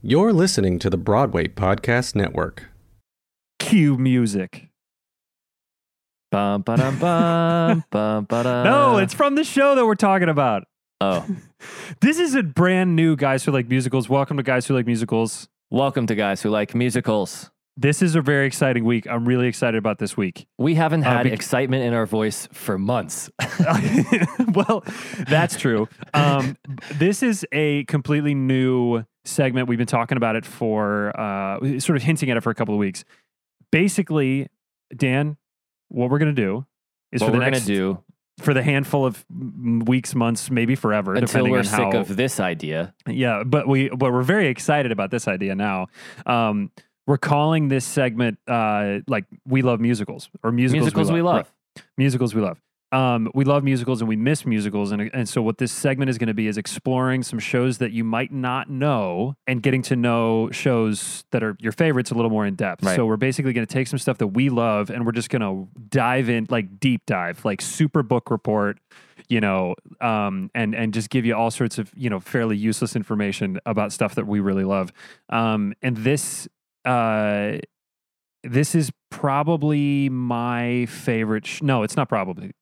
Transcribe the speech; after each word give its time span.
You're 0.00 0.32
listening 0.32 0.78
to 0.80 0.90
the 0.90 0.96
Broadway 0.96 1.48
Podcast 1.48 2.14
Network. 2.14 2.68
Cue 3.58 3.96
music. 3.98 4.68
Bum, 6.30 6.62
ba-dum, 6.62 6.98
bum, 6.98 7.84
bum, 7.90 8.24
ba-dum. 8.24 8.64
No, 8.64 8.98
it's 8.98 9.14
from 9.14 9.34
the 9.34 9.44
show 9.44 9.74
that 9.74 9.84
we're 9.86 9.94
talking 9.94 10.28
about. 10.28 10.64
Oh, 11.00 11.26
This 12.00 12.18
is 12.18 12.34
a 12.34 12.42
brand 12.42 12.94
new 12.94 13.16
Guys 13.16 13.44
Who 13.44 13.50
Like 13.52 13.68
Musicals. 13.68 14.08
Welcome 14.08 14.36
to 14.36 14.42
Guys 14.42 14.66
Who 14.66 14.74
Like 14.74 14.86
Musicals. 14.86 15.48
welcome 15.70 16.06
to 16.06 16.14
guys 16.14 16.42
who 16.42 16.50
like 16.50 16.74
musicals. 16.74 17.50
This 17.76 18.00
is 18.02 18.14
a 18.14 18.20
very 18.20 18.46
exciting 18.46 18.84
week. 18.84 19.06
I'm 19.08 19.24
really 19.24 19.46
excited 19.48 19.76
about 19.78 19.98
this 19.98 20.16
week. 20.16 20.46
We 20.58 20.74
haven't 20.76 21.04
Uh, 21.04 21.10
had 21.10 21.22
bec- 21.24 21.32
excitement 21.32 21.82
in 21.84 21.92
our 21.94 22.06
voice 22.06 22.48
for 22.52 22.78
months. 22.78 23.30
well, 24.54 24.82
that's 25.28 25.56
true. 25.56 25.88
Um, 26.14 26.56
this 26.94 27.22
is 27.22 27.44
a 27.52 27.84
completely 27.84 28.34
new 28.34 29.04
segment. 29.28 29.68
We've 29.68 29.78
been 29.78 29.86
talking 29.86 30.16
about 30.16 30.36
it 30.36 30.44
for 30.44 31.18
uh, 31.18 31.78
sort 31.78 31.96
of 31.96 32.02
hinting 32.02 32.30
at 32.30 32.36
it 32.36 32.42
for 32.42 32.50
a 32.50 32.54
couple 32.54 32.74
of 32.74 32.78
weeks. 32.78 33.04
Basically, 33.70 34.48
Dan, 34.94 35.36
what 35.88 36.10
we're 36.10 36.18
going 36.18 36.34
to 36.34 36.42
do 36.42 36.66
is 37.12 37.20
what 37.20 37.32
for 37.32 37.38
the 37.38 37.50
next 37.50 37.64
do 37.64 38.02
for 38.40 38.54
the 38.54 38.62
handful 38.62 39.04
of 39.04 39.24
weeks, 39.28 40.14
months, 40.14 40.50
maybe 40.50 40.74
forever, 40.74 41.14
until 41.14 41.26
depending 41.26 41.52
we're 41.52 41.58
on 41.58 41.64
sick 41.64 41.78
how. 41.78 41.98
of 41.98 42.16
this 42.16 42.40
idea. 42.40 42.94
yeah, 43.06 43.42
but 43.44 43.66
we 43.66 43.88
but 43.88 44.12
we're 44.12 44.22
very 44.22 44.48
excited 44.48 44.92
about 44.92 45.10
this 45.10 45.26
idea 45.28 45.54
now. 45.54 45.88
Um, 46.24 46.70
we're 47.06 47.18
calling 47.18 47.68
this 47.68 47.84
segment 47.84 48.38
uh, 48.46 49.00
like 49.06 49.24
we 49.46 49.62
love 49.62 49.80
musicals 49.80 50.28
or 50.42 50.52
musicals, 50.52 50.84
Musicals 50.84 51.12
we 51.12 51.22
love. 51.22 51.50
Right. 51.76 51.84
musicals 51.96 52.34
we 52.34 52.42
love. 52.42 52.60
Um, 52.90 53.30
we 53.34 53.44
love 53.44 53.64
musicals 53.64 54.00
and 54.00 54.08
we 54.08 54.16
miss 54.16 54.46
musicals, 54.46 54.92
and 54.92 55.10
and 55.12 55.28
so 55.28 55.42
what 55.42 55.58
this 55.58 55.72
segment 55.72 56.08
is 56.08 56.16
going 56.16 56.28
to 56.28 56.34
be 56.34 56.46
is 56.46 56.56
exploring 56.56 57.22
some 57.22 57.38
shows 57.38 57.78
that 57.78 57.92
you 57.92 58.02
might 58.02 58.32
not 58.32 58.70
know 58.70 59.34
and 59.46 59.62
getting 59.62 59.82
to 59.82 59.96
know 59.96 60.48
shows 60.52 61.24
that 61.32 61.42
are 61.42 61.54
your 61.60 61.72
favorites 61.72 62.10
a 62.10 62.14
little 62.14 62.30
more 62.30 62.46
in 62.46 62.54
depth. 62.54 62.84
Right. 62.84 62.96
So 62.96 63.04
we're 63.04 63.18
basically 63.18 63.52
going 63.52 63.66
to 63.66 63.72
take 63.72 63.88
some 63.88 63.98
stuff 63.98 64.18
that 64.18 64.28
we 64.28 64.48
love 64.48 64.88
and 64.88 65.04
we're 65.04 65.12
just 65.12 65.28
going 65.28 65.42
to 65.42 65.68
dive 65.90 66.30
in 66.30 66.46
like 66.48 66.80
deep 66.80 67.02
dive, 67.06 67.44
like 67.44 67.60
super 67.60 68.02
book 68.02 68.30
report, 68.30 68.78
you 69.28 69.40
know, 69.40 69.74
um, 70.00 70.50
and 70.54 70.74
and 70.74 70.94
just 70.94 71.10
give 71.10 71.26
you 71.26 71.34
all 71.34 71.50
sorts 71.50 71.76
of 71.76 71.92
you 71.94 72.08
know 72.08 72.20
fairly 72.20 72.56
useless 72.56 72.96
information 72.96 73.60
about 73.66 73.92
stuff 73.92 74.14
that 74.14 74.26
we 74.26 74.40
really 74.40 74.64
love. 74.64 74.92
Um, 75.28 75.74
and 75.82 75.94
this 75.98 76.48
uh, 76.86 77.58
this 78.44 78.74
is 78.74 78.90
probably 79.10 80.08
my 80.08 80.86
favorite. 80.86 81.46
Sh- 81.46 81.62
no, 81.62 81.82
it's 81.82 81.96
not 81.96 82.08
probably. 82.08 82.52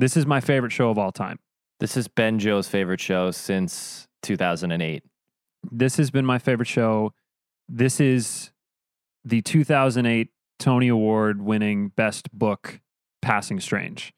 This 0.00 0.16
is 0.16 0.24
my 0.24 0.40
favorite 0.40 0.72
show 0.72 0.88
of 0.88 0.96
all 0.96 1.12
time. 1.12 1.38
This 1.78 1.94
has 1.94 2.08
been 2.08 2.38
Joe's 2.38 2.66
favorite 2.66 3.00
show 3.00 3.30
since 3.32 4.08
2008. 4.22 5.02
This 5.70 5.98
has 5.98 6.10
been 6.10 6.24
my 6.24 6.38
favorite 6.38 6.68
show. 6.68 7.12
This 7.68 8.00
is 8.00 8.50
the 9.26 9.42
2008 9.42 10.30
Tony 10.58 10.88
Award 10.88 11.42
winning 11.42 11.88
best 11.88 12.32
book, 12.32 12.80
Passing 13.20 13.60
Strange. 13.60 14.14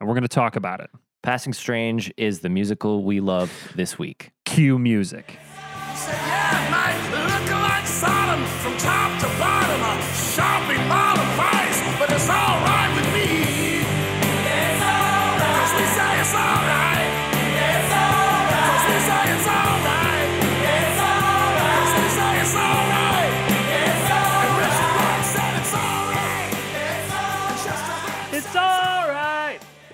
And 0.00 0.08
we're 0.08 0.16
going 0.16 0.22
to 0.22 0.28
talk 0.28 0.56
about 0.56 0.80
it. 0.80 0.90
Passing 1.22 1.52
Strange 1.52 2.12
is 2.16 2.40
the 2.40 2.48
musical 2.48 3.04
we 3.04 3.20
love 3.20 3.52
this 3.76 4.00
week. 4.00 4.32
Cue 4.46 4.80
music. 4.80 5.38
Say, 5.94 6.10
yeah, 6.10 6.89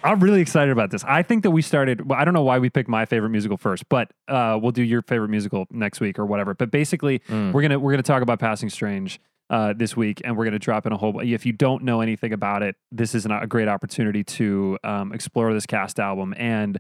I'm 0.07 0.21
really 0.21 0.41
excited 0.41 0.71
about 0.73 0.91
this. 0.91 1.05
I 1.05 1.23
think 1.23 1.43
that 1.43 1.51
we 1.51 1.63
started. 1.63 2.09
Well, 2.09 2.19
I 2.19 2.25
don't 2.25 2.35
know 2.35 2.43
why 2.43 2.59
we 2.59 2.71
picked 2.71 2.89
my 2.89 3.05
favorite 3.05 3.31
musical 3.31 3.57
first, 3.57 3.89
but 3.89 4.13
uh, 4.29 4.59
we'll 4.61 4.73
do 4.73 4.83
your 4.83 5.03
favorite 5.03 5.29
musical 5.29 5.67
next 5.71 6.01
week 6.01 6.19
or 6.19 6.27
whatever. 6.27 6.55
But 6.55 6.71
basically, 6.71 7.19
Mm. 7.29 7.53
we're 7.53 7.63
gonna 7.63 7.79
we're 7.79 7.93
gonna 7.93 8.03
talk 8.03 8.23
about 8.23 8.39
Passing 8.39 8.71
Strange 8.71 9.21
uh, 9.51 9.73
this 9.77 9.97
week, 9.97 10.21
and 10.25 10.37
we're 10.37 10.45
gonna 10.45 10.59
drop 10.59 10.87
in 10.87 10.93
a 10.93 10.97
whole. 10.97 11.21
If 11.21 11.45
you 11.47 11.53
don't 11.53 11.83
know 11.85 12.01
anything 12.01 12.33
about 12.33 12.63
it, 12.63 12.77
this 12.93 13.15
is 13.15 13.25
an, 13.27 13.33
a 13.33 13.47
great 13.47 13.69
opportunity 13.69 14.25
to 14.25 14.79
um, 14.85 15.13
explore 15.13 15.53
this 15.53 15.67
cast 15.67 15.99
album. 16.01 16.35
And 16.37 16.79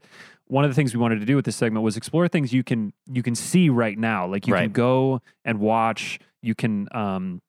one 0.49 0.65
of 0.65 0.71
the 0.71 0.75
things 0.75 0.95
we 0.95 1.01
wanted 1.01 1.19
to 1.21 1.27
do 1.27 1.35
with 1.37 1.45
this 1.45 1.57
segment 1.57 1.83
was 1.85 1.97
explore 1.97 2.29
things 2.29 2.53
you 2.53 2.63
can 2.63 2.93
you 3.07 3.23
can 3.23 3.35
see 3.35 3.69
right 3.69 3.99
now. 3.99 4.27
Like 4.27 4.47
you 4.47 4.55
can 4.55 4.73
go 4.73 5.21
and 5.45 5.59
watch. 5.61 6.19
You 6.43 6.55
can. 6.55 6.89
Um, 6.93 7.43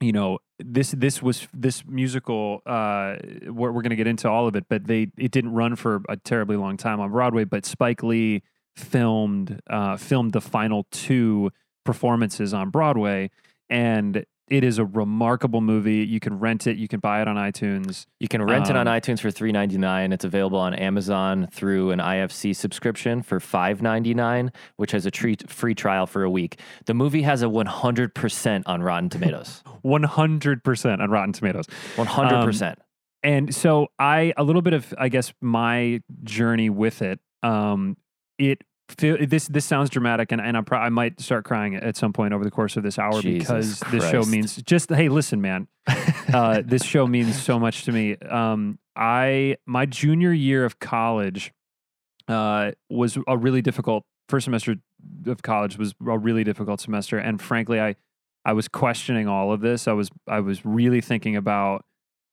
you 0.00 0.12
know 0.12 0.38
this 0.58 0.92
this 0.92 1.20
was 1.20 1.48
this 1.52 1.84
musical 1.84 2.62
uh 2.64 3.16
we're, 3.46 3.72
we're 3.72 3.82
going 3.82 3.90
to 3.90 3.96
get 3.96 4.06
into 4.06 4.28
all 4.28 4.46
of 4.46 4.54
it 4.54 4.64
but 4.68 4.86
they 4.86 5.08
it 5.18 5.32
didn't 5.32 5.52
run 5.52 5.74
for 5.74 6.02
a 6.08 6.16
terribly 6.16 6.56
long 6.56 6.76
time 6.76 7.00
on 7.00 7.10
broadway 7.10 7.42
but 7.44 7.66
spike 7.66 8.02
lee 8.04 8.42
filmed 8.76 9.60
uh 9.68 9.96
filmed 9.96 10.32
the 10.32 10.40
final 10.40 10.86
two 10.92 11.50
performances 11.84 12.52
on 12.52 12.70
broadway. 12.70 13.30
And 13.70 14.24
it 14.48 14.62
is 14.62 14.78
a 14.78 14.84
remarkable 14.84 15.60
movie 15.62 16.04
you 16.04 16.20
can 16.20 16.38
rent 16.38 16.66
it 16.66 16.76
you 16.76 16.86
can 16.86 17.00
buy 17.00 17.22
it 17.22 17.28
on 17.28 17.36
itunes 17.36 18.06
You 18.20 18.28
can 18.28 18.42
rent 18.42 18.68
it 18.68 18.76
on 18.76 18.86
Um, 18.86 18.94
iTunes 19.00 19.20
for 19.20 19.28
$3.99. 19.30 20.12
It's 20.12 20.24
available 20.24 20.58
on 20.58 20.74
Amazon 20.74 21.48
through 21.50 21.90
an 21.92 21.98
IFC 21.98 22.54
subscription 22.54 23.22
for 23.22 23.40
$5.99, 23.40 24.50
which 24.76 24.92
has 24.92 25.06
a 25.06 25.10
treat, 25.10 25.48
free 25.50 25.74
trial 25.74 26.06
for 26.06 26.22
a 26.22 26.30
week. 26.30 26.58
The 26.86 26.94
movie 26.94 27.22
has 27.22 27.42
a 27.42 27.46
100% 27.46 28.62
on 28.66 28.82
Rotten 28.82 29.08
Tomatoes. 29.08 29.62
100% 29.84 31.00
on 31.00 31.10
rotten 31.10 31.32
tomatoes 31.32 31.66
100%. 31.96 32.76
and 33.22 33.54
so 33.54 33.88
i 33.98 34.32
a 34.38 34.42
little 34.42 34.62
bit 34.62 34.72
of 34.72 34.94
i 34.98 35.08
guess 35.10 35.34
my 35.42 36.00
journey 36.22 36.70
with 36.70 37.02
it 37.02 37.20
um 37.42 37.96
it 38.38 38.62
feel 38.88 39.16
this 39.26 39.48
this 39.48 39.64
sounds 39.64 39.90
dramatic 39.90 40.30
and, 40.32 40.40
and 40.40 40.56
I'm 40.56 40.64
pro- 40.64 40.78
I 40.78 40.88
might 40.90 41.20
start 41.20 41.44
crying 41.44 41.74
at 41.74 41.96
some 41.96 42.12
point 42.12 42.34
over 42.34 42.44
the 42.44 42.50
course 42.50 42.76
of 42.76 42.82
this 42.82 42.98
hour 42.98 43.20
Jesus 43.20 43.80
because 43.80 43.80
this 43.90 44.10
show 44.10 44.22
means 44.22 44.56
just 44.62 44.90
hey 44.90 45.08
listen 45.08 45.40
man 45.40 45.68
uh, 46.32 46.62
this 46.64 46.84
show 46.84 47.06
means 47.06 47.40
so 47.40 47.58
much 47.58 47.84
to 47.84 47.92
me. 47.92 48.16
Um 48.16 48.78
I 48.96 49.56
my 49.66 49.86
junior 49.86 50.32
year 50.32 50.64
of 50.64 50.78
college 50.78 51.52
uh 52.28 52.72
was 52.90 53.18
a 53.26 53.36
really 53.36 53.62
difficult 53.62 54.04
first 54.28 54.44
semester 54.44 54.76
of 55.26 55.42
college 55.42 55.78
was 55.78 55.94
a 56.06 56.18
really 56.18 56.44
difficult 56.44 56.80
semester 56.80 57.18
and 57.18 57.40
frankly 57.40 57.80
I 57.80 57.96
I 58.44 58.52
was 58.52 58.68
questioning 58.68 59.26
all 59.26 59.52
of 59.52 59.60
this. 59.60 59.88
I 59.88 59.92
was 59.92 60.10
I 60.28 60.40
was 60.40 60.64
really 60.64 61.00
thinking 61.00 61.36
about 61.36 61.84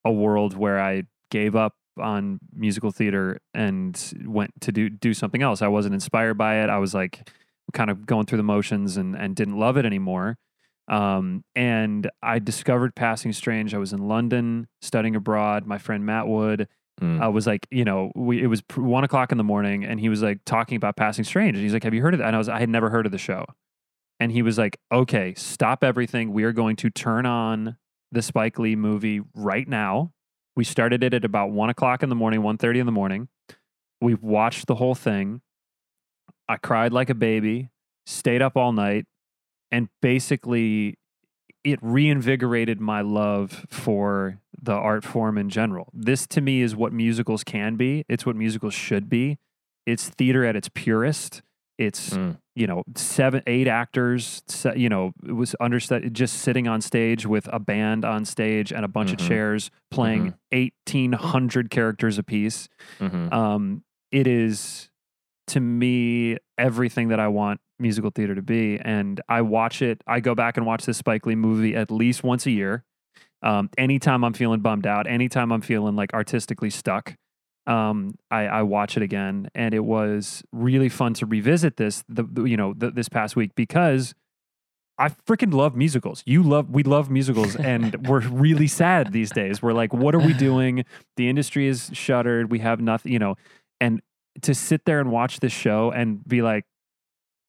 a 0.04 0.12
world 0.12 0.58
where 0.58 0.80
I 0.80 1.04
gave 1.30 1.56
up 1.56 1.76
on 2.00 2.40
musical 2.54 2.92
theater 2.92 3.40
and 3.54 4.14
went 4.26 4.52
to 4.62 4.72
do 4.72 4.90
do 4.90 5.14
something 5.14 5.42
else. 5.42 5.62
I 5.62 5.68
wasn't 5.68 5.94
inspired 5.94 6.38
by 6.38 6.64
it. 6.64 6.70
I 6.70 6.78
was 6.78 6.94
like 6.94 7.30
kind 7.74 7.90
of 7.90 8.06
going 8.06 8.26
through 8.26 8.38
the 8.38 8.44
motions 8.44 8.98
and 8.98 9.16
and 9.16 9.36
didn't 9.36 9.58
love 9.58 9.78
it 9.78 9.86
anymore. 9.86 10.38
Um, 10.88 11.44
and 11.56 12.10
I 12.22 12.40
discovered 12.40 12.96
Passing 12.96 13.34
Strange. 13.34 13.74
I 13.74 13.78
was 13.78 13.94
in 13.94 14.08
London 14.08 14.68
studying 14.82 15.16
abroad. 15.16 15.66
My 15.66 15.78
friend 15.78 16.06
Matt 16.06 16.28
Wood 16.28 16.68
Mm. 17.02 17.20
I 17.20 17.28
was 17.30 17.48
like, 17.48 17.68
you 17.72 17.84
know, 17.84 18.12
we, 18.16 18.42
it 18.42 18.48
was 18.48 18.62
one 18.76 19.04
o'clock 19.04 19.32
in 19.32 19.38
the 19.38 19.44
morning, 19.44 19.84
and 19.84 20.00
he 20.00 20.08
was 20.08 20.22
like 20.22 20.40
talking 20.46 20.76
about 20.76 20.96
Passing 20.96 21.24
Strange, 21.24 21.56
and 21.56 21.64
he's 21.64 21.74
like, 21.74 21.84
"Have 21.84 21.94
you 21.94 22.02
heard 22.02 22.14
of 22.14 22.20
that?" 22.20 22.28
And 22.28 22.36
I 22.36 22.40
was, 22.40 22.48
I 22.48 22.60
had 22.60 22.70
never 22.70 22.90
heard 22.90 23.06
of 23.06 23.12
the 23.12 23.18
show, 23.18 23.46
and 24.20 24.32
he 24.32 24.44
was 24.44 24.58
like, 24.58 24.78
"Okay, 24.92 25.34
stop 25.36 25.84
everything. 25.84 26.32
We 26.32 26.44
are 26.44 26.52
going 26.52 26.76
to 26.78 26.90
turn 26.90 27.26
on 27.26 27.78
the 28.12 28.22
Spike 28.22 28.60
Lee 28.60 28.76
movie 28.76 29.22
right 29.34 29.68
now." 29.68 30.12
We 30.56 30.64
started 30.64 31.04
it 31.04 31.14
at 31.14 31.24
about 31.24 31.52
one 31.52 31.70
o'clock 31.70 32.04
in 32.04 32.10
the 32.10 32.16
morning, 32.16 32.42
1.30 32.42 32.80
in 32.80 32.86
the 32.86 32.92
morning. 32.92 33.30
We 34.02 34.16
watched 34.16 34.68
the 34.68 34.76
whole 34.76 34.96
thing. 34.96 35.42
I 36.50 36.58
cried 36.58 36.92
like 36.92 37.10
a 37.10 37.16
baby, 37.16 37.70
stayed 38.06 38.42
up 38.42 38.58
all 38.58 38.74
night, 38.74 39.06
and 39.72 39.88
basically 40.02 40.98
it 41.64 41.80
reinvigorated 41.82 42.82
my 42.82 43.02
love 43.02 43.66
for 43.70 44.40
the 44.62 44.74
art 44.74 45.06
form 45.06 45.38
in 45.38 45.50
general. 45.50 45.90
This 45.94 46.26
to 46.28 46.42
me 46.42 46.62
is 46.62 46.76
what 46.76 46.92
musicals 46.92 47.44
can 47.44 47.76
be. 47.76 48.04
It's 48.10 48.26
what 48.26 48.36
musicals 48.36 48.74
should 48.74 49.10
be. 49.10 49.38
It's 49.86 50.10
theater 50.10 50.44
at 50.44 50.56
its 50.56 50.70
purest. 50.70 51.44
It's 51.78 52.12
Mm. 52.12 52.38
You 52.56 52.68
know 52.68 52.84
seven, 52.96 53.42
eight 53.48 53.68
actors. 53.68 54.42
You 54.76 54.90
know, 54.90 55.14
it 55.28 55.32
was 55.34 55.56
understood 55.56 56.14
just 56.14 56.40
sitting 56.40 56.68
on 56.68 56.82
stage 56.82 57.26
with 57.26 57.48
a 57.54 57.60
band 57.60 58.04
on 58.06 58.26
stage 58.26 58.72
and 58.74 58.84
a 58.84 58.88
bunch 58.88 59.10
Mhm. 59.12 59.14
of 59.22 59.28
chairs 59.28 59.72
playing 59.90 60.34
eighteen 60.52 61.14
hundred 61.14 61.70
characters 61.70 62.18
apiece. 62.18 62.68
Mhm. 63.00 63.32
Um, 63.32 63.84
it 64.12 64.28
is 64.28 64.90
to 65.48 65.60
me 65.60 66.38
everything 66.58 67.08
that 67.10 67.20
I 67.20 67.28
want 67.28 67.60
musical 67.80 68.12
theater 68.12 68.36
to 68.36 68.42
be. 68.44 68.80
And 68.80 69.20
I 69.28 69.42
watch 69.42 69.82
it, 69.82 70.04
I 70.06 70.20
go 70.20 70.36
back 70.36 70.56
and 70.56 70.66
watch 70.66 70.86
this 70.86 70.98
Spike 70.98 71.26
Lee 71.26 71.36
movie 71.36 71.76
at 71.76 71.90
least 71.90 72.24
once 72.24 72.46
a 72.46 72.52
year. 72.52 72.84
Um, 73.42 73.70
anytime 73.78 74.24
I'm 74.24 74.34
feeling 74.34 74.60
bummed 74.62 74.86
out, 74.86 75.08
anytime 75.08 75.52
I'm 75.52 75.62
feeling 75.62 75.96
like 75.96 76.14
artistically 76.14 76.70
stuck, 76.70 77.16
um, 77.68 78.16
I, 78.30 78.48
I 78.48 78.62
watch 78.64 78.98
it 78.98 79.04
again. 79.04 79.50
And 79.56 79.74
it 79.74 79.84
was 79.86 80.44
really 80.52 80.90
fun 80.90 81.14
to 81.16 81.26
revisit 81.26 81.78
this, 81.78 82.04
the, 82.10 82.24
the- 82.24 82.44
you 82.46 82.58
know, 82.58 82.74
th 82.74 82.94
this 82.94 83.10
past 83.10 83.36
week 83.36 83.52
because 83.56 84.14
I 84.98 85.10
freaking 85.10 85.54
love 85.54 85.76
musicals. 85.76 86.22
You 86.26 86.44
love, 86.44 86.70
we 86.70 86.84
love 86.84 87.10
musicals, 87.10 87.56
and 87.56 88.08
we're 88.08 88.20
really 88.30 88.68
sad 88.68 89.12
these 89.12 89.32
days. 89.32 89.62
We're 89.62 89.74
like, 89.74 89.94
what 89.94 90.14
are 90.14 90.20
we 90.20 90.34
doing? 90.34 90.86
The 91.18 91.28
industry 91.30 91.68
is 91.68 91.90
shuttered. 91.94 92.52
We 92.52 92.60
have 92.60 92.80
nothing, 92.82 93.12
you 93.12 93.20
know. 93.20 93.36
And 93.80 94.02
to 94.44 94.54
sit 94.54 94.86
there 94.86 95.00
and 95.00 95.12
watch 95.12 95.40
this 95.40 95.52
show 95.54 95.92
and 95.92 96.24
be 96.28 96.42
like, 96.42 96.66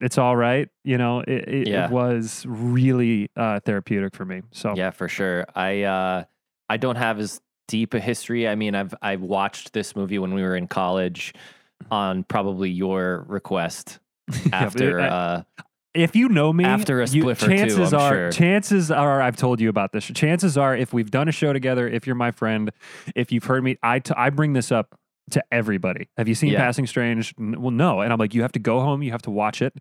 it's 0.00 0.18
all 0.18 0.34
right, 0.34 0.68
you 0.82 0.98
know, 0.98 1.20
it, 1.20 1.48
it, 1.48 1.68
Yeah. 1.68 1.84
it 1.86 1.90
was 1.92 2.44
really 2.48 3.30
uh, 3.36 3.60
therapeutic 3.60 4.14
for 4.16 4.24
me. 4.24 4.42
So 4.50 4.74
Yeah, 4.74 4.90
for 4.90 5.08
sure. 5.08 5.46
I 5.54 5.82
uh, 5.82 6.24
I 6.68 6.76
don't 6.78 6.96
have 6.96 7.18
as 7.20 7.40
deep 7.68 7.94
a 7.94 8.00
history. 8.00 8.48
I 8.48 8.54
mean, 8.54 8.74
I've 8.74 8.94
I've 9.02 9.22
watched 9.22 9.72
this 9.72 9.94
movie 9.96 10.18
when 10.18 10.34
we 10.34 10.42
were 10.42 10.56
in 10.56 10.66
college 10.68 11.32
on 11.90 12.24
probably 12.24 12.70
your 12.70 13.24
request 13.28 13.98
Yeah, 14.46 14.50
after 14.52 15.00
I- 15.00 15.08
uh, 15.08 15.42
if 15.94 16.16
you 16.16 16.30
know 16.30 16.54
me 16.54 16.64
After 16.64 17.02
a 17.02 17.06
you- 17.08 17.28
or 17.28 17.34
two, 17.34 17.48
chances 17.48 17.92
are 17.92 18.12
sure. 18.14 18.30
chances 18.32 18.90
are 18.90 19.20
I've 19.20 19.36
told 19.36 19.60
you 19.60 19.68
about 19.68 19.92
this. 19.92 20.04
Chances 20.06 20.56
are 20.56 20.74
if 20.74 20.94
we've 20.94 21.10
done 21.10 21.28
a 21.28 21.32
show 21.32 21.52
together, 21.52 21.86
if 21.86 22.06
you're 22.06 22.16
my 22.16 22.30
friend, 22.30 22.70
if 23.14 23.30
you've 23.30 23.44
heard 23.44 23.62
me, 23.62 23.76
I 23.82 23.98
t- 23.98 24.14
I 24.16 24.30
bring 24.30 24.54
this 24.54 24.72
up 24.72 24.94
to 25.32 25.44
everybody. 25.52 26.08
Have 26.16 26.28
you 26.28 26.34
seen 26.34 26.52
Yeah. 26.52 26.60
Passing 26.60 26.86
Strange? 26.86 27.34
Well, 27.38 27.70
no. 27.72 28.00
And 28.00 28.10
I'm 28.12 28.18
like, 28.18 28.32
you 28.34 28.40
have 28.40 28.52
to 28.52 28.58
go 28.58 28.80
home, 28.80 29.02
you 29.02 29.12
have 29.12 29.22
to 29.22 29.30
watch 29.30 29.60
it. 29.60 29.74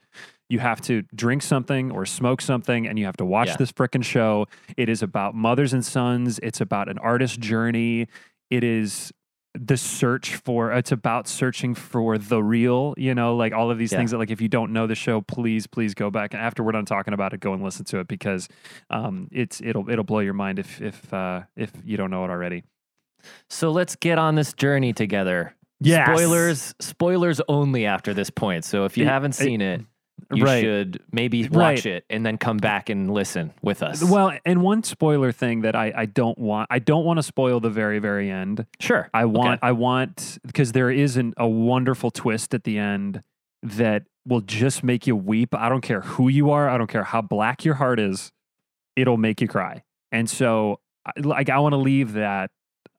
You 0.51 0.59
have 0.59 0.81
to 0.81 1.03
drink 1.15 1.41
something 1.43 1.91
or 1.91 2.05
smoke 2.05 2.41
something, 2.41 2.85
and 2.87 2.99
you 2.99 3.05
have 3.05 3.17
to 3.17 3.25
watch 3.25 3.47
Yeah. 3.49 3.55
this 3.57 3.71
frickin' 3.71 4.03
show. 4.03 4.47
It 4.75 4.89
is 4.89 5.01
about 5.01 5.33
mothers 5.33 5.71
and 5.73 5.83
sons. 5.85 6.39
It's 6.43 6.59
about 6.59 6.89
an 6.89 6.97
artist's 6.97 7.37
journey. 7.37 8.07
It 8.49 8.63
is 8.63 9.13
the 9.53 9.75
search 9.77 10.35
for 10.35 10.71
it's 10.71 10.93
about 10.93 11.27
searching 11.27 11.75
for 11.75 12.17
the 12.17 12.41
real 12.41 12.93
you 12.97 13.13
know 13.13 13.35
like 13.35 13.51
all 13.51 13.69
of 13.69 13.77
these 13.77 13.91
Yeah. 13.91 13.97
things 13.97 14.11
that 14.11 14.17
like 14.17 14.31
if 14.31 14.39
you 14.39 14.47
don't 14.47 14.71
know 14.71 14.87
the 14.87 14.95
show 14.95 15.19
please 15.19 15.67
please 15.67 15.93
go 15.93 16.09
back 16.09 16.33
and 16.33 16.41
after 16.41 16.63
we're 16.63 16.71
done 16.71 16.85
talking 16.85 17.13
about 17.13 17.33
it 17.33 17.41
go 17.41 17.51
and 17.53 17.61
listen 17.61 17.83
to 17.91 17.99
it 17.99 18.07
because 18.07 18.47
um 18.89 19.27
it's 19.29 19.59
it'll 19.59 19.89
it'll 19.89 20.05
blow 20.05 20.19
your 20.19 20.33
mind 20.33 20.57
if 20.57 20.81
if 20.81 21.13
uh 21.13 21.41
if 21.57 21.69
you 21.83 21.97
don't 21.97 22.09
know 22.11 22.23
it 22.23 22.29
already 22.29 22.63
So 23.49 23.71
let's 23.71 23.97
get 23.97 24.17
on 24.17 24.35
this 24.35 24.53
journey 24.53 24.93
together. 24.93 25.53
yeah 25.81 26.05
Spoilers, 26.15 26.73
spoilers 26.79 27.41
only 27.49 27.85
after 27.85 28.13
this 28.13 28.29
point. 28.29 28.63
So 28.63 28.85
if 28.85 28.97
you 28.97 29.03
It- 29.03 29.07
haven't 29.09 29.31
it- 29.31 29.43
seen 29.43 29.59
it, 29.59 29.81
you 30.33 30.43
right. 30.45 30.61
should 30.61 31.01
maybe 31.11 31.43
watch 31.47 31.53
Right. 31.53 31.85
it 31.85 32.05
and 32.09 32.25
then 32.25 32.37
come 32.37 32.57
back 32.57 32.89
and 32.89 33.11
listen 33.13 33.53
with 33.61 33.81
us. 33.83 34.03
well 34.03 34.31
and 34.45 34.61
one 34.61 34.83
spoiler 34.83 35.31
thing 35.31 35.61
that 35.61 35.75
i 35.75 35.91
i 35.95 36.05
don't 36.05 36.37
want 36.37 36.67
i 36.71 36.79
don't 36.79 37.05
want 37.05 37.17
to 37.17 37.23
spoil 37.23 37.59
the 37.59 37.69
very 37.69 37.99
very 37.99 38.29
end 38.29 38.65
sure. 38.79 39.09
I 39.13 39.25
want, 39.25 39.59
Okay. 39.59 39.67
I 39.67 39.71
want, 39.73 40.37
because 40.45 40.71
there 40.71 40.89
is 40.91 41.17
an, 41.17 41.33
a 41.37 41.47
wonderful 41.47 42.11
twist 42.11 42.53
at 42.53 42.63
the 42.63 42.77
end 42.77 43.23
that 43.63 44.03
will 44.27 44.41
just 44.41 44.83
make 44.83 45.05
you 45.07 45.15
weep. 45.15 45.53
I 45.55 45.69
don't 45.69 45.81
care 45.81 46.01
who 46.01 46.27
you 46.29 46.51
are. 46.51 46.69
I 46.69 46.77
don't 46.77 46.87
care 46.89 47.03
how 47.03 47.21
black 47.21 47.63
your 47.65 47.75
heart 47.75 47.99
is. 47.99 48.31
It'll 48.95 49.17
make 49.17 49.41
you 49.41 49.47
cry. 49.47 49.83
And 50.11 50.29
so, 50.29 50.79
like, 51.17 51.49
I 51.49 51.59
want 51.59 51.73
to 51.73 51.77
leave 51.77 52.13
that. 52.13 52.51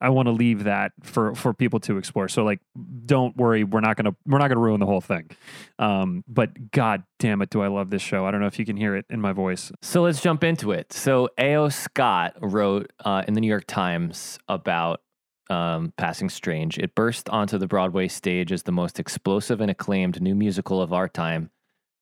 I 0.02 0.08
want 0.08 0.26
to 0.26 0.32
leave 0.32 0.64
that 0.64 0.92
for 1.02 1.34
for 1.36 1.54
people 1.54 1.78
to 1.80 1.96
explore. 1.96 2.28
So, 2.28 2.44
like, 2.44 2.60
don't 3.06 3.36
worry. 3.36 3.62
We're 3.62 3.80
not 3.80 3.96
gonna 3.96 4.16
we're 4.26 4.38
not 4.38 4.48
gonna 4.48 4.60
ruin 4.60 4.80
the 4.80 4.86
whole 4.86 5.00
thing. 5.00 5.30
Um, 5.78 6.24
but 6.26 6.72
God 6.72 7.04
damn 7.20 7.40
it, 7.40 7.50
do 7.50 7.62
I 7.62 7.68
love 7.68 7.90
this 7.90 8.02
show? 8.02 8.26
I 8.26 8.32
don't 8.32 8.40
know 8.40 8.48
if 8.48 8.58
you 8.58 8.66
can 8.66 8.76
hear 8.76 8.96
it 8.96 9.06
in 9.08 9.20
my 9.20 9.32
voice. 9.32 9.70
So 9.80 10.02
let's 10.02 10.20
jump 10.20 10.42
into 10.42 10.72
it. 10.72 10.92
So 10.92 11.28
A.O. 11.38 11.68
Scott 11.68 12.34
wrote 12.40 12.92
uh, 13.04 13.22
in 13.28 13.34
the 13.34 13.40
New 13.40 13.46
York 13.46 13.64
Times 13.68 14.40
about 14.48 15.02
um, 15.48 15.92
Passing 15.96 16.28
Strange. 16.28 16.78
It 16.78 16.96
burst 16.96 17.28
onto 17.28 17.56
the 17.56 17.68
Broadway 17.68 18.08
stage 18.08 18.50
as 18.50 18.64
the 18.64 18.72
most 18.72 18.98
explosive 18.98 19.60
and 19.60 19.70
acclaimed 19.70 20.20
new 20.20 20.34
musical 20.34 20.82
of 20.82 20.92
our 20.92 21.08
time, 21.08 21.50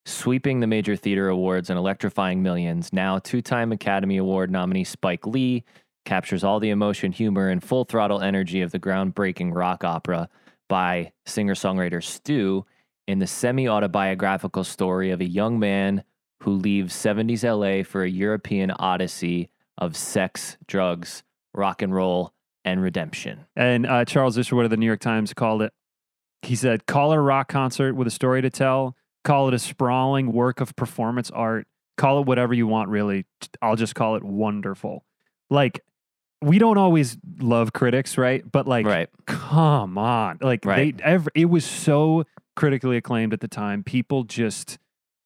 sweeping 0.07 0.61
the 0.61 0.67
major 0.67 0.97
theater 0.97 1.29
awards 1.29 1.69
and 1.69 1.79
electrifying 1.79 2.43
millions. 2.43 2.95
Now, 2.95 3.19
two 3.19 3.43
time 3.43 3.73
Academy 3.73 4.17
Award 4.17 4.51
nominee 4.51 4.85
Spike 4.85 5.27
Lee 5.27 5.65
captures 6.05 6.45
all 6.45 6.61
the 6.61 6.71
emotion, 6.71 7.13
humor, 7.13 7.49
and 7.49 7.63
full 7.63 7.85
throttle 7.85 8.21
energy 8.21 8.63
of 8.63 8.73
the 8.73 8.79
groundbreaking 8.79 9.55
rock 9.55 9.85
opera 9.85 10.29
by 10.69 11.13
singer 11.27 11.55
songwriter 11.55 12.03
Stew 12.03 12.65
in 13.07 13.19
the 13.19 13.27
semi 13.27 13.69
autobiographical 13.69 14.65
story 14.65 15.11
of 15.11 15.21
a 15.21 15.29
young 15.29 15.59
man 15.59 16.05
who 16.43 16.53
leaves 16.53 16.95
70s 16.95 17.45
LA 17.45 17.83
for 17.85 18.03
a 18.03 18.09
European 18.09 18.71
odyssey 18.71 19.51
of 19.79 19.97
sex, 19.97 20.57
drugs, 20.67 21.23
rock 21.53 21.83
and 21.83 21.95
roll, 21.95 22.33
and 22.65 22.83
redemption. 22.83 23.47
And 23.57 23.87
uh, 23.87 24.05
Charles 24.05 24.39
Isherwood 24.39 24.65
of 24.65 24.71
the 24.71 24.77
New 24.77 24.87
York 24.87 25.01
Times 25.01 25.35
called 25.35 25.63
it. 25.63 25.73
He 26.43 26.55
said, 26.55 26.87
"Call 26.87 27.13
it 27.13 27.17
a 27.17 27.21
rock 27.21 27.49
concert 27.49 27.95
with 27.95 28.07
a 28.07 28.11
story 28.11 28.43
to 28.43 28.51
tell. 28.51 28.97
Call 29.25 29.49
it 29.49 29.55
a 29.55 29.59
sprawling 29.59 30.33
work 30.33 30.61
of 30.61 30.75
performance 30.77 31.31
art. 31.31 31.67
Call 31.97 32.21
it 32.21 32.27
whatever 32.27 32.55
you 32.55 32.67
want. 32.67 32.89
Really, 32.89 33.27
I'll 33.61 33.77
just 33.77 33.95
call 33.95 34.17
it 34.17 34.23
wonderful. 34.23 35.05
Like 35.51 35.81
we 36.43 36.59
don't 36.59 36.79
always 36.79 37.17
love 37.39 37.73
critics, 37.73 38.17
right? 38.17 38.43
But 38.51 38.67
like, 38.67 38.87
right. 38.87 39.09
come 39.27 39.99
on, 39.99 40.39
like 40.41 40.65
Right. 40.65 40.97
they 40.97 41.03
ever. 41.05 41.31
It 41.35 41.47
was 41.47 41.65
so 41.65 42.25
critically 42.57 42.97
acclaimed 42.97 43.33
at 43.33 43.41
the 43.41 43.49
time. 43.49 43.83
People 43.83 44.25
just 44.25 44.79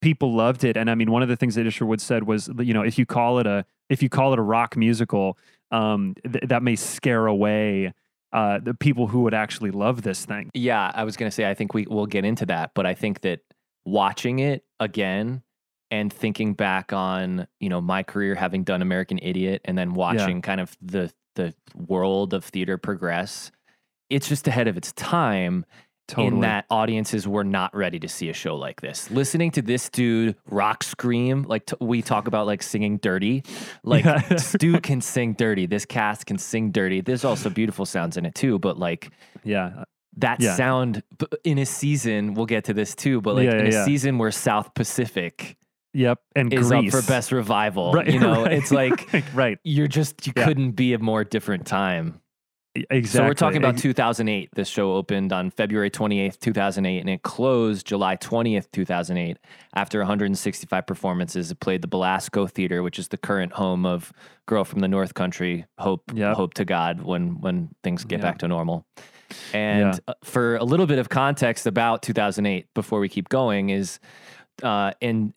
people 0.03 0.35
loved 0.35 0.65
it. 0.65 0.77
And 0.77 0.91
I 0.91 0.95
mean, 0.95 1.11
one 1.11 1.23
of 1.23 1.29
the 1.29 1.37
things 1.37 1.55
that 1.55 1.67
Isherwood 1.67 2.01
said 2.01 2.25
was, 2.25 2.51
you 2.59 2.75
know, 2.75 2.83
if 2.83 2.99
you 2.99 3.07
call 3.07 3.39
it 3.39 3.47
a 3.47 3.65
if 3.89 4.03
you 4.03 4.09
call 4.09 4.33
it 4.33 4.39
a 4.39 4.43
rock 4.43 4.77
musical, 4.77 5.39
um, 5.71 6.15
th- 6.31 6.45
that 6.49 6.63
may 6.63 6.77
scare 6.77 7.27
away 7.27 7.93
uh, 8.33 8.59
the 8.59 8.75
people 8.75 9.07
who 9.07 9.21
would 9.23 9.35
actually 9.35 9.71
love 9.71 10.03
this 10.03 10.25
thing. 10.25 10.51
Yeah, 10.55 10.91
I 10.95 11.05
was 11.05 11.17
going 11.17 11.31
to 11.31 11.35
say, 11.35 11.49
I 11.49 11.55
think 11.55 11.73
we 11.75 11.87
will 11.87 12.07
get 12.07 12.25
into 12.25 12.45
that, 12.47 12.73
but 12.75 12.85
I 12.87 12.95
think 12.95 13.21
that 13.21 13.41
watching 13.85 14.41
it 14.41 14.65
again 14.81 15.43
and 15.95 16.13
thinking 16.13 16.55
back 16.55 16.93
on, 16.93 17.47
you 17.61 17.69
know, 17.69 17.81
my 17.81 18.03
career 18.03 18.35
having 18.35 18.65
done 18.65 18.83
American 18.83 19.19
Idiot 19.23 19.61
and 19.65 19.77
then 19.79 19.95
watching 19.95 20.43
kind 20.43 20.61
of 20.61 20.77
the 20.83 21.13
the 21.37 21.53
world 21.75 22.33
of 22.35 22.45
theater 22.45 22.79
progress, 22.79 23.51
it's 24.11 24.29
just 24.29 24.47
ahead 24.49 24.69
of 24.69 24.77
its 24.77 24.93
time. 24.93 25.65
Totally. 26.07 26.27
in 26.35 26.41
that 26.41 26.67
audiences 26.69 27.27
were 27.27 27.45
not 27.45 27.75
ready 27.75 27.99
to 28.01 28.09
see 28.09 28.29
a 28.29 28.35
show 28.35 28.57
like 28.57 28.83
this. 28.83 29.11
Listening 29.11 29.51
to 29.53 29.63
this 29.63 29.89
dude 29.89 30.37
rock 30.51 30.85
scream, 30.85 31.45
like 31.45 31.65
t- 31.65 31.77
we 31.81 32.03
talk 32.03 32.29
about 32.29 32.45
like 32.47 32.63
singing 32.63 32.99
dirty, 32.99 33.43
like 33.85 34.05
Yeah. 34.05 34.37
Stew 34.37 34.81
can 34.89 35.01
sing 35.01 35.33
dirty. 35.33 35.65
This 35.65 35.87
cast 35.87 36.27
can 36.27 36.37
sing 36.37 36.73
dirty. 36.73 37.01
There's 37.01 37.25
also 37.25 37.49
beautiful 37.49 37.87
sounds 37.87 38.19
in 38.19 38.27
it 38.27 38.35
too, 38.35 38.59
but 38.59 38.79
like 38.79 39.13
yeah, 39.45 39.85
that 40.19 40.43
Yeah. 40.43 40.55
sound 40.57 41.03
in 41.43 41.57
a 41.57 41.65
season, 41.65 42.35
we'll 42.35 42.45
get 42.55 42.65
to 42.65 42.75
this 42.75 42.95
too, 42.95 43.23
but 43.23 43.35
like 43.37 43.47
Yeah, 43.47 43.55
in 43.61 43.67
a 43.69 43.71
yeah, 43.71 43.77
yeah. 43.79 43.85
season 43.87 44.19
where 44.19 44.31
South 44.31 44.75
Pacific 44.75 45.57
yep, 45.95 46.21
and 46.37 46.53
is 46.53 46.69
Grease. 46.69 46.95
up 46.95 47.01
for 47.03 47.07
best 47.11 47.33
revival, 47.33 47.93
Right, 47.93 48.09
you 48.09 48.19
know, 48.21 48.43
right. 48.45 48.53
it's 48.53 48.71
like 48.71 49.09
right, 49.35 49.59
you're 49.65 49.89
just 49.89 50.27
you 50.27 50.33
Yeah. 50.37 50.45
couldn't 50.45 50.73
be 50.73 50.93
a 50.93 50.99
more 50.99 51.25
different 51.25 51.67
time. 51.67 52.21
exactly. 52.75 53.05
So 53.07 53.25
we're 53.25 53.35
talking 53.35 53.59
about 53.59 53.79
2008. 53.79 54.51
This 54.57 54.67
show 54.69 54.95
opened 54.95 55.33
on 55.33 55.51
February 55.51 55.91
28th, 55.91 56.41
2008, 56.41 56.99
and 56.99 57.09
it 57.09 57.23
closed 57.23 57.87
July 57.87 58.17
20th, 58.17 58.67
2008. 58.73 59.39
After 59.77 60.01
165 60.01 60.85
performances, 60.85 61.53
it 61.53 61.61
played 61.61 61.83
the 61.83 61.87
Belasco 61.89 62.49
Theater, 62.49 62.83
which 62.83 62.99
is 62.99 63.09
the 63.09 63.17
current 63.17 63.53
home 63.53 63.87
of 63.87 64.13
Girl 64.47 64.65
from 64.65 64.81
the 64.81 64.89
North 64.89 65.15
Country. 65.15 65.67
Hope, 65.79 66.03
Yep. 66.13 66.35
hope 66.35 66.55
to 66.55 66.65
God 66.65 67.03
when 67.03 67.41
when 67.41 67.69
things 67.85 68.05
get 68.05 68.19
Yeah. 68.19 68.23
back 68.25 68.39
to 68.39 68.49
normal. 68.49 68.85
And 69.53 69.95
Yeah. 69.95 69.99
uh, 70.09 70.15
for 70.25 70.57
a 70.57 70.65
little 70.65 70.87
bit 70.87 70.99
of 70.99 71.09
context 71.09 71.67
about 71.67 72.03
2008, 72.03 72.67
before 72.75 72.99
we 73.01 73.09
keep 73.09 73.29
going, 73.29 73.71
is 73.71 74.01
uh, 74.65 74.93
in 75.01 75.33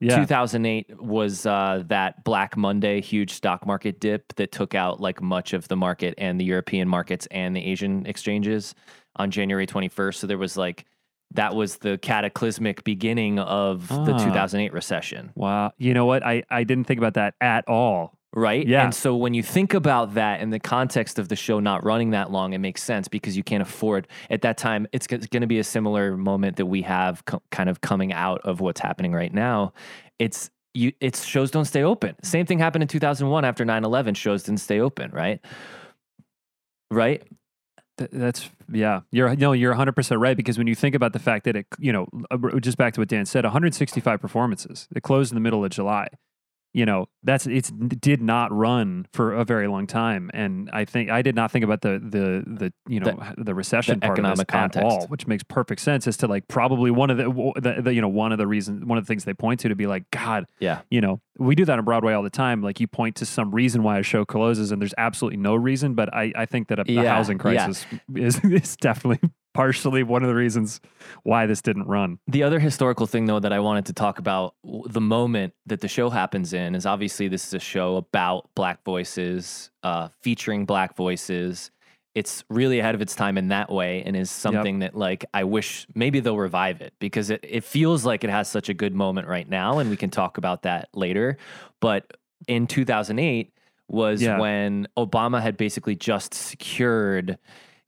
yeah, 0.00 0.16
2008 0.16 1.00
was 1.02 1.46
uh, 1.46 1.82
that 1.86 2.24
Black 2.24 2.56
Monday 2.56 3.00
huge 3.00 3.32
stock 3.32 3.66
market 3.66 4.00
dip 4.00 4.34
that 4.36 4.52
took 4.52 4.74
out 4.74 5.00
like 5.00 5.20
much 5.20 5.52
of 5.52 5.68
the 5.68 5.76
market 5.76 6.14
and 6.18 6.40
the 6.40 6.44
European 6.44 6.88
markets 6.88 7.26
and 7.30 7.54
the 7.56 7.64
Asian 7.64 8.06
exchanges 8.06 8.74
on 9.16 9.30
January 9.30 9.66
21st. 9.66 10.14
So 10.14 10.26
there 10.26 10.38
was 10.38 10.56
like 10.56 10.84
that 11.32 11.54
was 11.54 11.76
the 11.78 11.98
cataclysmic 11.98 12.84
beginning 12.84 13.38
of 13.38 13.88
the 13.88 14.14
Ah. 14.14 14.24
2008 14.24 14.72
recession, 14.72 15.30
wow. 15.34 15.72
You 15.76 15.94
know 15.94 16.06
what? 16.06 16.24
I 16.24 16.42
I 16.50 16.64
didn't 16.64 16.84
think 16.84 16.98
about 16.98 17.14
that 17.14 17.34
at 17.40 17.68
all. 17.68 18.17
Right? 18.34 18.66
Yeah. 18.66 18.84
And 18.84 18.94
so 18.94 19.16
when 19.16 19.34
you 19.34 19.42
think 19.42 19.74
about 19.74 20.14
that 20.14 20.40
in 20.40 20.50
the 20.50 20.60
context 20.60 21.18
of 21.18 21.28
the 21.28 21.36
show 21.36 21.60
not 21.60 21.84
running 21.84 22.10
that 22.10 22.30
long, 22.30 22.52
it 22.52 22.58
makes 22.58 22.82
sense 22.82 23.08
because 23.08 23.36
you 23.36 23.42
can't 23.42 23.62
afford 23.62 24.06
at 24.30 24.42
that 24.42 24.58
time. 24.58 24.86
It's 24.92 25.06
going 25.06 25.22
to 25.22 25.46
be 25.46 25.58
a 25.58 25.64
similar 25.64 26.16
moment 26.16 26.56
that 26.56 26.66
we 26.66 26.82
have 26.82 27.24
co- 27.24 27.42
kind 27.50 27.68
of 27.68 27.80
coming 27.80 28.12
out 28.12 28.40
of 28.42 28.60
what's 28.60 28.80
happening 28.80 29.12
right 29.12 29.32
now. 29.32 29.72
It's 30.18 30.50
you. 30.74 30.92
It's 31.00 31.24
shows 31.24 31.50
don't 31.50 31.64
stay 31.64 31.82
open. 31.82 32.14
Same 32.22 32.46
thing 32.46 32.58
happened 32.58 32.82
in 32.82 32.88
2001 32.88 33.44
after 33.44 33.64
9/11. 33.64 34.16
Shows 34.16 34.42
didn't 34.44 34.60
stay 34.60 34.80
open, 34.80 35.10
right? 35.12 35.40
Right. 36.90 37.22
Th- 37.98 38.10
That's 38.12 38.50
yeah. 38.72 39.00
You're 39.10 39.34
no, 39.36 39.52
you're 39.52 39.70
100 39.72 39.92
percent 39.92 40.20
right 40.20 40.36
because 40.36 40.58
when 40.58 40.66
you 40.66 40.74
think 40.74 40.94
about 40.94 41.12
the 41.12 41.18
fact 41.18 41.44
that 41.44 41.56
it, 41.56 41.66
you 41.78 41.92
know, 41.92 42.06
just 42.60 42.76
back 42.78 42.94
to 42.94 43.00
what 43.00 43.08
Dan 43.08 43.26
said, 43.26 43.44
165 43.44 44.20
performances. 44.20 44.88
It 44.94 45.02
closed 45.02 45.32
in 45.32 45.34
the 45.36 45.40
middle 45.40 45.64
of 45.64 45.70
July. 45.70 46.08
You 46.74 46.84
know 46.84 47.06
that's 47.22 47.46
it's 47.46 47.70
did 47.70 48.20
not 48.20 48.52
run 48.52 49.06
for 49.12 49.32
a 49.32 49.44
very 49.44 49.66
long 49.66 49.86
time 49.86 50.30
and 50.34 50.68
i 50.72 50.84
think 50.84 51.10
i 51.10 51.22
did 51.22 51.34
not 51.34 51.50
think 51.50 51.64
about 51.64 51.80
the 51.80 51.98
the 51.98 52.44
the 52.46 52.72
you 52.86 53.00
know 53.00 53.16
the, 53.38 53.54
recession 53.54 54.00
part 54.00 54.12
economic 54.18 54.32
of 54.32 54.46
this 54.46 54.52
context. 54.52 54.78
at 54.78 54.84
all 54.84 55.06
which 55.06 55.26
makes 55.26 55.42
perfect 55.42 55.80
sense 55.80 56.06
as 56.06 56.16
to 56.16 56.26
like 56.26 56.46
probably 56.46 56.90
one 56.90 57.10
of 57.10 57.16
the, 57.16 57.24
the, 57.60 57.82
the 57.82 57.94
you 57.94 58.00
know 58.00 58.08
one 58.08 58.32
of 58.32 58.38
the 58.38 58.46
reasons 58.46 58.84
one 58.84 58.98
of 58.98 59.04
the 59.04 59.08
things 59.08 59.24
they 59.24 59.34
point 59.34 59.60
to 59.60 59.68
to 59.68 59.74
be 59.74 59.86
like 59.86 60.08
god 60.10 60.46
Yeah. 60.60 60.80
you 60.90 61.00
know 61.00 61.20
we 61.38 61.54
do 61.54 61.64
that 61.64 61.78
on 61.78 61.84
broadway 61.84 62.12
all 62.12 62.22
the 62.22 62.30
time 62.30 62.62
like 62.62 62.80
you 62.80 62.86
point 62.86 63.16
to 63.16 63.26
some 63.26 63.50
reason 63.54 63.82
why 63.82 63.98
a 63.98 64.02
show 64.02 64.24
closes 64.24 64.70
and 64.70 64.80
there's 64.82 64.94
absolutely 64.98 65.38
no 65.38 65.54
reason 65.54 65.94
but 65.94 66.12
i 66.14 66.32
i 66.36 66.44
think 66.46 66.68
that 66.68 66.78
a, 66.80 66.84
the 66.84 66.92
Yeah, 66.92 67.14
housing 67.14 67.38
yeah. 67.38 67.42
crisis 67.42 67.86
is 68.14 68.38
is 68.44 68.76
definitely 68.76 69.28
partially 69.54 70.02
one 70.02 70.22
of 70.22 70.28
the 70.28 70.34
reasons 70.34 70.80
why 71.22 71.46
this 71.46 71.60
didn't 71.62 71.86
run 71.86 72.18
The 72.28 72.42
other 72.42 72.58
historical 72.60 73.06
thing, 73.06 73.26
though, 73.26 73.40
that 73.40 73.52
I 73.52 73.60
wanted 73.60 73.86
to 73.86 73.92
talk 73.92 74.18
about 74.18 74.54
the 74.64 75.00
moment 75.00 75.54
that 75.66 75.80
the 75.80 75.88
show 75.88 76.10
happens 76.10 76.52
in 76.52 76.74
is 76.74 76.86
obviously 76.86 77.28
this 77.28 77.46
is 77.46 77.54
a 77.54 77.58
show 77.58 77.96
about 77.96 78.48
Black 78.54 78.84
voices, 78.84 79.70
uh, 79.82 80.08
featuring 80.22 80.64
Black 80.66 80.96
voices. 80.96 81.70
It's 82.14 82.42
really 82.50 82.80
ahead 82.80 82.94
of 82.94 83.00
its 83.02 83.14
time 83.14 83.38
in 83.38 83.48
that 83.48 83.70
way 83.70 84.02
and 84.04 84.16
is 84.16 84.30
something 84.30 84.80
that, 84.80 84.96
like, 84.96 85.24
I 85.34 85.44
wish 85.44 85.86
maybe 85.94 86.20
they'll 86.20 86.36
revive 86.36 86.80
it 86.80 86.92
because 86.98 87.30
it, 87.30 87.40
it 87.42 87.64
feels 87.64 88.04
like 88.04 88.24
it 88.24 88.30
has 88.30 88.48
such 88.48 88.68
a 88.68 88.74
good 88.74 88.94
moment 88.94 89.28
right 89.28 89.48
now. 89.48 89.78
And 89.78 89.88
we 89.88 89.96
can 89.96 90.10
talk 90.10 90.36
about 90.38 90.62
that 90.62 90.88
later. 90.94 91.36
But 91.80 92.16
in 92.48 92.66
2008 92.66 93.52
was 93.88 94.20
Yeah. 94.22 94.38
when 94.38 94.88
Obama 94.96 95.40
had 95.40 95.56
basically 95.56 95.94
just 95.96 96.34
secured. 96.34 97.38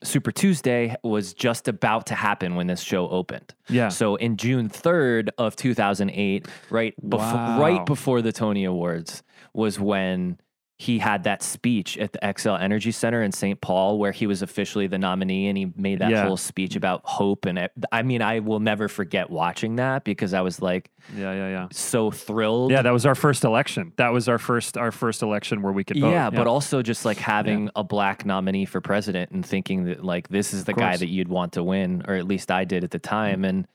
Super 0.03 0.31
Tuesday 0.31 0.95
was 1.03 1.33
just 1.33 1.67
about 1.67 2.07
to 2.07 2.15
happen 2.15 2.55
when 2.55 2.67
this 2.67 2.81
show 2.81 3.07
opened. 3.09 3.53
yeah 3.69 3.89
So 3.89 4.15
in 4.15 4.37
June 4.37 4.67
3rd 4.69 5.29
of 5.37 5.55
2008, 5.55 6.47
right 6.69 6.93
before 7.09 7.25
Wow. 7.25 7.59
right 7.59 7.85
before 7.85 8.21
the 8.21 8.31
Tony 8.31 8.63
Awards 8.65 9.21
was 9.53 9.79
when 9.79 10.37
he 10.81 10.97
had 10.97 11.25
that 11.25 11.43
speech 11.43 11.95
at 11.99 12.11
the 12.11 12.17
Xcel 12.23 12.59
Energy 12.59 12.91
Center 12.91 13.21
in 13.21 13.31
St. 13.31 13.61
Paul 13.61 13.99
where 13.99 14.11
he 14.11 14.25
was 14.25 14.41
officially 14.41 14.87
the 14.87 14.97
nominee 14.97 15.47
and 15.47 15.55
he 15.55 15.71
made 15.75 15.99
that 15.99 16.09
Yeah. 16.09 16.25
whole 16.25 16.37
speech 16.37 16.75
about 16.75 17.01
hope 17.03 17.45
and 17.45 17.59
it, 17.59 17.71
I 17.91 18.01
mean 18.01 18.23
I 18.23 18.39
will 18.39 18.59
never 18.59 18.87
forget 18.87 19.29
watching 19.29 19.75
that 19.75 20.03
because 20.03 20.33
I 20.33 20.41
was 20.41 20.59
like 20.59 20.89
yeah 21.15 21.33
yeah 21.33 21.49
yeah 21.49 21.67
so 21.71 22.09
thrilled. 22.09 22.71
Yeah, 22.71 22.81
that 22.81 22.93
was 22.93 23.05
our 23.05 23.13
first 23.13 23.43
election. 23.43 23.93
That 23.97 24.11
was 24.11 24.27
our 24.27 24.39
first 24.39 24.75
our 24.75 24.91
first 24.91 25.21
election 25.21 25.61
where 25.61 25.71
we 25.71 25.83
could 25.83 25.99
vote. 25.99 26.09
Yeah, 26.11 26.31
but 26.31 26.47
also 26.47 26.81
just 26.81 27.05
like 27.05 27.17
having 27.17 27.69
a 27.75 27.83
black 27.83 28.25
nominee 28.25 28.65
for 28.65 28.81
president 28.81 29.29
and 29.29 29.45
thinking 29.45 29.85
that 29.85 30.03
like 30.03 30.29
this 30.29 30.51
is 30.51 30.63
the 30.65 30.73
guy 30.73 30.97
that 30.97 31.09
you'd 31.09 31.27
want 31.27 31.53
to 31.53 31.63
win, 31.63 32.03
or 32.07 32.15
at 32.15 32.25
least 32.25 32.49
I 32.49 32.65
did 32.65 32.83
at 32.83 32.89
the 32.89 32.99
time, 32.99 33.43
mm. 33.43 33.49
and 33.49 33.67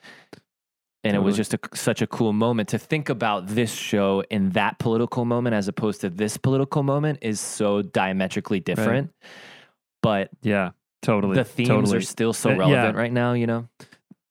and 1.05 1.15
it 1.15 1.21
was 1.21 1.37
just 1.37 1.55
a, 1.55 1.59
such 1.75 2.03
a 2.03 2.07
cool 2.07 2.33
moment 2.33 2.69
to 2.71 2.79
think 2.79 3.09
about 3.09 3.47
this 3.47 3.73
show 3.73 4.25
in 4.31 4.50
that 4.50 4.79
political 4.79 5.25
moment 5.25 5.55
as 5.55 5.69
opposed 5.69 6.00
to 6.00 6.11
this 6.11 6.37
political 6.37 6.83
moment 6.83 7.19
is 7.23 7.38
so 7.38 7.83
diametrically 7.83 8.59
different. 8.61 9.12
But 10.03 10.31
yeah, 10.43 10.71
totally. 11.03 11.37
the 11.37 11.45
themes 11.45 11.69
totally. 11.69 11.99
are 11.99 12.00
still 12.00 12.33
so 12.33 12.50
Uh, 12.50 12.53
yeah. 12.55 12.59
relevant 12.59 12.97
right 12.97 13.12
now, 13.12 13.33
you 13.35 13.47
know. 13.47 13.69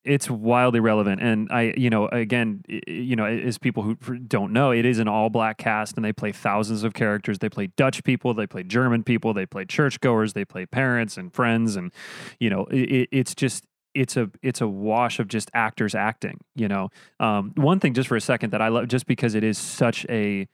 it's 0.03 0.29
wildly 0.29 0.79
relevant 0.79 1.19
and 1.19 1.51
i 1.51 1.73
you 1.75 1.89
know 1.89 2.07
again 2.09 2.61
you 2.87 3.15
know 3.15 3.25
as 3.25 3.57
people 3.57 3.81
who 3.81 3.95
don't 4.19 4.53
know 4.53 4.69
it 4.69 4.85
is 4.85 4.99
an 4.99 5.07
all 5.07 5.31
black 5.31 5.57
cast 5.57 5.95
and 5.95 6.05
they 6.05 6.13
play 6.13 6.31
thousands 6.31 6.83
of 6.83 6.93
characters 6.93 7.39
they 7.39 7.49
play 7.49 7.65
dutch 7.75 8.03
people 8.03 8.31
they 8.35 8.45
play 8.45 8.61
german 8.61 9.03
people 9.03 9.33
they 9.33 9.47
play 9.47 9.65
churchgoers 9.65 10.33
they 10.33 10.45
play 10.45 10.63
parents 10.63 11.17
and 11.17 11.33
friends 11.33 11.75
and 11.75 11.91
you 12.39 12.51
know 12.51 12.65
it, 12.69 13.09
it's 13.11 13.33
just 13.33 13.63
it's 13.95 14.17
a 14.17 14.29
it's 14.41 14.61
a 14.61 14.67
wash 14.67 15.19
of 15.19 15.27
just 15.27 15.49
actors 15.53 15.95
acting 15.95 16.37
you 16.55 16.67
know? 16.67 16.89
Um, 17.19 17.53
one 17.55 17.79
thing 17.79 17.93
just 17.93 18.07
for 18.07 18.15
a 18.15 18.21
second 18.21 18.51
that 18.51 18.61
i 18.61 18.67
love 18.67 18.87
just 18.87 19.07
because 19.07 19.35
it 19.35 19.43
is 19.43 19.57
such 19.57 20.05
a 20.09 20.47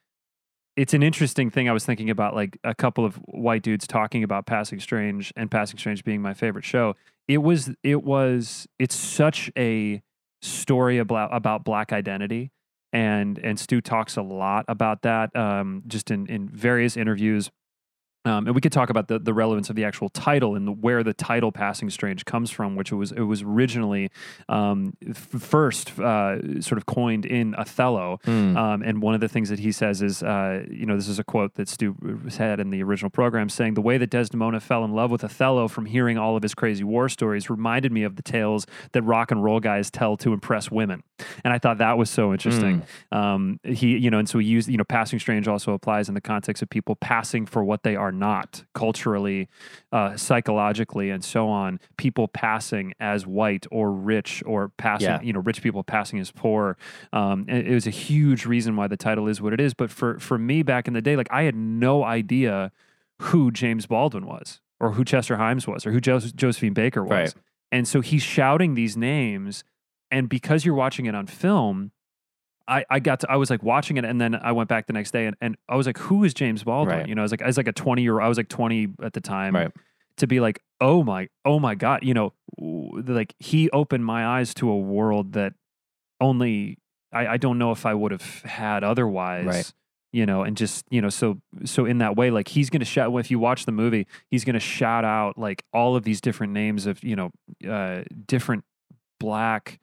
it's 0.77 0.93
an 0.93 1.03
interesting 1.03 1.49
thing 1.49 1.67
i 1.67 1.73
was 1.73 1.85
thinking 1.85 2.09
about 2.09 2.35
like 2.35 2.57
a 2.63 2.73
couple 2.73 3.03
of 3.03 3.15
white 3.25 3.63
dudes 3.63 3.87
talking 3.87 4.23
about 4.23 4.45
passing 4.45 4.79
strange 4.79 5.33
and 5.35 5.51
passing 5.51 5.77
strange 5.77 6.03
being 6.03 6.21
my 6.21 6.33
favorite 6.33 6.65
show. 6.65 6.95
It 7.27 7.39
was 7.39 7.71
it 7.83 8.03
was 8.03 8.67
it's 8.79 8.95
such 8.95 9.51
a 9.57 10.01
story 10.41 10.97
about 10.97 11.33
about 11.33 11.63
black 11.63 11.91
identity 11.91 12.51
and 12.93 13.37
and 13.39 13.59
Stew 13.59 13.81
talks 13.81 14.17
a 14.17 14.21
lot 14.21 14.65
about 14.67 15.01
that 15.03 15.35
um, 15.35 15.83
just 15.87 16.11
in 16.11 16.27
in 16.27 16.49
various 16.49 16.97
interviews 16.97 17.51
um, 18.25 18.45
and 18.45 18.55
we 18.55 18.61
could 18.61 18.71
talk 18.71 18.89
about 18.89 19.07
the, 19.07 19.19
the 19.19 19.33
relevance 19.33 19.69
of 19.69 19.75
the 19.75 19.83
actual 19.83 20.09
title 20.09 20.55
and 20.55 20.67
the, 20.67 20.71
where 20.71 21.03
the 21.03 21.13
title 21.13 21.51
"Passing 21.51 21.89
Strange" 21.89 22.25
comes 22.25 22.51
from, 22.51 22.75
which 22.75 22.91
it 22.91 22.95
was 22.95 23.11
it 23.11 23.21
was 23.21 23.41
originally 23.41 24.09
um, 24.47 24.95
f- 25.07 25.17
first 25.17 25.99
uh, 25.99 26.61
sort 26.61 26.77
of 26.77 26.85
coined 26.85 27.25
in 27.25 27.55
Othello. 27.55 28.19
Mm. 28.25 28.55
Um, 28.55 28.81
and 28.83 29.01
one 29.01 29.15
of 29.15 29.21
the 29.21 29.27
things 29.27 29.49
that 29.49 29.59
he 29.59 29.71
says 29.71 30.01
is, 30.01 30.21
uh, 30.21 30.63
you 30.69 30.85
know, 30.85 30.95
this 30.95 31.07
is 31.07 31.19
a 31.19 31.23
quote 31.23 31.55
that 31.55 31.67
Stew 31.67 31.95
had 32.37 32.59
in 32.59 32.69
the 32.69 32.83
original 32.83 33.09
program 33.09 33.49
saying, 33.49 33.73
The 33.73 33.81
way 33.81 33.97
that 33.97 34.09
Desdemona 34.09 34.59
fell 34.59 34.83
in 34.85 34.93
love 34.93 35.11
with 35.11 35.23
Othello 35.23 35.67
from 35.67 35.85
hearing 35.85 36.17
all 36.17 36.35
of 36.35 36.43
his 36.43 36.53
crazy 36.53 36.83
war 36.83 37.09
stories 37.09 37.49
reminded 37.49 37.91
me 37.91 38.03
of 38.03 38.15
the 38.15 38.23
tales 38.23 38.67
that 38.91 39.01
rock 39.01 39.31
and 39.31 39.43
roll 39.43 39.59
guys 39.59 39.89
tell 39.89 40.17
to 40.17 40.33
impress 40.33 40.69
women. 40.69 41.03
And 41.43 41.53
I 41.53 41.57
thought 41.57 41.79
that 41.79 41.97
was 41.97 42.09
so 42.09 42.31
interesting. 42.31 42.83
Um, 43.11 43.59
he, 43.63 43.97
you 43.97 44.09
know, 44.09 44.19
and 44.19 44.29
so 44.29 44.39
he 44.39 44.47
used, 44.47 44.69
you 44.69 44.77
know, 44.77 44.83
passing 44.83 45.19
strange 45.19 45.47
also 45.47 45.73
applies 45.73 46.07
in 46.07 46.15
the 46.15 46.21
context 46.21 46.61
of 46.61 46.69
people 46.69 46.95
passing 46.95 47.45
for 47.45 47.63
what 47.63 47.83
they 47.83 47.95
are 47.95 48.10
not 48.11 48.63
culturally, 48.73 49.47
uh, 49.91 50.15
psychologically, 50.17 51.09
and 51.09 51.23
so 51.23 51.47
on. 51.47 51.79
People 51.97 52.27
passing 52.27 52.93
as 52.99 53.25
white 53.27 53.65
or 53.71 53.91
rich 53.91 54.43
or 54.45 54.69
passing, 54.69 55.07
Yeah. 55.07 55.21
you 55.21 55.33
know, 55.33 55.39
rich 55.41 55.61
people 55.61 55.83
passing 55.83 56.19
as 56.19 56.31
poor. 56.31 56.77
Um, 57.13 57.45
and 57.47 57.65
it 57.67 57.73
was 57.73 57.87
a 57.87 57.91
huge 57.91 58.45
reason 58.45 58.75
why 58.75 58.87
the 58.87 58.97
title 58.97 59.27
is 59.27 59.41
what 59.41 59.53
it 59.53 59.61
is. 59.61 59.73
But 59.73 59.89
for 59.91 60.19
for 60.19 60.37
me 60.37 60.63
back 60.63 60.87
in 60.87 60.93
the 60.93 61.01
day, 61.01 61.15
like 61.15 61.27
I 61.31 61.43
had 61.43 61.55
no 61.55 62.03
idea 62.03 62.71
who 63.21 63.51
James 63.51 63.85
Baldwin 63.85 64.25
was, 64.25 64.61
or 64.79 64.93
who 64.93 65.03
Chester 65.05 65.37
Himes 65.37 65.67
was, 65.67 65.85
or 65.85 65.91
who 65.91 65.99
Jos- 66.01 66.31
Josephine 66.31 66.73
Baker 66.73 67.03
was. 67.03 67.11
Right. 67.11 67.33
And 67.71 67.87
so 67.87 68.01
he's 68.01 68.23
shouting 68.23 68.73
these 68.73 68.97
names, 68.97 69.63
and 70.09 70.27
because 70.27 70.65
you're 70.65 70.75
watching 70.75 71.05
it 71.05 71.15
on 71.15 71.27
film. 71.27 71.91
I, 72.67 72.85
I 72.89 72.99
got 72.99 73.21
to 73.21 73.31
I 73.31 73.35
was 73.37 73.49
like 73.49 73.63
watching 73.63 73.97
it 73.97 74.05
and 74.05 74.19
then 74.21 74.35
I 74.35 74.51
went 74.51 74.69
back 74.69 74.87
the 74.87 74.93
next 74.93 75.11
day 75.11 75.25
and, 75.25 75.35
and 75.41 75.57
I 75.67 75.75
was 75.75 75.85
like, 75.87 75.97
who 75.97 76.23
is 76.23 76.33
James 76.33 76.63
Baldwin? 76.63 76.99
Right. 76.99 77.07
You 77.07 77.15
know, 77.15 77.21
I 77.21 77.23
was 77.23 77.31
like 77.31 77.41
I 77.41 77.47
was 77.47 77.57
like 77.57 77.67
a 77.67 77.73
20 77.73 78.01
year 78.01 78.19
I 78.21 78.27
was 78.27 78.37
like 78.37 78.49
20 78.49 78.89
at 79.03 79.13
the 79.13 79.21
time 79.21 79.55
Right. 79.55 79.71
to 80.17 80.27
be 80.27 80.39
like, 80.39 80.61
oh 80.79 81.03
my, 81.03 81.27
oh 81.45 81.59
my 81.59 81.75
God, 81.75 82.03
you 82.03 82.13
know, 82.13 82.33
like 82.59 83.33
he 83.39 83.69
opened 83.71 84.05
my 84.05 84.25
eyes 84.25 84.53
to 84.55 84.69
a 84.69 84.77
world 84.77 85.33
that 85.33 85.53
only 86.19 86.77
I, 87.13 87.27
I 87.27 87.37
don't 87.37 87.57
know 87.57 87.71
if 87.71 87.85
I 87.85 87.93
would 87.93 88.11
have 88.11 88.41
had 88.43 88.83
otherwise. 88.83 89.45
Right. 89.45 89.73
You 90.13 90.25
know, 90.25 90.43
and 90.43 90.57
just 90.57 90.85
you 90.89 91.01
know, 91.01 91.07
so 91.09 91.39
so 91.63 91.85
in 91.85 91.99
that 91.99 92.17
way, 92.17 92.31
like 92.31 92.49
he's 92.49 92.69
gonna 92.69 92.83
shout. 92.83 93.17
If 93.17 93.31
you 93.31 93.39
watch 93.39 93.65
the 93.65 93.71
movie, 93.71 94.07
he's 94.29 94.43
gonna 94.43 94.59
shout 94.59 95.05
out 95.05 95.37
like 95.37 95.63
all 95.71 95.95
of 95.95 96.03
these 96.03 96.19
different 96.19 96.51
names 96.51 96.85
of 96.85 97.01
you 97.01 97.15
know, 97.15 97.31
uh, 97.69 98.03
different 98.25 98.65
black 99.21 99.79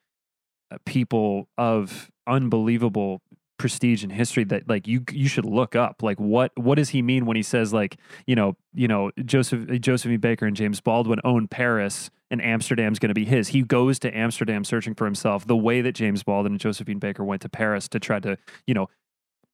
uh, 0.71 0.77
people 0.85 1.49
of 1.57 2.11
unbelievable 2.29 3.23
prestige 3.59 4.05
and 4.05 4.13
history 4.13 4.45
that 4.45 4.69
like 4.69 4.87
you 4.87 5.03
you 5.11 5.27
should 5.27 5.45
look 5.45 5.75
up. 5.75 6.03
Like 6.03 6.19
what 6.21 6.53
what 6.57 6.77
does 6.77 6.91
he 6.91 7.03
mean 7.03 7.27
when 7.27 7.37
he 7.37 7.43
says 7.43 7.73
like 7.73 7.97
you 8.27 8.37
know 8.37 8.57
you 8.73 8.87
know 8.87 9.11
Joseph 9.25 9.69
Josephine 9.81 10.21
Baker 10.21 10.47
and 10.47 10.55
James 10.55 10.81
Baldwin 10.81 11.19
own 11.25 11.49
Paris 11.49 12.09
and 12.31 12.41
Amsterdam's 12.45 12.99
going 13.01 13.09
to 13.09 13.15
be 13.15 13.25
his. 13.25 13.49
He 13.49 13.63
goes 13.63 13.99
to 14.01 14.17
Amsterdam 14.17 14.63
searching 14.63 14.95
for 14.95 15.07
himself 15.07 15.47
the 15.47 15.57
way 15.57 15.81
that 15.81 15.93
James 15.93 16.23
Baldwin 16.23 16.53
and 16.53 16.61
Josephine 16.61 16.99
Baker 17.01 17.25
went 17.25 17.43
to 17.43 17.49
Paris 17.49 17.89
to 17.89 17.99
try 17.99 18.21
to 18.21 18.39
you 18.67 18.75
know 18.75 18.89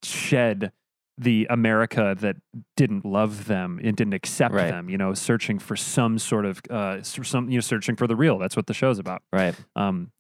shed 0.02 0.73
the 1.16 1.47
America 1.49 2.16
that 2.21 2.37
didn't 2.76 3.04
love 3.04 3.47
them 3.47 3.81
and 3.83 3.97
didn't 3.97 4.14
accept 4.14 4.52
Right. 4.52 4.69
them 4.71 4.88
you 4.90 4.99
know 4.99 5.14
searching 5.14 5.59
for 5.61 5.76
some 5.76 6.19
sort 6.19 6.45
of 6.45 6.61
uh 6.69 7.00
some 7.02 7.49
you 7.49 7.57
know 7.57 7.61
searching 7.62 7.97
for 7.97 8.07
the 8.07 8.16
real. 8.16 8.38
That's 8.38 8.57
what 8.57 8.66
the 8.66 8.75
show's 8.75 8.99
about. 8.99 9.23
Right. 9.33 9.54
um, 9.76 10.11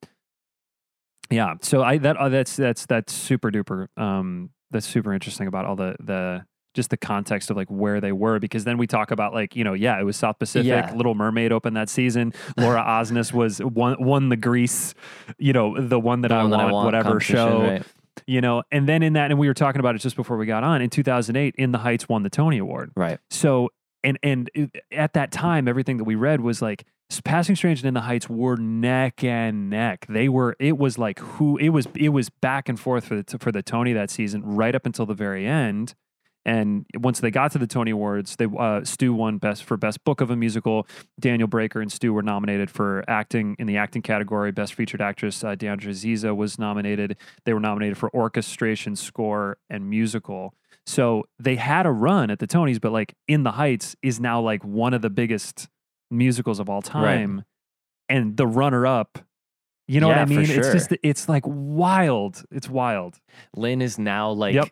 yeah. 1.30 1.54
So 1.62 1.82
I 1.82 1.98
that 1.98 2.16
uh, 2.16 2.28
that's 2.28 2.56
that's 2.56 2.86
that's 2.86 3.12
super 3.12 3.50
duper. 3.50 3.86
Um, 3.96 4.50
that's 4.70 4.86
super 4.86 5.12
interesting 5.12 5.46
about 5.46 5.64
all 5.64 5.76
the 5.76 5.96
the 6.00 6.44
just 6.74 6.90
the 6.90 6.96
context 6.96 7.50
of 7.50 7.56
like 7.56 7.68
where 7.68 8.00
they 8.00 8.10
were 8.10 8.40
because 8.40 8.64
then 8.64 8.76
we 8.78 8.86
talk 8.88 9.12
about 9.12 9.32
like 9.32 9.54
you 9.54 9.62
know 9.62 9.74
yeah 9.74 9.98
it 10.00 10.02
was 10.02 10.16
South 10.16 10.38
Pacific 10.40 10.66
Yeah. 10.66 10.92
Little 10.92 11.14
Mermaid 11.14 11.52
opened 11.52 11.76
that 11.76 11.88
season 11.88 12.32
Laura 12.56 12.82
Osnes 12.82 13.32
was 13.32 13.60
won 13.62 13.94
won 14.00 14.28
the 14.28 14.36
Grease 14.36 14.92
you 15.38 15.52
know 15.52 15.80
the 15.80 16.00
one 16.00 16.22
that, 16.22 16.28
The 16.28 16.34
I, 16.34 16.42
one 16.42 16.50
want, 16.50 16.62
I 16.62 16.72
want 16.72 16.84
whatever 16.86 17.20
show 17.20 17.60
right. 17.62 17.82
you 18.26 18.40
know 18.40 18.64
and 18.72 18.88
then 18.88 19.04
in 19.04 19.12
that 19.12 19.30
and 19.30 19.38
we 19.38 19.46
were 19.46 19.54
talking 19.54 19.78
about 19.78 19.94
it 19.94 19.98
just 19.98 20.16
before 20.16 20.36
we 20.36 20.46
got 20.46 20.64
on 20.64 20.82
in 20.82 20.90
2008 20.90 21.54
In 21.56 21.70
the 21.70 21.78
Heights 21.78 22.08
won 22.08 22.24
the 22.24 22.30
Tony 22.30 22.58
Award 22.58 22.90
Right. 22.96 23.20
so 23.30 23.70
and 24.02 24.18
and 24.24 24.50
at 24.90 25.14
that 25.14 25.30
time, 25.32 25.66
everything 25.68 25.96
that 25.98 26.04
we 26.04 26.14
read 26.16 26.40
was 26.40 26.60
like 26.60 26.84
Passing 27.24 27.56
Strange 27.56 27.80
and 27.80 27.88
In 27.88 27.94
the 27.94 28.02
Heights 28.02 28.28
were 28.28 28.56
neck 28.56 29.24
and 29.24 29.70
neck. 29.70 30.06
They 30.08 30.28
were. 30.28 30.56
It 30.58 30.78
was 30.78 30.98
like 30.98 31.18
who 31.18 31.56
it 31.56 31.70
was. 31.70 31.86
It 31.94 32.10
was 32.10 32.28
back 32.28 32.68
and 32.68 32.78
forth 32.78 33.06
for 33.06 33.22
the 33.22 33.38
for 33.38 33.52
the 33.52 33.62
Tony 33.62 33.92
that 33.92 34.10
season, 34.10 34.42
right 34.44 34.74
up 34.74 34.86
until 34.86 35.06
the 35.06 35.14
very 35.14 35.46
end. 35.46 35.94
And 36.46 36.84
once 36.96 37.20
they 37.20 37.30
got 37.30 37.52
to 37.52 37.58
the 37.58 37.66
Tony 37.66 37.90
Awards, 37.90 38.36
they 38.36 38.46
uh, 38.58 38.84
Stew 38.84 39.14
won 39.14 39.38
best 39.38 39.64
for 39.64 39.76
best 39.76 40.04
book 40.04 40.20
of 40.20 40.30
a 40.30 40.36
musical. 40.36 40.86
Daniel 41.18 41.48
Breaker 41.48 41.80
and 41.80 41.90
Stew 41.90 42.12
were 42.12 42.22
nominated 42.22 42.70
for 42.70 43.02
acting 43.08 43.56
in 43.58 43.66
the 43.66 43.78
acting 43.78 44.02
category. 44.02 44.52
Best 44.52 44.74
featured 44.74 45.00
actress 45.00 45.42
uh, 45.42 45.54
de'Adre 45.56 45.88
Aziza 45.88 46.36
was 46.36 46.58
nominated. 46.58 47.16
They 47.44 47.54
were 47.54 47.60
nominated 47.60 47.96
for 47.96 48.14
orchestration, 48.14 48.94
score, 48.94 49.56
and 49.70 49.88
musical. 49.88 50.54
So 50.86 51.24
they 51.38 51.56
had 51.56 51.86
a 51.86 51.90
run 51.90 52.30
at 52.30 52.40
the 52.40 52.46
Tonys, 52.46 52.78
but 52.78 52.92
like 52.92 53.14
In 53.26 53.42
the 53.42 53.52
Heights 53.52 53.96
is 54.02 54.20
now 54.20 54.40
like 54.40 54.62
one 54.62 54.92
of 54.92 55.00
the 55.00 55.10
biggest 55.10 55.68
musicals 56.10 56.60
of 56.60 56.68
all 56.68 56.82
time. 56.82 57.44
And 58.08 58.36
the 58.36 58.46
runner 58.46 58.86
up, 58.86 59.18
you 59.88 60.00
know 60.00 60.08
Yeah, 60.08 60.20
what 60.20 60.22
I 60.22 60.24
mean? 60.26 60.40
It's 60.40 60.72
just, 60.72 60.92
it's 61.02 61.28
like 61.28 61.42
wild. 61.46 62.44
It's 62.50 62.68
wild. 62.68 63.18
Lin 63.56 63.80
is 63.82 63.98
now 63.98 64.30
like, 64.30 64.54
Yep. 64.54 64.68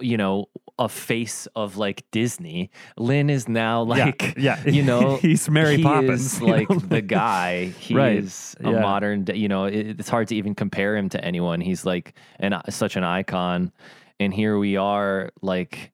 you 0.00 0.16
know, 0.16 0.46
a 0.78 0.88
face 0.90 1.48
of 1.56 1.78
like 1.78 2.04
Disney. 2.10 2.70
Lin 2.98 3.30
is 3.30 3.48
now 3.48 3.80
like, 3.82 4.34
yeah. 4.36 4.62
you 4.66 4.82
know, 4.82 5.16
he's 5.22 5.48
Mary 5.48 5.78
he 5.78 5.82
Poppins. 5.82 6.38
you 6.40 6.46
know? 6.46 6.52
like 6.52 6.88
the 6.88 7.00
guy. 7.00 7.66
He 7.66 7.94
Right. 7.94 8.16
is 8.18 8.54
a 8.60 8.70
Yeah. 8.72 8.80
modern. 8.80 9.24
You 9.32 9.48
know, 9.48 9.64
it, 9.64 9.98
it's 10.00 10.08
hard 10.10 10.28
to 10.28 10.36
even 10.36 10.54
compare 10.54 10.96
him 10.96 11.08
to 11.10 11.24
anyone. 11.24 11.62
He's 11.62 11.86
like 11.86 12.14
an 12.38 12.60
such 12.68 12.96
an 12.96 13.04
icon, 13.04 13.72
and 14.20 14.34
here 14.34 14.58
we 14.58 14.76
are, 14.76 15.30
like, 15.40 15.92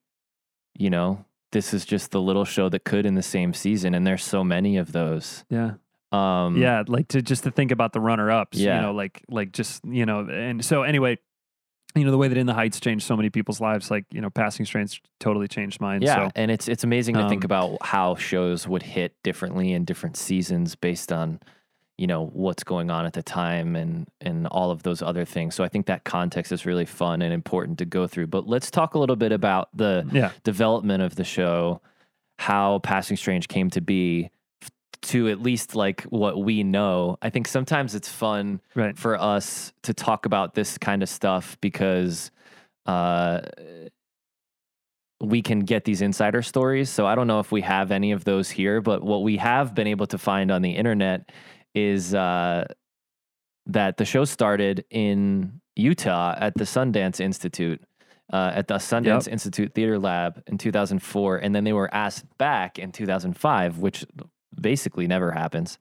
you 0.77 0.89
know, 0.89 1.23
this 1.53 1.73
is 1.73 1.85
just 1.85 2.11
the 2.11 2.19
little 2.21 2.43
show 2.45 2.67
that 2.67 2.83
could 2.83 3.05
in 3.05 3.15
the 3.15 3.23
same 3.23 3.53
season, 3.53 3.95
and 3.95 4.05
there's 4.05 4.23
so 4.23 4.43
many 4.43 4.75
of 4.77 4.91
those. 4.91 5.45
yeah. 5.49 5.75
Um, 6.11 6.57
yeah 6.57 6.83
like 6.87 7.07
to 7.07 7.23
just 7.23 7.43
to 7.45 7.49
think 7.49 7.71
about 7.71 7.91
the 7.91 7.99
runner 7.99 8.29
ups 8.29 8.59
Yeah. 8.59 8.75
you 8.75 8.81
know 8.83 8.91
like 8.93 9.23
like 9.29 9.51
just 9.51 9.83
you 9.83 10.05
know 10.05 10.19
and 10.29 10.63
so 10.63 10.83
anyway 10.83 11.17
you 11.95 12.05
know 12.05 12.11
the 12.11 12.19
way 12.19 12.27
that 12.27 12.37
in 12.37 12.45
the 12.45 12.53
heights 12.53 12.79
changed 12.79 13.03
so 13.07 13.17
many 13.17 13.31
people's 13.31 13.59
lives 13.59 13.89
like 13.89 14.05
you 14.11 14.21
know 14.21 14.29
Passing 14.29 14.63
Strange 14.63 15.01
totally 15.19 15.47
changed 15.47 15.81
mine 15.81 16.03
Yeah, 16.03 16.27
so 16.27 16.31
and 16.35 16.51
it's 16.51 16.67
it's 16.67 16.83
amazing 16.83 17.15
to 17.15 17.27
think 17.29 17.43
um, 17.43 17.45
about 17.47 17.77
how 17.81 18.13
shows 18.13 18.67
would 18.67 18.83
hit 18.83 19.15
differently 19.23 19.73
in 19.73 19.85
different 19.85 20.15
seasons 20.15 20.75
based 20.75 21.11
on 21.11 21.39
you 21.97 22.07
know 22.07 22.25
what's 22.33 22.63
going 22.63 22.89
on 22.89 23.05
at 23.05 23.13
the 23.13 23.23
time 23.23 23.75
and 23.75 24.07
and 24.19 24.47
all 24.47 24.71
of 24.71 24.83
those 24.83 25.01
other 25.01 25.25
things. 25.25 25.55
So 25.55 25.63
I 25.63 25.69
think 25.69 25.85
that 25.85 26.03
context 26.03 26.51
is 26.51 26.65
really 26.65 26.85
fun 26.85 27.21
and 27.21 27.33
important 27.33 27.77
to 27.79 27.85
go 27.85 28.07
through. 28.07 28.27
But 28.27 28.47
let's 28.47 28.71
talk 28.71 28.95
a 28.95 28.99
little 28.99 29.15
bit 29.15 29.31
about 29.31 29.69
the 29.75 30.07
yeah 30.11 30.31
development 30.43 31.03
of 31.03 31.15
the 31.15 31.23
show, 31.23 31.81
how 32.39 32.79
Passing 32.79 33.17
Strange 33.17 33.47
came 33.47 33.69
to 33.71 33.81
be 33.81 34.31
to 35.03 35.27
at 35.27 35.41
least 35.41 35.75
like 35.75 36.03
what 36.03 36.41
we 36.41 36.63
know. 36.63 37.17
I 37.21 37.29
think 37.29 37.47
sometimes 37.47 37.93
it's 37.93 38.09
fun 38.09 38.61
right 38.73 38.97
for 38.97 39.19
us 39.19 39.73
to 39.83 39.93
talk 39.93 40.25
about 40.25 40.55
this 40.55 40.77
kind 40.77 41.03
of 41.03 41.09
stuff 41.09 41.57
because 41.61 42.31
uh, 42.85 43.41
we 45.21 45.41
can 45.41 45.59
get 45.61 45.85
these 45.85 46.01
insider 46.01 46.41
stories. 46.41 46.89
So 46.89 47.05
I 47.05 47.15
don't 47.15 47.27
know 47.27 47.39
if 47.39 47.51
we 47.51 47.61
have 47.61 47.91
any 47.91 48.11
of 48.11 48.23
those 48.23 48.49
here, 48.49 48.81
but 48.81 49.03
what 49.03 49.23
we 49.23 49.37
have 49.37 49.75
been 49.75 49.87
able 49.87 50.07
to 50.07 50.17
find 50.17 50.51
on 50.51 50.61
the 50.61 50.71
internet 50.71 51.31
is 51.75 52.13
uh, 52.13 52.65
that 53.67 53.97
the 53.97 54.05
show 54.05 54.25
started 54.25 54.85
in 54.89 55.61
Utah 55.75 56.35
at 56.37 56.55
the 56.55 56.63
Sundance 56.65 57.19
Institute. 57.19 57.81
Uh, 58.31 58.51
at 58.55 58.67
the 58.67 58.75
Sundance 58.75 59.27
Institute 59.27 59.73
Theater 59.75 59.99
Lab 59.99 60.41
in 60.47 60.57
2004, 60.57 61.37
and 61.37 61.53
then 61.53 61.65
they 61.65 61.73
were 61.73 61.93
asked 61.93 62.25
back 62.37 62.79
in 62.79 62.91
2005, 62.91 63.77
which 63.79 64.05
basically 64.59 65.07
never 65.07 65.31
happens. 65.31 65.77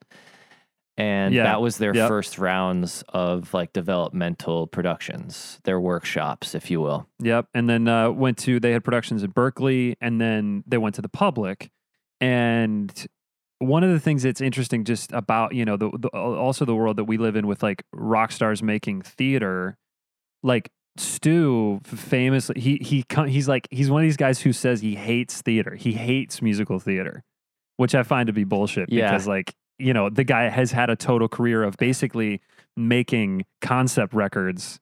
And 0.99 1.32
Yeah. 1.32 1.44
that 1.44 1.62
was 1.62 1.78
their 1.78 1.94
Yep. 1.94 2.08
first 2.08 2.38
rounds 2.38 3.02
of 3.08 3.54
like 3.54 3.72
developmental 3.72 4.66
productions, 4.66 5.61
their 5.64 5.80
workshops, 5.80 6.54
if 6.54 6.70
you 6.70 6.80
will. 6.82 7.06
Yep. 7.20 7.46
And 7.54 7.68
then 7.70 7.88
uh, 7.88 8.11
went 8.11 8.37
to, 8.38 8.61
they 8.61 8.72
had 8.72 8.84
productions 8.84 9.22
in 9.22 9.30
Berkeley 9.30 9.96
and 10.00 10.20
then 10.20 10.64
they 10.66 10.76
went 10.78 10.96
to 10.96 11.02
the 11.02 11.08
public. 11.08 11.70
And 12.20 12.92
one 13.62 13.85
of 13.85 13.90
the 13.90 14.00
things 14.00 14.23
that's 14.23 14.40
interesting 14.40 14.85
just 14.85 15.12
about, 15.12 15.54
you 15.54 15.64
know, 15.64 15.76
the, 15.76 15.90
the 15.99 16.09
also 16.09 16.64
the 16.64 16.75
world 16.75 16.97
that 16.97 17.04
we 17.04 17.16
live 17.16 17.37
in 17.37 17.47
with 17.47 17.62
like 17.62 17.83
rock 17.92 18.33
stars 18.33 18.62
making 18.62 19.02
theater, 19.02 19.76
like 20.42 20.71
Stew 20.97 21.81
famously, 21.85 22.61
he, 22.61 22.76
he, 22.76 23.04
he's 23.28 23.49
like, 23.49 23.69
he's 23.71 23.90
one 23.90 24.02
of 24.02 24.07
these 24.07 24.16
guys 24.16 24.40
who 24.40 24.52
says 24.52 24.81
he 24.81 24.95
hates 24.95 25.40
theater. 25.42 25.75
He 25.75 25.92
hates 25.92 26.42
musical 26.42 26.78
theater, 26.78 27.23
which 27.76 27.95
I 27.95 28.02
find 28.02 28.26
to 28.26 28.33
be 28.33 28.45
bullshit 28.45 28.90
Yeah. 28.92 29.11
because 29.11 29.26
like, 29.26 29.54
you 29.78 29.95
know, 29.95 30.11
the 30.11 30.25
guy 30.25 30.49
has 30.49 30.73
had 30.73 30.90
a 30.90 30.97
total 30.97 31.28
career 31.28 31.62
of 31.62 31.76
basically 31.76 32.40
making 32.76 33.45
concept 33.61 34.12
records 34.12 34.81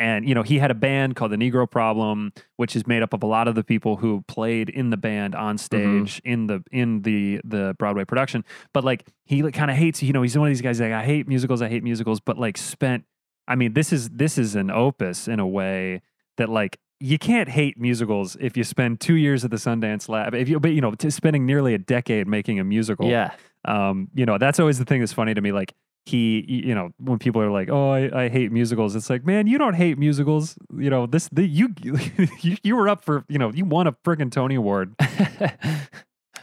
and 0.00 0.26
you 0.26 0.34
know 0.34 0.42
he 0.42 0.58
had 0.58 0.70
a 0.70 0.74
band 0.74 1.14
called 1.14 1.30
the 1.30 1.36
negro 1.36 1.70
problem 1.70 2.32
which 2.56 2.74
is 2.74 2.86
made 2.86 3.02
up 3.02 3.12
of 3.12 3.22
a 3.22 3.26
lot 3.26 3.46
of 3.46 3.54
the 3.54 3.62
people 3.62 3.96
who 3.96 4.24
played 4.26 4.68
in 4.68 4.90
the 4.90 4.96
band 4.96 5.36
on 5.36 5.56
stage 5.58 6.20
in 6.24 6.48
the 6.48 6.64
in 6.72 7.02
the 7.02 7.40
the 7.44 7.76
broadway 7.78 8.04
production 8.04 8.44
but 8.72 8.82
like 8.82 9.06
he 9.24 9.42
like, 9.42 9.54
kind 9.54 9.70
of 9.70 9.76
hates 9.76 10.02
you 10.02 10.12
know 10.12 10.22
he's 10.22 10.36
one 10.36 10.48
of 10.48 10.50
these 10.50 10.62
guys 10.62 10.80
like 10.80 10.90
i 10.90 11.04
hate 11.04 11.28
musicals 11.28 11.62
i 11.62 11.68
hate 11.68 11.84
musicals 11.84 12.18
but 12.18 12.38
like 12.38 12.58
spent 12.58 13.04
i 13.46 13.54
mean 13.54 13.74
this 13.74 13.92
is 13.92 14.08
this 14.10 14.38
is 14.38 14.56
an 14.56 14.70
opus 14.70 15.28
in 15.28 15.38
a 15.38 15.46
way 15.46 16.00
that 16.38 16.48
like 16.48 16.80
you 17.02 17.18
can't 17.18 17.48
hate 17.48 17.78
musicals 17.78 18.36
if 18.40 18.56
you 18.56 18.64
spend 18.64 19.00
two 19.00 19.14
years 19.14 19.42
at 19.42 19.50
the 19.50 19.56
Sundance 19.56 20.06
Lab. 20.06 20.34
If 20.34 20.50
you, 20.50 20.60
but 20.60 20.72
you 20.72 20.82
know, 20.82 20.92
spending 21.08 21.46
nearly 21.46 21.72
a 21.72 21.78
decade 21.78 22.28
making 22.28 22.60
a 22.60 22.64
musical. 22.64 23.08
Yeah. 23.08 23.32
Um, 23.64 24.08
you 24.14 24.26
know, 24.26 24.36
that's 24.36 24.60
always 24.60 24.78
the 24.78 24.84
thing 24.84 25.00
that's 25.00 25.12
funny 25.14 25.32
to 25.32 25.40
me. 25.40 25.50
Like 25.50 25.74
he, 26.06 26.44
you 26.48 26.74
know, 26.74 26.90
when 26.98 27.18
people 27.18 27.40
are 27.42 27.50
like, 27.50 27.68
"Oh, 27.70 27.90
I, 27.90 28.24
I 28.24 28.28
hate 28.28 28.52
musicals," 28.52 28.96
it's 28.96 29.10
like, 29.10 29.24
man, 29.24 29.46
you 29.46 29.58
don't 29.58 29.74
hate 29.74 29.98
musicals. 29.98 30.56
You 30.76 30.90
know, 30.90 31.06
this 31.06 31.28
the 31.30 31.46
you 31.46 31.74
you, 31.82 32.56
you 32.62 32.76
were 32.76 32.88
up 32.88 33.04
for, 33.04 33.24
you 33.28 33.38
know, 33.38 33.52
you 33.52 33.64
won 33.64 33.86
a 33.86 33.92
friggin' 33.92 34.30
Tony 34.30 34.54
Award. 34.56 34.94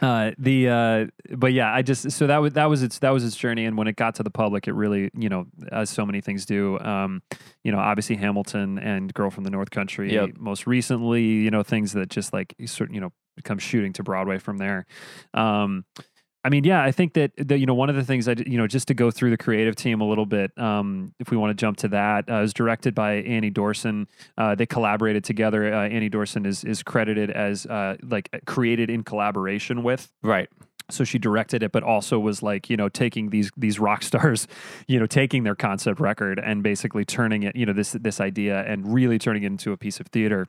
Uh, 0.00 0.30
the 0.38 0.68
uh, 0.68 1.06
but 1.36 1.52
yeah, 1.52 1.74
I 1.74 1.82
just 1.82 2.12
so 2.12 2.26
that 2.26 2.38
was 2.38 2.52
that 2.52 2.66
was 2.66 2.82
its 2.82 2.98
that 3.00 3.10
was 3.10 3.24
its 3.24 3.36
journey, 3.36 3.64
and 3.64 3.76
when 3.76 3.88
it 3.88 3.96
got 3.96 4.14
to 4.16 4.22
the 4.22 4.30
public, 4.30 4.68
it 4.68 4.72
really, 4.72 5.10
you 5.16 5.28
know, 5.28 5.46
as 5.72 5.90
so 5.90 6.06
many 6.06 6.20
things 6.20 6.46
do, 6.46 6.78
um, 6.80 7.22
you 7.64 7.72
know, 7.72 7.78
obviously 7.78 8.16
Hamilton 8.16 8.78
and 8.78 9.12
Girl 9.12 9.30
from 9.30 9.44
the 9.44 9.50
North 9.50 9.70
Country. 9.70 10.12
Yep. 10.12 10.38
Most 10.38 10.66
recently, 10.66 11.24
you 11.24 11.50
know, 11.50 11.62
things 11.62 11.92
that 11.92 12.10
just 12.10 12.32
like 12.32 12.54
sort 12.66 12.92
you 12.92 13.00
know 13.00 13.12
come 13.44 13.58
shooting 13.58 13.92
to 13.94 14.02
Broadway 14.02 14.38
from 14.38 14.58
there. 14.58 14.86
Um, 15.34 15.84
I 16.44 16.50
mean, 16.50 16.64
yeah, 16.64 16.82
I 16.82 16.92
think 16.92 17.14
that, 17.14 17.32
that 17.36 17.58
you 17.58 17.66
know 17.66 17.74
one 17.74 17.90
of 17.90 17.96
the 17.96 18.04
things 18.04 18.28
I 18.28 18.34
you 18.46 18.56
know 18.58 18.66
just 18.66 18.88
to 18.88 18.94
go 18.94 19.10
through 19.10 19.30
the 19.30 19.36
creative 19.36 19.74
team 19.74 20.00
a 20.00 20.08
little 20.08 20.26
bit, 20.26 20.56
um, 20.56 21.12
if 21.18 21.30
we 21.30 21.36
want 21.36 21.50
to 21.50 21.60
jump 21.60 21.78
to 21.78 21.88
that, 21.88 22.28
uh, 22.28 22.46
directed 22.46 22.94
by 22.94 23.14
Annie 23.14 23.50
Dorsen. 23.50 24.06
Uh, 24.36 24.54
they 24.54 24.66
collaborated 24.66 25.24
together. 25.24 25.72
Uh, 25.74 25.88
Annie 25.88 26.10
Dorsen 26.10 26.46
is 26.46 26.64
is 26.64 26.82
credited 26.82 27.30
as 27.30 27.66
uh, 27.66 27.96
like 28.02 28.30
created 28.46 28.88
in 28.88 29.02
collaboration 29.02 29.82
with 29.82 30.12
right. 30.22 30.48
so 30.90 31.04
she 31.04 31.18
directed 31.18 31.62
it 31.62 31.72
but 31.72 31.82
also 31.82 32.18
was 32.18 32.42
like 32.42 32.70
you 32.70 32.76
know 32.76 32.88
taking 32.88 33.30
these 33.30 33.50
these 33.56 33.80
rock 33.80 34.02
stars 34.10 34.46
you 34.86 34.98
know 34.98 35.06
taking 35.06 35.42
their 35.42 35.56
concept 35.56 35.98
record 36.00 36.38
and 36.38 36.62
basically 36.62 37.04
turning 37.04 37.42
it 37.42 37.56
you 37.56 37.66
know 37.66 37.72
this 37.72 37.92
this 37.92 38.20
idea 38.20 38.62
and 38.64 38.92
really 38.92 39.18
turning 39.18 39.42
it 39.42 39.46
into 39.46 39.72
a 39.72 39.76
piece 39.76 40.00
of 40.00 40.06
theater 40.06 40.46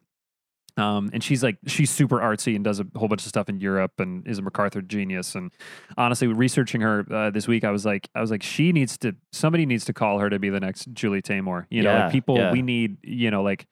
um, 0.78 1.10
and 1.14 1.24
she's 1.24 1.44
like 1.44 1.58
she's 1.68 1.90
super 1.90 2.18
artsy 2.18 2.56
and 2.56 2.64
does 2.64 2.80
a 2.80 2.86
whole 2.96 3.08
bunch 3.08 3.24
of 3.24 3.30
stuff 3.30 3.50
in 3.50 3.60
Europe 3.60 4.00
and 4.00 4.28
is 4.28 4.40
a 4.40 4.42
MacArthur 4.42 4.82
genius. 4.82 5.36
And 5.36 5.52
honestly, 5.98 6.28
researching 6.28 6.82
her 6.82 7.06
uh, 7.12 7.30
this 7.30 7.48
week, 7.48 7.64
I 7.64 7.72
was 7.72 7.86
like, 7.86 8.10
I 8.16 8.22
was 8.22 8.32
like, 8.32 8.44
she 8.44 8.72
needs 8.72 8.98
to 9.00 9.16
somebody 9.32 9.66
needs 9.66 9.86
to 9.86 9.94
call 9.94 10.20
her 10.20 10.30
to 10.30 10.40
be 10.40 10.50
the 10.50 10.60
next 10.60 10.92
Julie 10.94 11.22
Taymor. 11.22 11.66
You 11.70 11.84
know, 11.84 11.92
Yeah, 11.92 12.04
like 12.04 12.12
people 12.12 12.38
yeah. 12.38 12.52
we 12.52 12.62
need. 12.62 12.98
You 13.04 13.32
know, 13.32 13.44
like 13.44 13.68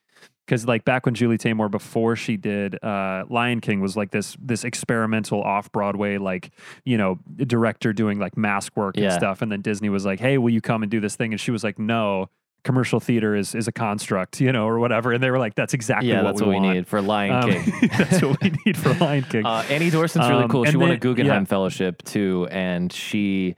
because 0.47 0.65
like 0.65 0.85
back 0.85 1.05
when 1.05 1.13
Julie 1.13 1.37
Taymor 1.37 1.69
before 1.69 2.15
she 2.15 2.37
did 2.37 2.81
uh, 2.83 3.25
Lion 3.29 3.59
King 3.59 3.81
was 3.81 3.97
like 3.97 4.11
this 4.11 4.37
this 4.39 4.63
experimental 4.63 5.41
off 5.41 5.71
Broadway 5.71 6.17
like 6.17 6.51
you 6.85 6.97
know 6.97 7.19
director 7.35 7.93
doing 7.93 8.17
like 8.17 8.37
mask 8.37 8.75
work 8.77 8.97
and 8.97 9.11
stuff, 9.11 9.41
and 9.41 9.51
then 9.51 9.61
Disney 9.61 9.89
was 9.89 10.05
like, 10.05 10.19
hey, 10.19 10.37
will 10.37 10.49
you 10.49 10.61
come 10.61 10.83
and 10.83 10.91
do 10.91 10.99
this 10.99 11.15
thing? 11.15 11.33
And 11.33 11.39
she 11.39 11.51
was 11.51 11.63
like, 11.63 11.77
no. 11.77 12.29
Commercial 12.63 12.99
theater 12.99 13.33
is 13.35 13.55
is 13.55 13.67
a 13.67 13.71
construct, 13.71 14.41
you 14.41 14.51
know, 14.51 14.67
or 14.67 14.79
whatever, 14.79 15.13
and 15.13 15.23
they 15.23 15.31
were 15.31 15.39
like, 15.39 15.55
"That's 15.55 15.73
exactly 15.73 16.09
Yeah, 16.09 16.23
what 16.23 16.31
that's 16.31 16.41
we 16.41 16.47
what 16.47 16.61
we 16.61 16.73
need 16.73 16.87
for 16.87 17.01
Lion 17.01 17.31
Um, 17.35 17.49
King. 17.49 17.89
that's 17.97 18.21
what 18.21 18.41
we 18.41 18.51
need 18.65 18.75
for 18.75 18.93
Lion 18.95 19.23
King. 19.23 19.45
Uh, 19.45 19.63
Annie 19.69 19.89
Dorsen's 19.89 20.27
really 20.27 20.43
Um, 20.43 20.49
cool. 20.49 20.65
She 20.65 20.71
and 20.71 20.81
won 20.81 20.91
a 20.91 20.97
Guggenheim 20.97 21.43
yeah. 21.43 21.45
Fellowship 21.45 22.03
too, 22.03 22.47
and 22.51 22.91
she 22.91 23.55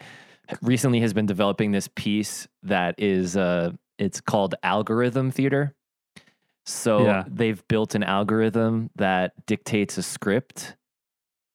recently 0.62 1.00
has 1.00 1.14
been 1.14 1.26
developing 1.26 1.72
this 1.72 1.90
piece 1.96 2.48
that 2.64 2.96
is 3.00 3.36
uh, 3.36 3.72
it's 3.98 4.22
called 4.22 4.54
algorithm 4.64 5.32
theater. 5.32 5.74
So 6.66 7.06
Yeah. 7.06 7.24
they've 7.28 7.68
built 7.68 7.96
an 7.96 8.04
algorithm 8.04 8.92
that 8.96 9.34
dictates 9.48 9.98
a 9.98 10.04
script. 10.04 10.76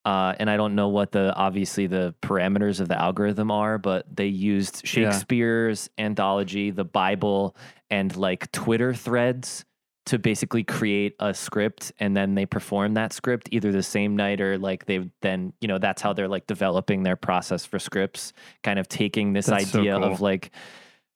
Uh, 0.05 0.35
and 0.39 0.51
I 0.51 0.57
don't 0.57 0.75
know 0.75 0.89
what 0.89 1.13
the 1.13 1.35
obviously 1.35 1.87
the 1.87 2.15
parameters 2.23 2.81
of 2.81 2.89
the 2.89 3.01
algorithm 3.01 3.51
are, 3.51 3.79
but 3.79 4.05
they 4.15 4.27
used 4.27 4.83
Yeah. 4.85 5.11
Shakespeare's 5.11 5.89
anthology, 5.99 6.71
the 6.71 6.85
Bible, 6.85 7.57
and 7.91 8.15
like 8.17 8.51
Twitter 8.53 8.93
threads 8.93 9.65
to 10.07 10.19
basically 10.19 10.63
create 10.63 11.15
a 11.19 11.33
script 11.33 11.91
and 11.99 12.15
then 12.15 12.35
they 12.35 12.45
perform 12.45 12.93
that 12.95 13.13
script 13.15 13.49
either 13.53 13.73
the 13.73 13.83
same 13.83 14.15
night 14.17 14.39
or 14.41 14.59
like 14.59 14.85
they 14.85 15.09
then 15.23 15.53
you 15.63 15.69
know 15.69 15.79
that's 15.79 16.03
how 16.03 16.13
they're 16.13 16.29
like 16.29 16.47
developing 16.47 17.03
their 17.03 17.17
process 17.17 17.65
for 17.65 17.79
scripts 17.79 18.35
kind 18.63 18.79
of 18.79 18.87
taking 18.87 19.33
this 19.33 19.47
That's 19.47 19.71
so 19.71 19.81
idea 19.81 19.95
cool. 19.95 20.05
of 20.05 20.21
like 20.21 20.51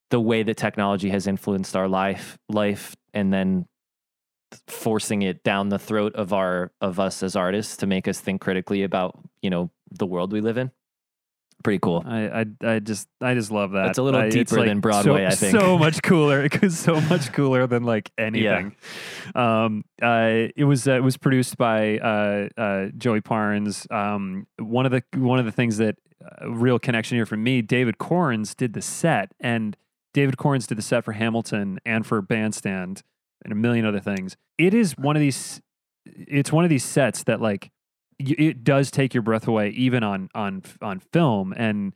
the 0.08 0.18
way 0.20 0.42
that 0.42 0.56
technology 0.56 1.10
has 1.10 1.26
influenced 1.26 1.76
our 1.76 1.86
life 1.86 2.38
life 2.48 2.96
and 3.12 3.30
then 3.30 3.66
forcing 4.66 5.22
it 5.22 5.42
down 5.44 5.68
the 5.68 5.78
throat 5.78 6.14
of 6.14 6.32
our 6.32 6.72
of 6.80 6.98
us 7.00 7.22
as 7.22 7.36
artists 7.36 7.76
to 7.78 7.86
make 7.86 8.08
us 8.08 8.20
think 8.20 8.40
critically 8.40 8.82
about 8.82 9.18
you 9.42 9.50
know 9.50 9.70
the 9.90 10.06
world 10.06 10.32
we 10.32 10.40
live 10.40 10.58
in. 10.58 10.70
Pretty 11.64 11.80
cool. 11.80 12.04
I, 12.06 12.40
I 12.40 12.44
I 12.74 12.78
just 12.78 13.08
I 13.20 13.34
just 13.34 13.50
love 13.50 13.72
that. 13.72 13.88
It's 13.88 13.98
a 13.98 14.02
little 14.02 14.20
I- 14.20 14.28
deeper 14.30 14.64
than 14.64 14.78
so- 14.78 14.80
Broadway, 14.80 15.26
I 15.26 15.30
think. 15.34 15.58
So 15.58 15.76
much 15.86 16.02
cooler. 16.02 16.44
It 16.44 16.62
was 16.62 16.78
so 16.78 17.00
much 17.00 17.32
cooler 17.32 17.66
than 17.66 17.82
like 17.82 18.10
anything. 18.16 18.76
Um, 19.34 19.84
uh, 20.00 20.48
it 20.56 20.64
was 20.64 20.86
uh, 20.86 20.92
it 20.92 21.02
was 21.02 21.16
produced 21.16 21.56
by 21.56 21.98
uh, 21.98 22.48
uh, 22.56 22.86
Joey 22.96 23.20
Parnes. 23.20 23.88
Um, 23.90 24.46
one 24.58 24.86
of 24.86 24.92
the 24.92 25.02
one 25.18 25.40
of 25.40 25.46
the 25.46 25.52
things 25.52 25.78
that 25.78 25.96
uh, 26.24 26.48
real 26.48 26.78
connection 26.78 27.16
here 27.18 27.26
for 27.26 27.36
me, 27.36 27.60
David 27.60 27.98
Korins 27.98 28.56
did 28.56 28.72
the 28.74 28.82
set, 28.82 29.32
and 29.40 29.76
David 30.14 30.36
Korins 30.36 30.68
did 30.68 30.78
the 30.78 30.82
set 30.82 31.04
for 31.04 31.12
Hamilton 31.12 31.80
and 31.84 32.06
for 32.06 32.22
Bandstand 32.22 33.02
and 33.44 33.52
a 33.52 33.56
million 33.56 33.84
other 33.84 34.00
things. 34.00 34.36
It 34.56 34.74
is 34.74 34.94
one 34.96 35.16
of 35.16 35.20
these. 35.20 35.60
It's 36.04 36.50
one 36.50 36.64
of 36.64 36.70
these 36.70 36.84
sets 36.84 37.24
that 37.24 37.40
like 37.40 37.70
it 38.18 38.64
does 38.64 38.90
take 38.90 39.14
your 39.14 39.22
breath 39.22 39.46
away, 39.46 39.70
even 39.70 40.02
on 40.02 40.28
on 40.34 40.62
on 40.82 41.00
film. 41.12 41.54
And 41.56 41.92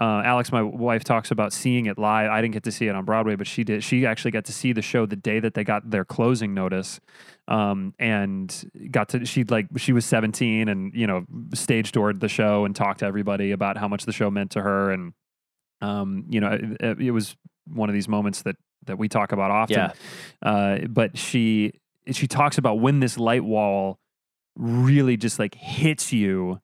uh, 0.00 0.22
Alex, 0.24 0.50
my 0.50 0.62
wife, 0.62 1.04
talks 1.04 1.30
about 1.30 1.52
seeing 1.52 1.86
it 1.86 1.98
live. 1.98 2.30
I 2.30 2.40
didn't 2.42 2.54
get 2.54 2.64
to 2.64 2.72
see 2.72 2.88
it 2.88 2.94
on 2.94 3.04
Broadway, 3.04 3.36
but 3.36 3.46
she 3.46 3.62
did. 3.62 3.84
She 3.84 4.04
actually 4.06 4.32
got 4.32 4.44
to 4.46 4.52
see 4.52 4.72
the 4.72 4.82
show 4.82 5.06
the 5.06 5.16
day 5.16 5.40
that 5.40 5.54
they 5.54 5.62
got 5.62 5.88
their 5.88 6.04
closing 6.04 6.52
notice, 6.52 7.00
um, 7.46 7.94
and 7.98 8.70
got 8.90 9.10
to. 9.10 9.24
She 9.24 9.44
like 9.44 9.66
she 9.76 9.92
was 9.92 10.04
seventeen, 10.04 10.68
and 10.68 10.92
you 10.94 11.06
know 11.06 11.24
stage 11.54 11.92
doored 11.92 12.20
the 12.20 12.28
show 12.28 12.64
and 12.64 12.74
talked 12.74 13.00
to 13.00 13.06
everybody 13.06 13.52
about 13.52 13.76
how 13.76 13.88
much 13.88 14.04
the 14.04 14.12
show 14.12 14.30
meant 14.30 14.50
to 14.52 14.62
her, 14.62 14.90
and 14.90 15.12
um, 15.80 16.24
you 16.28 16.40
know 16.40 16.58
it, 16.80 17.00
it 17.00 17.10
was 17.12 17.36
one 17.66 17.88
of 17.88 17.94
these 17.94 18.08
moments 18.08 18.42
that 18.42 18.56
that 18.86 18.98
we 18.98 19.08
talk 19.08 19.32
about 19.32 19.50
often. 19.50 19.76
Yeah. 19.76 19.92
Uh, 20.42 20.78
but 20.88 21.16
she 21.16 21.72
she 22.10 22.26
talks 22.26 22.58
about 22.58 22.80
when 22.80 23.00
this 23.00 23.18
light 23.18 23.44
wall 23.44 23.98
really 24.56 25.16
just 25.16 25.38
like 25.38 25.54
hits 25.54 26.12
you 26.12 26.60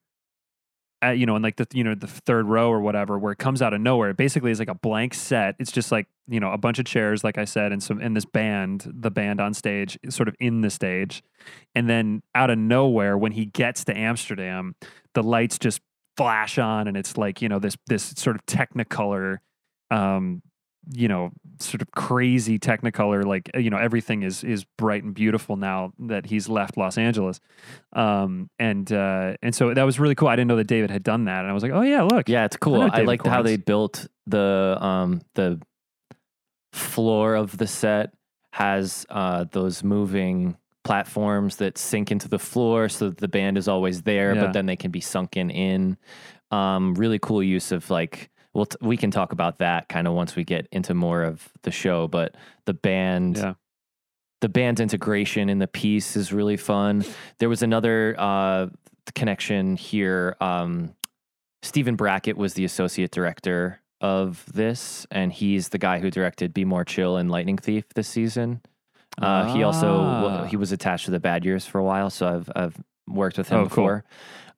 at, 1.03 1.19
you 1.19 1.27
know 1.27 1.37
in 1.37 1.43
like 1.43 1.57
the 1.57 1.67
you 1.73 1.83
know 1.83 1.95
the 1.95 2.07
third 2.07 2.47
row 2.47 2.71
or 2.71 2.81
whatever 2.81 3.19
where 3.19 3.33
it 3.33 3.39
comes 3.39 3.63
out 3.63 3.73
of 3.73 3.81
nowhere 3.81 4.11
it 4.11 4.17
basically 4.17 4.51
is 4.51 4.59
like 4.59 4.69
a 4.69 4.75
blank 4.75 5.15
set 5.15 5.57
it's 5.59 5.73
just 5.73 5.91
like 5.91 6.07
you 6.29 6.39
know 6.39 6.53
a 6.53 6.59
bunch 6.59 6.79
of 6.79 6.85
chairs 6.85 7.25
like 7.25 7.39
i 7.39 7.45
said 7.45 7.73
and 7.73 7.83
some 7.83 8.01
in 8.01 8.15
this 8.15 8.25
band 8.25 8.91
the 8.95 9.11
band 9.11 9.41
on 9.41 9.55
stage 9.55 9.99
sort 10.09 10.29
of 10.29 10.35
in 10.39 10.61
the 10.61 10.71
stage 10.71 11.23
and 11.75 11.89
then 11.89 12.23
out 12.35 12.51
of 12.51 12.59
nowhere 12.59 13.17
when 13.17 13.33
he 13.33 13.47
gets 13.47 13.85
to 13.85 13.97
amsterdam 13.97 14.75
the 15.15 15.23
lights 15.23 15.59
just 15.59 15.81
flash 16.17 16.59
on 16.59 16.87
and 16.87 16.97
it's 16.97 17.17
like 17.17 17.41
you 17.41 17.49
know 17.49 17.59
this 17.59 17.77
this 17.87 18.13
sort 18.17 18.37
of 18.37 18.45
technicolor 18.47 19.39
um 19.91 20.43
you 20.95 21.09
know 21.09 21.31
sort 21.59 21.83
of 21.83 21.91
crazy 21.93 22.59
technicolor 22.59 23.25
like 23.25 23.51
you 23.55 23.69
know 23.71 23.77
everything 23.77 24.23
is 24.23 24.43
is 24.43 24.65
bright 24.79 25.05
and 25.05 25.13
beautiful 25.15 25.57
now 25.57 25.93
that 25.99 26.25
he's 26.25 26.49
left 26.49 26.77
los 26.79 26.97
angeles 26.97 27.39
um 27.93 28.49
and 28.59 28.91
uh 28.91 29.37
and 29.43 29.55
so 29.55 29.75
that 29.75 29.83
was 29.83 30.01
really 30.01 30.15
cool 30.15 30.27
i 30.29 30.35
didn't 30.35 30.49
know 30.49 30.57
that 30.57 30.67
david 30.67 30.91
had 30.91 31.03
done 31.03 31.25
that 31.27 31.41
and 31.41 31.49
i 31.51 31.53
was 31.53 31.63
like 31.63 31.73
oh 31.73 31.83
yeah 31.83 32.03
look 32.03 32.29
Yeah, 32.29 32.47
it's 32.47 32.57
cool. 32.57 32.81
I, 32.81 32.89
David 32.89 33.07
liked 33.07 33.27
how 33.27 33.43
they 33.43 33.57
built 33.57 34.07
the 34.27 34.79
um 34.81 35.21
the 35.35 35.61
floor 36.73 37.35
of 37.35 37.57
the 37.59 37.67
set 37.67 38.13
has 38.53 39.07
uh 39.11 39.45
those 39.53 39.83
moving 39.85 40.57
platforms 40.83 41.57
that 41.57 41.77
sink 41.77 42.11
into 42.11 42.29
the 42.29 42.39
floor 42.39 42.89
so 42.89 43.11
that 43.11 43.19
the 43.19 43.29
band 43.29 43.59
is 43.59 43.69
always 43.69 44.03
there, 44.03 44.35
Yeah. 44.35 44.45
but 44.47 44.53
then 44.55 44.67
they 44.67 44.77
can 44.77 44.91
be 44.91 45.01
sunken 45.01 45.51
in. 45.51 45.99
Um, 46.51 46.95
really 46.95 47.19
cool 47.21 47.43
use 47.43 47.71
of 47.71 47.91
like 47.91 48.31
well, 48.55 48.67
t- 48.67 48.77
we 48.81 48.97
can 48.97 49.11
talk 49.11 49.33
about 49.33 49.59
that 49.59 49.89
kind 49.89 50.07
of 50.09 50.15
once 50.15 50.35
we 50.37 50.45
get 50.45 50.67
into 50.73 50.95
more 50.95 51.23
of 51.23 51.49
the 51.63 51.71
show, 51.71 52.09
but 52.09 52.35
the 52.67 52.75
band 52.75 53.37
yeah 53.39 53.55
the 54.41 54.49
band's 54.49 54.81
integration 54.81 55.51
in 55.51 55.59
the 55.59 55.67
piece 55.69 56.17
is 56.17 56.33
really 56.33 56.57
fun. 56.57 57.05
There 57.41 57.51
was 57.51 57.63
another 57.63 58.15
uh, 58.19 58.69
connection 59.15 59.77
here. 59.77 60.35
Um, 60.41 60.95
Stephen 61.63 61.95
Brackett 61.95 62.39
was 62.39 62.55
the 62.55 62.65
associate 62.65 63.11
director 63.11 63.81
of 64.01 64.43
this, 64.51 65.07
and 65.11 65.31
he's 65.31 65.69
the 65.69 65.77
guy 65.77 65.99
who 65.99 66.11
directed 66.11 66.55
"Be 66.55 66.65
More 66.65 66.87
Chill" 66.87 67.19
and 67.19 67.31
"Lightning 67.31 67.59
Thief" 67.59 67.85
this 67.95 68.09
season. 68.09 68.63
Uh, 69.21 69.53
He 69.53 69.63
also 69.63 70.01
Ah. 70.01 70.45
he 70.45 70.57
was 70.57 70.73
attached 70.73 71.05
to 71.05 71.11
the 71.11 71.21
Bad 71.21 71.45
Years 71.45 71.67
for 71.67 71.79
a 71.79 71.85
while, 71.85 72.09
so 72.09 72.27
I've 72.27 72.51
I've 72.57 72.77
worked 73.07 73.37
with 73.37 73.51
him 73.51 73.59
Oh, 73.59 73.63
cool. 73.69 73.69
before. 73.69 74.05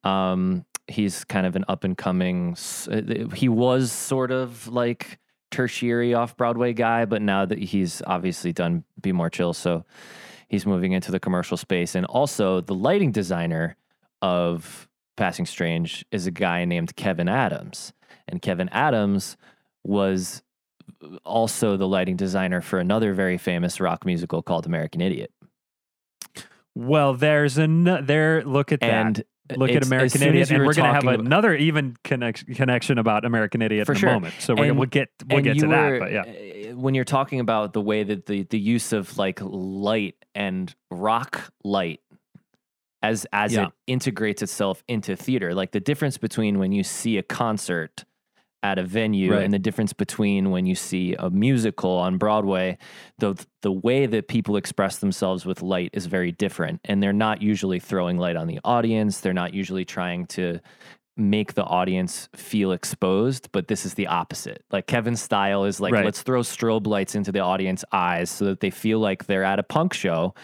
Um, 0.05 0.65
he's 0.89 1.25
kind 1.25 1.47
of 1.47 1.57
an 1.57 1.65
up 1.69 1.85
and 1.85 1.97
coming. 1.97 2.57
Uh, 2.91 3.35
he 3.35 3.49
was 3.49 3.93
sort 3.93 4.31
of 4.31 4.69
like 4.69 5.19
tertiary 5.51 6.15
off 6.15 6.37
Broadway 6.37 6.73
guy, 6.73 7.05
but 7.05 7.23
now 7.23 7.45
that 7.45 7.59
he's 7.59 8.03
obviously 8.07 8.53
done 8.53 8.85
Be 9.01 9.13
More 9.13 9.31
Chill, 9.31 9.53
so 9.53 9.85
he's 10.49 10.67
moving 10.67 10.93
into 10.93 11.11
the 11.11 11.21
commercial 11.21 11.57
space. 11.57 11.95
And 11.95 12.07
also, 12.07 12.61
the 12.61 12.75
lighting 12.75 13.13
designer 13.13 13.77
of 14.21 14.89
Passing 15.17 15.47
Strange 15.47 16.05
is 16.11 16.27
a 16.27 16.31
guy 16.31 16.65
named 16.65 16.97
Kevin 16.97 17.29
Adams, 17.29 17.93
and 18.29 18.41
Kevin 18.41 18.69
Adams 18.71 19.37
was 19.85 20.43
uh, 21.03 21.17
also 21.25 21.77
the 21.77 21.89
lighting 21.89 22.17
designer 22.17 22.61
for 22.61 22.79
another 22.79 23.15
very 23.15 23.39
famous 23.39 23.81
rock 23.81 24.05
musical 24.05 24.43
called 24.43 24.67
American 24.67 25.01
Idiot. 25.01 25.33
well 26.75 27.15
there's 27.15 27.59
an 27.59 27.85
there 28.07 28.45
look 28.45 28.73
at 28.73 28.81
that 28.81 29.07
And 29.07 29.25
look 29.51 29.71
at 29.71 29.77
it's- 29.77 29.83
as 29.85 29.89
American 29.89 30.23
Idiot, 30.23 30.51
and 30.51 30.59
were 30.67 30.73
going 30.75 30.89
to 30.89 30.95
have 30.95 31.21
another 31.21 31.55
even 31.55 31.97
connection 32.05 32.55
connection 32.55 32.99
about 32.99 33.25
American 33.25 33.63
Idiot 33.63 33.89
in 33.89 33.95
a 33.97 33.99
sure. 33.99 34.13
moment. 34.13 34.35
So 34.39 34.55
we're, 34.55 34.67
And- 34.67 34.79
we'll 34.79 34.89
get 34.89 35.09
we'll 35.29 35.43
get 35.43 35.59
to 35.59 35.67
were, 35.67 35.99
that. 35.99 36.01
But 36.01 36.13
yeah, 36.13 36.71
uh, 36.73 36.77
when 36.77 36.95
you're 36.95 37.05
talking 37.05 37.41
about 37.41 37.73
the 37.73 37.81
way 37.81 38.03
that 38.05 38.27
the 38.27 38.45
the 38.45 38.59
use 38.59 38.93
of 38.93 39.19
like 39.19 39.41
light 39.43 40.15
and 40.35 40.75
rock 40.91 41.53
light 41.65 42.01
as 43.03 43.27
as 43.33 43.53
Yeah. 43.53 43.67
it 43.67 43.73
integrates 43.87 44.43
itself 44.43 44.83
into 44.89 45.17
theater, 45.17 45.55
like 45.55 45.73
the 45.73 45.81
difference 45.81 46.19
between 46.19 46.59
when 46.59 46.73
you 46.73 46.83
see 46.85 47.19
a 47.19 47.23
concert 47.23 48.05
at 48.63 48.79
a 48.79 48.85
venue 48.85 49.33
Right. 49.33 49.43
and 49.43 49.53
the 49.53 49.59
difference 49.59 49.93
between 49.93 50.51
when 50.51 50.67
you 50.67 50.75
see 50.75 51.15
a 51.19 51.31
musical 51.31 51.91
on 51.91 52.17
Broadway, 52.19 52.79
the 53.19 53.35
the 53.63 53.73
way 53.73 54.07
that 54.07 54.29
people 54.29 54.57
express 54.57 54.99
themselves 54.99 55.45
with 55.47 55.63
light 55.63 55.91
is 55.93 56.07
very 56.07 56.33
different, 56.33 56.81
and 56.85 57.03
they're 57.03 57.13
not 57.13 57.43
usually 57.43 57.79
throwing 57.81 58.19
light 58.19 58.37
on 58.37 58.47
the 58.47 58.59
audience. 58.65 59.21
They're 59.21 59.33
not 59.33 59.55
usually 59.55 59.85
trying 59.85 60.27
to 60.27 60.61
make 61.17 61.53
the 61.55 61.65
audience 61.65 62.29
feel 62.35 62.73
exposed, 62.73 63.49
but 63.53 63.69
this 63.69 63.85
is 63.85 63.95
the 63.95 64.07
opposite. 64.07 64.65
Like 64.71 64.87
Kevin's 64.87 65.21
style 65.21 65.65
is 65.65 65.79
like, 65.79 65.93
Right. 65.93 66.05
let's 66.07 66.23
throw 66.23 66.41
strobe 66.41 66.87
lights 66.87 67.15
into 67.15 67.31
the 67.31 67.41
audience 67.41 67.85
eyes 67.93 68.31
so 68.31 68.47
that 68.47 68.61
they 68.61 68.71
feel 68.71 68.99
like 68.99 69.27
they're 69.27 69.45
at 69.45 69.59
a 69.59 69.63
punk 69.63 69.93
show. 69.93 70.35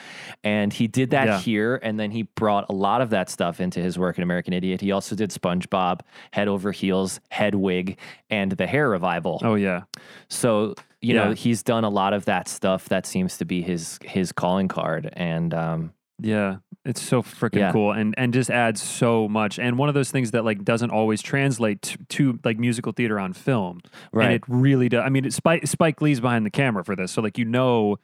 And 0.44 0.70
he 0.72 0.86
did 0.86 1.10
that 1.10 1.26
Yeah. 1.26 1.40
here. 1.40 1.80
And 1.82 1.98
then 1.98 2.10
he 2.10 2.22
brought 2.24 2.66
a 2.68 2.74
lot 2.74 3.00
of 3.00 3.10
that 3.10 3.30
stuff 3.30 3.60
into 3.60 3.80
his 3.80 3.98
work 3.98 4.18
in 4.18 4.22
American 4.22 4.52
Idiot. 4.52 4.82
He 4.82 4.92
also 4.92 5.16
did 5.16 5.30
SpongeBob, 5.30 6.00
Head 6.32 6.48
Over 6.48 6.70
Heels, 6.70 7.18
Hedwig, 7.30 7.98
and 8.28 8.52
The 8.52 8.66
Hair 8.66 8.90
Revival. 8.90 9.40
oh 9.42 9.54
yeah, 9.54 9.84
So, 10.28 10.74
you 11.00 11.14
know, 11.14 11.32
he's 11.32 11.62
done 11.62 11.84
a 11.84 11.88
lot 11.88 12.12
of 12.12 12.26
that 12.26 12.46
stuff. 12.48 12.88
That 12.90 13.06
seems 13.06 13.38
to 13.38 13.44
be 13.44 13.62
his 13.62 13.98
his 14.02 14.32
calling 14.32 14.68
card. 14.68 15.08
And 15.14 15.54
um, 15.54 15.92
Yeah, 16.20 16.56
it's 16.84 17.02
so 17.02 17.22
freaking 17.22 17.58
Yeah. 17.58 17.72
cool, 17.72 17.92
and 17.92 18.14
and 18.18 18.32
just 18.32 18.50
adds 18.50 18.82
so 18.82 19.28
much. 19.28 19.58
And 19.58 19.78
one 19.78 19.88
of 19.88 19.94
those 19.94 20.10
things 20.10 20.32
that 20.32 20.44
like 20.44 20.64
doesn't 20.64 20.90
always 20.90 21.22
translate 21.22 21.82
to, 21.82 21.98
to 22.08 22.38
like 22.44 22.58
musical 22.58 22.92
theater 22.92 23.20
on 23.20 23.32
film, 23.32 23.80
right. 24.12 24.24
and 24.24 24.34
it 24.34 24.42
really 24.48 24.88
does. 24.88 25.02
I 25.04 25.08
mean, 25.08 25.30
Spike 25.30 25.66
Spike 25.66 26.00
Lee's 26.00 26.20
behind 26.20 26.44
the 26.46 26.50
camera 26.50 26.84
for 26.84 26.96
this, 26.96 27.12
so 27.12 27.22
like 27.22 27.38
you 27.38 27.44
know 27.44 27.98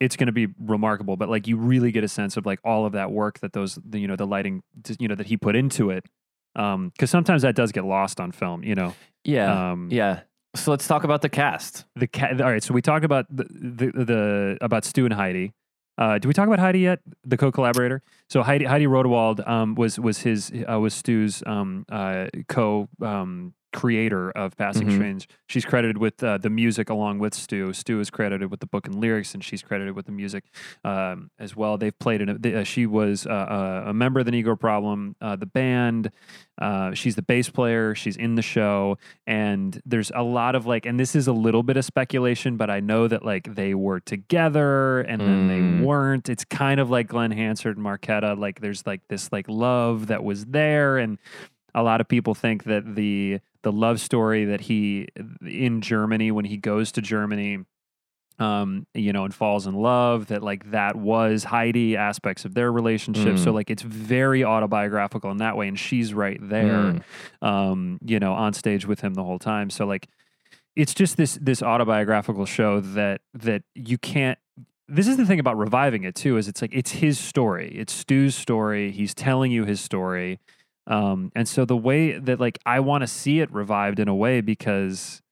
it's 0.00 0.16
going 0.16 0.26
to 0.26 0.32
be 0.32 0.48
remarkable. 0.60 1.16
But 1.16 1.28
like 1.28 1.46
you 1.46 1.56
really 1.56 1.90
get 1.90 2.04
a 2.04 2.08
sense 2.08 2.36
of 2.36 2.46
like 2.46 2.60
all 2.64 2.86
of 2.86 2.92
that 2.92 3.10
work 3.10 3.40
that 3.40 3.52
those 3.52 3.78
the, 3.84 3.98
you 3.98 4.06
know 4.06 4.16
the 4.16 4.26
lighting 4.26 4.62
you 4.98 5.08
know 5.08 5.14
that 5.14 5.26
he 5.26 5.36
put 5.36 5.56
into 5.56 5.90
it, 5.90 6.04
because 6.54 7.10
sometimes 7.10 7.42
that 7.42 7.54
does 7.54 7.72
get 7.72 7.84
lost 7.84 8.20
on 8.20 8.32
film. 8.32 8.62
You 8.62 8.74
know, 8.74 8.94
yeah. 9.24 9.72
um, 9.72 9.88
yeah. 9.90 10.20
So 10.56 10.70
let's 10.70 10.86
talk 10.86 11.04
about 11.04 11.22
the 11.22 11.28
cast. 11.28 11.84
the 11.94 12.06
cat. 12.06 12.40
All 12.40 12.50
right, 12.50 12.62
so 12.62 12.72
we 12.72 12.82
talked 12.82 13.04
about 13.04 13.26
the 13.30 13.44
the, 13.50 14.04
the 14.04 14.58
about 14.60 14.84
Stew 14.84 15.04
and 15.04 15.14
Heidi. 15.14 15.52
Uh, 15.98 16.14
did 16.14 16.26
we 16.26 16.32
talk 16.32 16.46
about 16.46 16.60
Heidi 16.60 16.80
yet? 16.80 17.00
The 17.24 17.36
co-collaborator. 17.36 18.02
So 18.28 18.42
Heidi 18.42 18.64
Heidi 18.64 18.86
Rodewald 18.86 19.46
um, 19.46 19.74
was 19.74 19.98
was 19.98 20.18
his 20.18 20.52
uh, 20.70 20.78
was 20.78 20.94
Stew's 20.94 21.42
um, 21.44 21.84
uh, 21.90 22.28
co 22.48 22.88
um, 23.02 23.52
creator 23.72 24.30
of 24.30 24.56
Passing 24.56 24.88
Mhm. 24.88 24.94
Strange. 24.94 25.28
She's 25.46 25.64
credited 25.64 25.98
with 25.98 26.22
uh, 26.22 26.38
the 26.38 26.50
music 26.50 26.88
along 26.90 27.18
with 27.18 27.34
Stew. 27.34 27.72
Stew 27.72 28.00
is 28.00 28.10
credited 28.10 28.50
with 28.50 28.60
the 28.60 28.66
book 28.66 28.86
and 28.86 28.94
lyrics, 28.96 29.34
and 29.34 29.44
she's 29.44 29.62
credited 29.62 29.94
with 29.94 30.06
the 30.06 30.12
music 30.12 30.44
um, 30.84 31.30
as 31.38 31.54
well. 31.54 31.76
They've 31.78 31.98
played 31.98 32.20
in. 32.22 32.28
A, 32.30 32.38
they, 32.38 32.54
uh, 32.54 32.64
she 32.64 32.86
was 32.86 33.26
uh, 33.26 33.30
uh, 33.30 33.84
a 33.88 33.92
member 33.94 34.20
of 34.20 34.26
the 34.26 34.32
Negro 34.32 34.58
Problem, 34.58 35.16
uh, 35.20 35.36
the 35.36 35.46
band. 35.46 36.10
Uh, 36.60 36.92
she's 36.92 37.14
the 37.14 37.22
bass 37.22 37.50
player. 37.50 37.94
She's 37.94 38.16
in 38.16 38.34
the 38.34 38.42
show, 38.42 38.98
and 39.26 39.80
there's 39.86 40.10
a 40.14 40.22
lot 40.22 40.54
of 40.54 40.66
like, 40.66 40.86
and 40.86 40.98
this 40.98 41.14
is 41.14 41.28
a 41.28 41.32
little 41.32 41.62
bit 41.62 41.76
of 41.76 41.84
speculation, 41.84 42.56
but 42.56 42.68
I 42.70 42.80
know 42.80 43.06
that 43.06 43.24
like 43.24 43.54
they 43.54 43.74
were 43.74 44.00
together 44.00 45.00
and 45.02 45.20
then 45.20 45.48
Mm. 45.48 45.48
they 45.78 45.84
weren't. 45.84 46.28
It's 46.28 46.44
kind 46.44 46.80
of 46.80 46.90
like 46.90 47.06
Glen 47.08 47.30
Hansard 47.30 47.76
and 47.76 47.84
Markéta. 47.86 48.36
Like 48.38 48.60
there's 48.60 48.86
like 48.86 49.02
this 49.08 49.30
like 49.30 49.46
love 49.48 50.08
that 50.08 50.24
was 50.24 50.46
there, 50.46 50.98
and 50.98 51.18
a 51.74 51.82
lot 51.82 52.00
of 52.00 52.08
people 52.08 52.34
think 52.34 52.64
that 52.64 52.94
the 52.96 53.38
the 53.62 53.72
love 53.72 54.00
story 54.00 54.44
that 54.46 54.62
he 54.62 55.08
in 55.46 55.80
Germany 55.80 56.30
when 56.30 56.44
he 56.44 56.56
goes 56.56 56.92
to 56.92 57.00
Germany 57.02 57.64
um, 58.38 58.86
you 58.94 59.12
know, 59.12 59.24
and 59.24 59.34
falls 59.34 59.66
in 59.66 59.74
love, 59.74 60.28
that 60.28 60.44
like 60.44 60.70
that 60.70 60.94
was 60.94 61.42
Heidi 61.42 61.96
aspects 61.96 62.44
of 62.44 62.54
their 62.54 62.70
relationship. 62.70 63.36
So 63.36 63.50
Mm. 63.50 63.54
like 63.54 63.68
it's 63.68 63.82
very 63.82 64.44
autobiographical 64.44 65.32
in 65.32 65.38
that 65.38 65.56
way, 65.56 65.66
and 65.66 65.76
she's 65.76 66.14
right 66.14 66.38
there, 66.40 67.02
Mm. 67.42 67.44
um, 67.44 67.98
you 68.04 68.20
know, 68.20 68.34
on 68.34 68.52
stage 68.52 68.86
with 68.86 69.00
him 69.00 69.14
the 69.14 69.24
whole 69.24 69.40
time. 69.40 69.70
So 69.70 69.86
like 69.86 70.06
it's 70.76 70.94
just 70.94 71.16
this 71.16 71.34
this 71.42 71.64
autobiographical 71.64 72.46
show 72.46 72.78
that 72.78 73.22
that 73.34 73.64
you 73.74 73.98
can't 73.98 74.38
this 74.86 75.08
is 75.08 75.16
the 75.16 75.26
thing 75.26 75.40
about 75.40 75.58
reviving 75.58 76.04
it 76.04 76.14
too 76.14 76.36
is 76.36 76.46
it's 76.46 76.62
like 76.62 76.70
it's 76.72 76.92
his 76.92 77.18
story 77.18 77.72
it's 77.76 77.92
stew's 77.92 78.34
story 78.36 78.92
he's 78.92 79.14
telling 79.14 79.50
you 79.50 79.64
his 79.64 79.80
story 79.80 80.38
um, 80.88 81.30
and 81.36 81.46
so 81.46 81.64
the 81.64 81.76
way 81.76 82.18
that 82.18 82.40
like 82.40 82.58
i 82.66 82.80
want 82.80 83.02
to 83.02 83.06
see 83.06 83.40
it 83.40 83.52
revived 83.52 84.00
in 84.00 84.08
a 84.08 84.14
way 84.14 84.40
because 84.40 85.22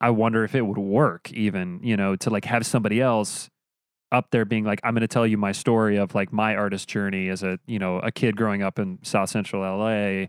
i 0.00 0.08
wonder 0.08 0.44
if 0.44 0.54
it 0.54 0.62
would 0.62 0.78
work 0.78 1.30
even 1.32 1.80
you 1.82 1.96
know 1.96 2.16
to 2.16 2.30
like 2.30 2.44
have 2.46 2.64
somebody 2.64 3.00
else 3.00 3.50
up 4.12 4.30
there 4.30 4.44
being 4.44 4.64
like 4.64 4.80
i'm 4.84 4.94
going 4.94 5.00
to 5.02 5.08
tell 5.08 5.26
you 5.26 5.36
my 5.36 5.52
story 5.52 5.96
of 5.96 6.14
like 6.14 6.32
my 6.32 6.54
artist 6.54 6.88
journey 6.88 7.28
as 7.28 7.42
a 7.42 7.58
you 7.66 7.78
know 7.78 7.98
a 7.98 8.10
kid 8.10 8.36
growing 8.36 8.62
up 8.62 8.78
in 8.78 8.98
south 9.02 9.28
central 9.28 9.60
la 9.62 10.24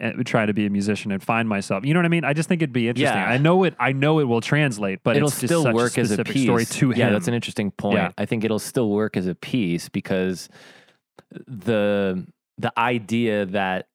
and 0.00 0.24
trying 0.24 0.46
to 0.46 0.52
be 0.54 0.64
a 0.64 0.70
musician 0.70 1.10
and 1.10 1.20
find 1.24 1.48
myself 1.48 1.84
you 1.84 1.92
know 1.92 1.98
what 1.98 2.06
i 2.06 2.08
mean 2.08 2.22
i 2.24 2.32
just 2.32 2.48
think 2.48 2.62
it'd 2.62 2.72
be 2.72 2.88
interesting 2.88 3.18
Yeah. 3.20 3.28
i 3.28 3.36
know 3.38 3.64
it 3.64 3.74
i 3.80 3.90
know 3.90 4.20
it 4.20 4.24
will 4.24 4.40
translate 4.40 5.00
but 5.02 5.16
it'll 5.16 5.26
it's 5.28 5.40
just 5.40 5.48
still 5.50 5.64
such 5.64 5.74
work 5.74 5.98
a 5.98 6.02
as 6.02 6.12
a 6.12 6.22
piece. 6.22 6.44
story 6.44 6.64
to 6.64 6.90
yeah, 6.90 7.08
him 7.08 7.12
that's 7.14 7.26
an 7.26 7.34
interesting 7.34 7.72
point. 7.72 7.96
Yeah. 7.96 8.12
I 8.16 8.24
think 8.24 8.44
it'll 8.44 8.60
still 8.60 8.90
work 8.90 9.16
as 9.16 9.26
a 9.26 9.34
piece 9.34 9.88
because 9.88 10.48
the 11.48 12.24
the 12.58 12.76
idea 12.78 13.46
that 13.46 13.88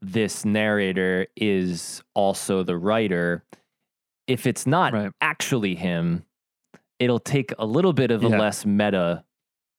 this 0.00 0.44
narrator 0.44 1.26
is 1.36 2.02
also 2.14 2.62
the 2.62 2.76
writer, 2.76 3.44
if 4.26 4.46
it's 4.46 4.66
not 4.66 4.92
Right. 4.92 5.12
actually 5.20 5.74
him, 5.74 6.24
it'll 6.98 7.20
take 7.20 7.52
a 7.58 7.66
little 7.66 7.92
bit 7.92 8.10
of 8.10 8.24
a 8.24 8.28
Yeah. 8.28 8.38
less 8.38 8.64
meta 8.66 9.24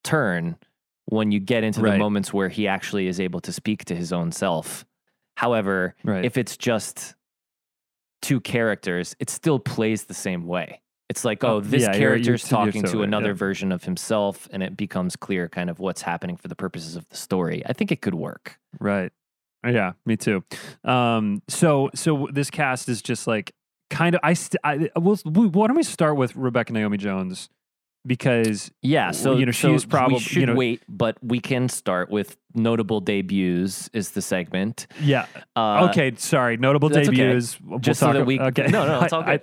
turn 0.04 0.58
when 1.06 1.32
you 1.32 1.40
get 1.40 1.64
into 1.64 1.82
the 1.82 1.98
moments 1.98 2.34
where 2.34 2.50
he 2.50 2.68
actually 2.68 3.08
is 3.08 3.20
able 3.20 3.40
to 3.42 3.52
speak 3.52 3.84
to 3.86 3.96
his 3.96 4.14
own 4.14 4.32
self. 4.32 4.86
However, 5.38 5.96
right 6.04 6.24
if 6.24 6.38
it's 6.38 6.56
just 6.56 7.16
two 8.22 8.40
characters, 8.40 9.16
it 9.20 9.30
still 9.30 9.60
plays 9.60 10.06
the 10.06 10.14
same 10.14 10.46
way. 10.46 10.80
It's 11.14 11.24
like, 11.24 11.44
Uh, 11.44 11.54
oh, 11.56 11.60
this 11.60 11.84
yeah, 11.84 11.90
you're- 11.90 12.00
character's 12.00 12.26
you're- 12.28 12.64
you're 12.64 12.66
talking 12.66 12.82
to 12.82 12.88
totally- 12.88 13.04
another 13.04 13.28
yeah. 13.28 13.34
version 13.34 13.72
of 13.72 13.84
himself, 13.84 14.48
and 14.52 14.64
it 14.64 14.76
becomes 14.76 15.16
clear 15.16 15.48
kind 15.48 15.70
of 15.70 15.78
what's 15.78 16.02
happening 16.02 16.38
for 16.38 16.48
the 16.48 16.56
purposes 16.56 16.96
of 16.96 17.08
the 17.10 17.16
story. 17.16 17.62
I 17.68 17.74
think 17.74 17.92
it 17.92 18.02
could 18.02 18.16
work. 18.16 18.58
Right. 18.80 19.12
Yeah, 19.64 19.92
me 20.08 20.18
too. 20.18 20.44
Um, 20.84 21.44
so 21.48 21.92
so 21.94 22.28
this 22.34 22.50
cast 22.50 22.90
is 22.90 23.02
just 23.04 23.28
like 23.28 23.54
kind 23.92 24.16
of 24.16 24.22
I, 24.24 24.34
st- 24.34 24.60
I 24.64 24.90
we'll, 24.98 25.20
we, 25.24 25.48
why 25.48 25.68
don't 25.68 25.78
we 25.78 25.84
start 25.84 26.18
with 26.18 26.36
Rebecca 26.36 26.74
Naomi 26.74 26.98
Jones 26.98 27.48
because 28.06 28.72
Yeah, 28.82 29.12
so 29.12 29.38
you 29.38 29.46
know, 29.46 29.52
so 29.54 29.72
she's 29.72 29.86
probably- 29.86 30.16
we 30.16 30.20
should 30.20 30.40
you 30.42 30.46
know- 30.48 30.56
wait, 30.56 30.82
but 30.90 31.16
we 31.24 31.40
can 31.40 31.70
start 31.70 32.10
with 32.10 32.36
notable 32.54 33.00
debuts. 33.00 33.90
Is 33.94 34.12
the 34.12 34.22
segment? 34.22 34.88
yeah 35.02 35.26
Uh, 35.56 35.88
okay 35.90 36.12
sorry 36.18 36.58
notable 36.58 36.90
that's 36.90 37.08
okay. 37.08 37.16
debuts 37.18 37.62
We'll 37.62 37.80
Just 37.80 38.00
so 38.02 38.12
that 38.12 38.26
we- 38.26 38.40
okay 38.40 38.68
no, 38.68 38.86
no, 38.86 39.02
it's 39.02 39.14
all 39.18 39.24
good. 39.24 39.30
I, 39.30 39.34
I 39.36 39.40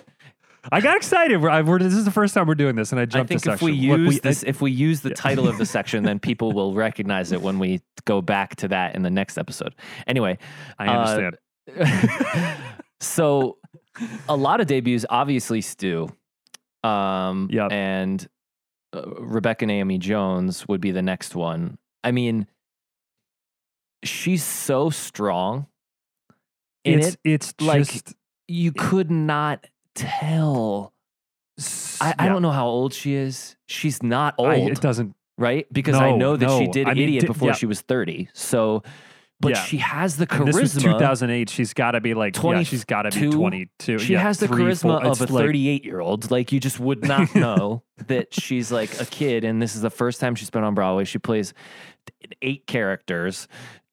got 0.80 0.96
excited 0.96 1.40
we're, 1.40 1.62
we're, 1.64 1.78
this 1.78 1.94
is 1.94 2.04
the 2.04 2.10
first 2.10 2.34
time 2.34 2.46
we're 2.46 2.54
doing 2.54 2.76
this 2.76 2.92
and 2.92 3.00
I 3.00 3.04
jumped. 3.06 3.32
I 3.32 3.36
think 3.38 3.54
if 3.54 3.62
we 3.62 3.72
section. 3.72 3.90
Look, 3.90 4.00
use 4.00 4.16
I- 4.16 4.28
this, 4.28 4.42
if 4.42 4.60
we 4.60 4.70
use 4.70 5.00
the 5.00 5.10
title 5.10 5.48
of 5.48 5.58
the 5.58 5.66
section, 5.76 6.02
then 6.02 6.18
people 6.18 6.52
will 6.52 6.74
recognize 6.74 7.32
it 7.32 7.40
when 7.40 7.58
we 7.58 7.80
go 8.04 8.20
back 8.20 8.56
to 8.56 8.68
that 8.68 8.94
in 8.94 9.02
the 9.02 9.10
next 9.10 9.38
episode. 9.38 9.74
Anyway, 10.06 10.38
I 10.78 10.86
uh, 10.86 10.92
understand 10.92 12.56
so 13.00 13.58
a 14.28 14.36
lot 14.36 14.60
of 14.60 14.66
debuts, 14.66 15.04
obviously 15.08 15.60
Stew, 15.60 16.08
um, 16.84 17.48
Yep. 17.50 17.72
and 17.72 18.28
uh, 18.92 19.02
Rebecca 19.18 19.66
Naomi 19.66 19.98
Jones 19.98 20.66
would 20.68 20.80
be 20.80 20.90
the 20.90 21.02
next 21.02 21.34
one. 21.34 21.78
I 22.02 22.12
mean, 22.12 22.46
she's 24.04 24.42
so 24.42 24.90
strong. 24.90 25.66
It's 26.84 27.08
it, 27.08 27.20
it's 27.24 27.54
like, 27.60 27.84
just 27.86 28.14
you 28.48 28.72
could 28.72 29.10
not 29.10 29.66
tell. 29.94 30.92
I, 32.00 32.14
I 32.18 32.24
yeah. 32.24 32.28
don't 32.32 32.42
know 32.42 32.50
how 32.52 32.66
old 32.68 32.94
she 32.94 33.14
is. 33.14 33.56
She's 33.66 34.02
not 34.02 34.34
old, 34.38 34.48
I, 34.48 34.54
it 34.56 34.80
doesn't 34.80 35.14
right? 35.36 35.66
Because 35.72 35.96
I 35.96 36.10
No, 36.10 36.16
know 36.16 36.36
that 36.36 36.50
she 36.58 36.66
no. 36.66 36.72
did 36.72 36.86
I 36.88 36.94
mean, 36.94 37.04
Idiot 37.04 37.20
di- 37.22 37.26
before 37.26 37.48
yeah. 37.48 37.54
she 37.54 37.66
was 37.66 37.80
30. 37.82 38.28
So, 38.32 38.82
but 39.40 39.50
Yeah. 39.54 39.62
she 39.64 39.76
has 39.78 40.16
the 40.16 40.26
and 40.30 40.46
this 40.48 40.54
was 40.58 40.74
charisma. 40.74 40.82
2008 40.98 41.48
she's 41.50 41.72
got 41.74 41.92
to 41.92 42.00
be 42.00 42.12
like 42.14 42.36
yeah, 42.42 42.62
she's 42.62 42.84
got 42.84 43.02
to 43.02 43.10
be 43.10 43.30
22. 43.30 43.36
22 43.88 43.98
She 43.98 44.12
yeah, 44.14 44.20
has 44.20 44.38
the 44.38 44.48
three, 44.48 44.64
charisma 44.64 45.00
four- 45.00 45.04
of 45.04 45.20
a 45.20 45.24
like- 45.32 45.44
38 45.44 45.84
year 45.84 46.00
old. 46.00 46.30
Like 46.30 46.52
you 46.52 46.60
just 46.60 46.78
would 46.80 47.04
not 47.06 47.34
know 47.34 47.82
that 48.06 48.32
she's 48.34 48.70
like 48.72 48.98
a 49.00 49.04
kid, 49.06 49.44
and 49.44 49.60
this 49.60 49.74
is 49.74 49.82
the 49.82 49.90
first 49.90 50.20
time 50.20 50.34
she's 50.34 50.50
been 50.50 50.64
on 50.64 50.74
Broadway. 50.74 51.04
She 51.04 51.18
plays 51.18 51.52
eight 52.42 52.66
characters 52.66 53.48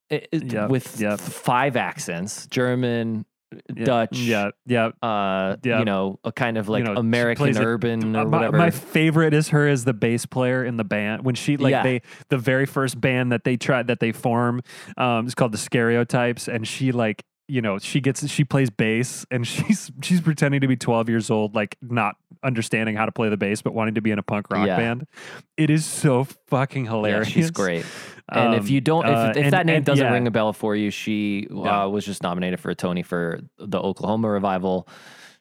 eh, 0.10 0.20
eh, 0.32 0.40
Yep, 0.44 0.70
with 0.70 1.00
yep. 1.02 1.20
five 1.20 1.76
accents: 1.78 2.46
German, 2.48 3.26
Dutch, 3.74 4.18
yeah 4.20 4.50
yeah 4.66 4.90
uh, 5.02 5.56
Yep. 5.64 5.80
you 5.80 5.86
know, 5.86 6.20
a 6.26 6.32
kind 6.34 6.58
of 6.58 6.68
like 6.68 6.84
know, 6.84 6.96
American 6.96 7.56
a- 7.56 7.62
urban 7.66 8.16
Uh, 8.16 8.24
or 8.24 8.26
my, 8.26 8.38
whatever. 8.38 8.58
my 8.58 8.70
favorite 8.72 9.34
is 9.34 9.50
her 9.50 9.68
as 9.68 9.86
the 9.86 9.94
bass 9.94 10.26
player 10.26 10.66
in 10.66 10.76
the 10.78 10.84
band 10.84 11.24
when 11.24 11.36
she 11.36 11.56
like 11.58 11.72
Yeah. 11.72 11.84
they 11.84 12.02
the 12.30 12.38
very 12.38 12.66
first 12.66 13.00
band 13.00 13.32
that 13.32 13.44
they 13.46 13.56
tried 13.56 13.88
that 13.88 14.00
they 14.02 14.12
form 14.12 14.62
um 14.98 15.26
it's 15.26 15.36
called 15.36 15.54
the 15.54 15.58
stereotypes 15.58 16.48
and 16.50 16.68
she 16.68 16.92
like 16.92 17.24
you 17.48 17.62
know 17.62 17.78
she 17.80 18.02
gets 18.02 18.28
she 18.30 18.44
plays 18.44 18.70
bass 18.70 19.26
and 19.32 19.48
she's 19.54 19.90
she's 20.02 20.20
pretending 20.22 20.60
to 20.62 20.68
be 20.68 20.76
12 20.76 21.08
years 21.10 21.30
old 21.30 21.56
like 21.56 21.78
not 21.82 22.16
understanding 22.44 22.96
how 22.96 23.06
to 23.06 23.12
play 23.12 23.30
the 23.30 23.38
bass 23.38 23.62
but 23.62 23.74
wanting 23.74 23.96
to 23.96 24.02
be 24.02 24.12
in 24.12 24.20
a 24.20 24.24
punk 24.24 24.48
rock 24.52 24.68
Yeah. 24.68 24.76
band 24.78 25.08
it 25.56 25.70
is 25.70 25.86
so 25.86 26.26
fucking 26.48 26.86
yeah, 26.86 26.92
hilarious 26.92 27.28
she's 27.28 27.52
great. 27.52 27.86
And 28.30 28.56
if 28.56 28.64
Um, 28.64 28.68
you 28.68 28.82
don't, 28.82 29.06
if, 29.06 29.16
uh, 29.16 29.32
if 29.38 29.44
and- 29.46 29.54
that 29.54 29.66
name 29.66 29.78
and- 29.78 29.86
doesn't 29.86 30.06
yeah. 30.06 30.12
ring 30.12 30.28
a 30.28 30.32
bell 30.32 30.52
for 30.52 30.76
you, 30.76 30.92
she 30.92 31.48
Yeah. 31.50 31.86
uh, 31.86 31.88
was 31.88 32.04
just 32.06 32.22
nominated 32.24 32.60
for 32.60 32.70
a 32.70 32.76
Tony 32.76 33.02
for 33.02 33.40
the 33.58 33.80
Oklahoma 33.80 34.28
revival. 34.30 34.86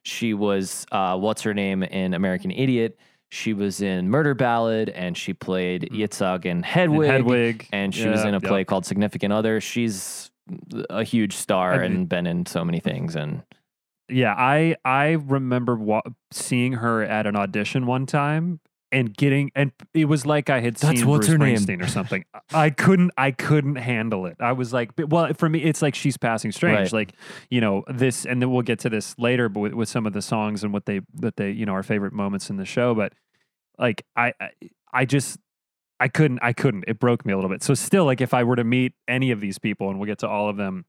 She 0.04 0.34
was 0.34 0.86
uh, 0.92 1.18
what's 1.18 1.42
her 1.42 1.52
name 1.52 1.82
in 1.82 2.14
American 2.14 2.52
Idiot. 2.52 2.96
She 3.28 3.54
was 3.54 3.80
in 3.80 4.08
Murder 4.08 4.34
Ballad, 4.34 4.88
and 4.90 5.16
she 5.16 5.32
played 5.34 5.88
Yitzhak 5.92 6.44
in 6.44 6.58
and 6.58 6.64
Hedwig. 6.64 7.10
Hedwig 7.10 7.68
And 7.72 7.92
she 7.92 8.06
was 8.06 8.22
in 8.24 8.34
a 8.36 8.40
yeah. 8.40 8.48
play 8.48 8.62
called 8.64 8.86
Significant 8.86 9.32
Other. 9.32 9.60
She's 9.60 10.30
a 10.90 11.04
huge 11.04 11.34
star 11.34 11.74
I 11.74 11.78
mean- 11.88 11.92
and 11.96 12.08
been 12.08 12.26
in 12.26 12.46
so 12.46 12.64
many 12.64 12.80
things. 12.80 13.16
And 13.16 13.42
Yeah, 14.08 14.34
I 14.36 14.76
I 14.84 15.12
remember 15.12 15.76
wa- 15.76 16.02
seeing 16.32 16.74
her 16.74 17.02
at 17.02 17.26
an 17.26 17.36
audition 17.36 17.86
one 17.86 18.06
time 18.06 18.60
and 18.92 19.12
getting 19.16 19.50
and 19.56 19.72
it 19.94 20.04
was 20.04 20.24
like 20.24 20.48
I 20.48 20.60
had 20.60 20.76
That's 20.76 21.00
seen 21.00 21.08
what's 21.08 21.26
Bruce 21.26 21.38
her 21.38 21.38
name. 21.38 21.82
Or 21.82 21.88
something. 21.88 22.24
I 22.54 22.70
couldn't 22.70 23.10
I 23.18 23.32
couldn't 23.32 23.76
handle 23.76 24.26
it. 24.26 24.36
I 24.38 24.52
was 24.52 24.72
like, 24.72 24.92
well, 24.96 25.34
for 25.34 25.48
me, 25.48 25.60
it's 25.64 25.82
like 25.82 25.96
she's 25.96 26.16
passing 26.16 26.52
strange. 26.52 26.92
Right. 26.92 27.08
Like 27.08 27.12
you 27.50 27.60
know 27.60 27.82
this, 27.88 28.24
and 28.24 28.40
then 28.40 28.52
we'll 28.52 28.62
get 28.62 28.78
to 28.80 28.88
this 28.88 29.16
later, 29.18 29.48
but 29.48 29.58
with, 29.60 29.72
with 29.74 29.88
some 29.88 30.06
of 30.06 30.12
the 30.12 30.22
songs 30.22 30.62
and 30.62 30.72
what 30.72 30.86
they 30.86 31.00
that 31.14 31.36
they 31.36 31.50
you 31.50 31.66
know 31.66 31.72
our 31.72 31.82
favorite 31.82 32.12
moments 32.12 32.48
in 32.48 32.56
the 32.58 32.64
show. 32.64 32.94
But 32.94 33.12
like 33.76 34.04
I 34.14 34.32
I, 34.40 34.50
I 34.92 35.04
just. 35.04 35.38
I 35.98 36.08
couldn't. 36.08 36.40
I 36.42 36.52
couldn't. 36.52 36.84
It 36.86 36.98
broke 36.98 37.24
me 37.24 37.32
a 37.32 37.36
little 37.36 37.50
bit. 37.50 37.62
So 37.62 37.74
still, 37.74 38.04
like 38.04 38.20
if 38.20 38.34
I 38.34 38.44
were 38.44 38.56
to 38.56 38.64
meet 38.64 38.92
any 39.08 39.30
of 39.30 39.40
these 39.40 39.58
people, 39.58 39.88
and 39.90 39.98
we'll 39.98 40.06
get 40.06 40.18
to 40.18 40.28
all 40.28 40.48
of 40.48 40.56
them, 40.56 40.84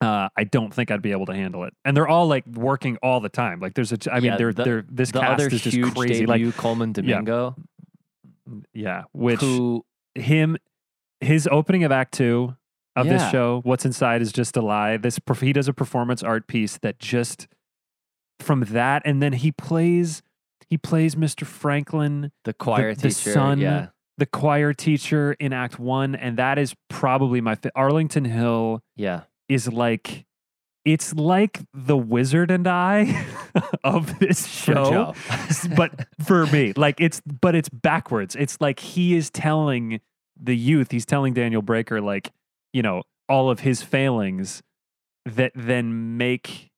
uh, 0.00 0.28
I 0.36 0.44
don't 0.44 0.72
think 0.72 0.90
I'd 0.90 1.02
be 1.02 1.12
able 1.12 1.26
to 1.26 1.34
handle 1.34 1.64
it. 1.64 1.74
And 1.84 1.94
they're 1.96 2.08
all 2.08 2.26
like 2.26 2.46
working 2.46 2.96
all 3.02 3.20
the 3.20 3.28
time. 3.28 3.60
Like 3.60 3.74
there's 3.74 3.92
a, 3.92 3.98
I 4.10 4.16
mean, 4.20 4.24
Yeah, 4.32 4.36
they're 4.38 4.52
the- 4.54 4.64
they're 4.64 4.84
this 4.90 5.10
the 5.10 5.20
cast 5.20 5.32
other 5.32 5.46
is 5.48 5.60
just 5.62 5.76
crazy. 5.94 6.24
Like 6.26 6.38
debut, 6.38 6.52
Colman 6.52 6.92
Domingo, 6.92 7.54
yeah, 8.72 9.04
which 9.12 9.40
who 9.40 9.84
him 10.14 10.56
his 11.20 11.48
opening 11.50 11.84
of 11.84 11.92
Act 11.92 12.14
Two 12.14 12.56
of 12.96 13.06
this 13.06 13.30
show, 13.30 13.60
"What's 13.64 13.84
Inside 13.84 14.22
Is 14.22 14.32
Just 14.32 14.56
a 14.56 14.62
Lie." 14.62 14.96
This 14.96 15.20
he 15.40 15.52
does 15.52 15.68
a 15.68 15.72
performance 15.74 16.22
art 16.22 16.46
piece 16.46 16.78
that 16.78 16.98
just 16.98 17.46
from 18.40 18.60
that, 18.70 19.02
and 19.04 19.22
then 19.22 19.34
he 19.34 19.52
plays 19.52 20.22
he 20.68 20.78
plays 20.78 21.14
Mr. 21.14 21.44
Franklin, 21.44 22.32
the 22.44 22.52
choir 22.54 22.94
the 22.94 23.08
teacher, 23.08 23.32
son 23.32 23.58
yeah, 23.58 23.88
the 24.18 24.26
choir 24.26 24.72
teacher 24.72 25.34
in 25.40 25.52
Act 25.52 25.78
One, 25.78 26.14
and 26.14 26.36
that 26.36 26.58
is 26.58 26.74
probably 26.88 27.40
my 27.40 27.54
fa- 27.54 27.72
Arlington 27.74 28.24
Hill 28.24 28.82
yeah, 28.96 29.22
is 29.48 29.68
like 29.68 30.26
it's 30.84 31.14
like 31.14 31.60
the 31.74 31.96
Wizard 31.96 32.50
and 32.50 32.66
I 32.66 33.26
of 33.84 34.18
this 34.18 34.46
show. 34.46 35.14
But 35.76 36.06
for 36.24 36.46
me, 36.46 36.72
like 36.76 37.00
it's 37.00 37.20
but 37.20 37.54
it's 37.54 37.68
backwards. 37.68 38.36
It's 38.36 38.60
like 38.60 38.80
he 38.80 39.16
is 39.16 39.30
telling 39.30 40.00
the 40.40 40.56
youth, 40.56 40.90
he's 40.90 41.06
telling 41.06 41.34
Daniel 41.34 41.62
Breaker 41.62 42.00
like, 42.00 42.30
you 42.72 42.82
know, 42.82 43.02
all 43.28 43.50
of 43.50 43.60
his 43.60 43.82
failings 43.82 44.62
that 45.26 45.52
then 45.54 46.16
make 46.16 46.70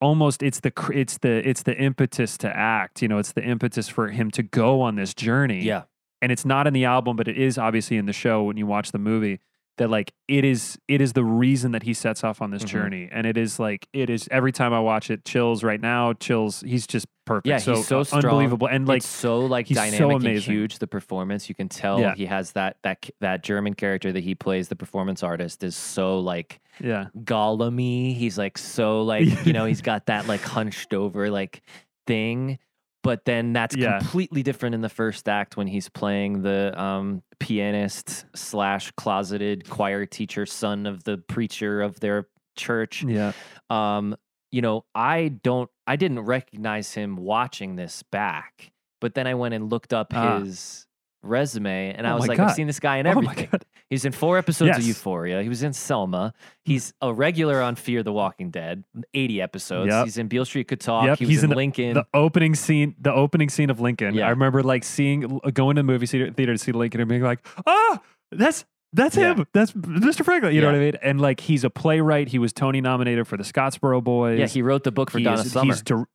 almost 0.00 0.42
it's 0.42 0.60
the 0.60 0.72
it's 0.92 1.18
the 1.18 1.48
it's 1.48 1.62
the 1.64 1.76
impetus 1.76 2.38
to 2.38 2.56
act, 2.56 3.02
you 3.02 3.08
know, 3.08 3.18
it's 3.18 3.32
the 3.32 3.42
impetus 3.42 3.88
for 3.88 4.08
him 4.08 4.30
to 4.32 4.42
go 4.42 4.80
on 4.80 4.96
this 4.96 5.14
journey 5.14 5.64
yeah. 5.64 5.82
And 6.22 6.32
it's 6.32 6.46
not 6.46 6.66
in 6.66 6.72
the 6.72 6.86
album, 6.86 7.16
but 7.16 7.28
it 7.28 7.36
is 7.36 7.58
obviously 7.58 7.98
in 7.98 8.06
the 8.06 8.12
show 8.14 8.44
when 8.44 8.56
you 8.56 8.66
watch 8.66 8.92
the 8.92 8.98
movie. 8.98 9.40
that 9.78 9.88
like 9.88 10.12
it 10.28 10.44
is 10.44 10.78
it 10.86 11.00
is 11.00 11.14
the 11.14 11.24
reason 11.24 11.72
that 11.72 11.82
he 11.82 11.94
sets 11.94 12.22
off 12.22 12.42
on 12.42 12.50
this 12.50 12.62
Mhm. 12.62 12.66
journey 12.68 13.08
and 13.10 13.26
it 13.26 13.38
is 13.38 13.58
like 13.58 13.88
it 13.94 14.10
is 14.10 14.28
every 14.30 14.52
time 14.52 14.74
i 14.74 14.78
watch 14.78 15.10
it 15.10 15.24
chills 15.24 15.64
right 15.64 15.80
now 15.80 16.12
chills 16.12 16.60
he's 16.60 16.86
just 16.86 17.06
perfect 17.24 17.46
Yeah, 17.46 17.56
so, 17.56 17.76
he's 17.76 17.86
so 17.86 18.00
uh, 18.00 18.04
strong. 18.04 18.24
unbelievable 18.26 18.66
and 18.68 18.86
like 18.86 18.98
it's 18.98 19.06
so 19.08 19.40
like 19.46 19.66
he's 19.66 19.78
so 19.78 19.90
dynamic 19.90 20.24
and 20.26 20.38
huge. 20.40 20.78
The 20.78 20.86
performance 20.86 21.48
you 21.48 21.54
can 21.54 21.70
tell 21.70 21.98
Yeah. 22.00 22.14
he 22.14 22.26
has 22.26 22.52
that 22.52 22.76
that 22.82 23.08
that 23.22 23.42
German 23.42 23.72
character 23.72 24.12
that 24.12 24.22
he 24.22 24.34
plays. 24.34 24.68
The 24.68 24.76
performance 24.76 25.22
artist 25.22 25.64
is 25.64 25.74
so 25.74 26.20
like 26.20 26.60
yeah 26.78 27.06
Gollum-y. 27.18 28.12
He's 28.12 28.36
like 28.36 28.58
so 28.58 29.02
like 29.02 29.24
you 29.46 29.54
know 29.54 29.64
he's 29.64 29.80
got 29.80 30.04
that 30.06 30.26
like 30.28 30.42
hunched 30.42 30.92
over 30.92 31.30
like 31.30 31.62
thing. 32.06 32.58
But 33.02 33.24
then 33.24 33.52
that's 33.52 33.74
Yeah. 33.76 33.98
completely 33.98 34.42
different 34.42 34.74
in 34.74 34.80
the 34.80 34.88
first 34.88 35.28
act 35.28 35.56
when 35.56 35.66
he's 35.66 35.88
playing 35.88 36.42
the 36.42 36.80
um, 36.80 37.22
pianist 37.40 38.24
slash 38.34 38.90
closeted 38.92 39.68
choir 39.68 40.06
teacher, 40.06 40.46
son 40.46 40.86
of 40.86 41.04
the 41.04 41.18
preacher 41.18 41.82
of 41.82 41.98
their 42.00 42.28
church 42.54 43.02
yeah 43.02 43.32
um 43.70 44.14
you 44.50 44.60
know 44.60 44.84
i 44.94 45.28
don't 45.42 45.70
i 45.86 45.96
didn't 45.96 46.20
recognize 46.20 46.92
him 46.92 47.16
watching 47.16 47.76
this 47.76 48.02
back 48.12 48.70
but 49.00 49.14
then 49.14 49.26
i 49.26 49.32
went 49.32 49.54
and 49.54 49.70
looked 49.72 49.94
up 49.94 50.12
Ah. 50.14 50.40
his 50.40 50.86
resume 51.22 51.94
and 51.96 52.06
i 52.06 52.10
Oh 52.12 52.16
was 52.16 52.28
like 52.28 52.36
God. 52.36 52.48
i've 52.50 52.54
seen 52.54 52.66
this 52.66 52.78
guy 52.78 52.98
in 52.98 53.06
oh 53.06 53.14
my 53.22 53.32
everything 53.32 53.48
god 53.50 53.64
he's 53.92 54.04
in 54.04 54.12
four 54.12 54.38
episodes 54.38 54.76
of 54.78 54.82
euphoria. 54.84 55.42
He 55.42 55.48
was 55.48 55.62
in 55.62 55.72
selma. 55.72 56.32
He's 56.64 56.92
a 57.00 57.12
regular 57.12 57.60
on 57.62 57.74
fear 57.76 58.02
the 58.02 58.12
walking 58.12 58.50
dead 58.50 58.84
80 59.14 59.40
episodes. 59.42 59.90
Yep. 59.90 60.04
he's 60.06 60.18
in 60.18 60.28
beale 60.28 60.44
street 60.44 60.66
could 60.68 60.80
talk. 60.80 61.04
Yep, 61.06 61.18
he 61.18 61.24
was 61.26 61.30
he's 61.30 61.44
in, 61.44 61.50
in 61.52 61.56
lincoln. 61.56 61.94
the 61.94 62.06
opening 62.14 62.54
scene 62.54 62.94
the 63.00 63.12
opening 63.12 63.48
scene 63.48 63.70
of 63.70 63.80
lincoln. 63.80 64.14
Yeah. 64.14 64.26
i 64.26 64.30
remember 64.30 64.62
like 64.62 64.82
seeing 64.84 65.40
going 65.54 65.76
to 65.76 65.80
the 65.80 65.84
movie 65.84 66.06
theater, 66.06 66.30
to 66.32 66.58
see 66.58 66.72
lincoln 66.72 67.00
and 67.00 67.08
being 67.08 67.22
like 67.22 67.46
oh 67.66 67.98
that's 68.32 68.64
that's 68.94 69.16
Yeah. 69.16 69.34
him. 69.36 69.46
That's 69.54 69.72
mr 69.72 70.24
franklin. 70.24 70.54
You 70.54 70.60
know 70.62 70.66
what 70.68 70.76
i 70.76 70.78
mean? 70.80 70.96
And 71.02 71.20
like 71.20 71.40
he's 71.40 71.64
a 71.64 71.70
playwright. 71.70 72.28
He 72.28 72.38
was 72.38 72.52
tony 72.52 72.80
nominated 72.80 73.26
for 73.28 73.36
the 73.36 73.44
scottsboro 73.44 74.02
boys. 74.02 74.38
Yeah 74.38 74.46
he 74.46 74.62
wrote 74.62 74.84
the 74.84 74.92
book 74.92 75.10
for 75.10 75.18
He 75.18 75.24
donna 75.24 75.40
is- 75.42 75.52
summer. 75.52 75.72
he's 75.72 75.82
dir- 75.82 76.06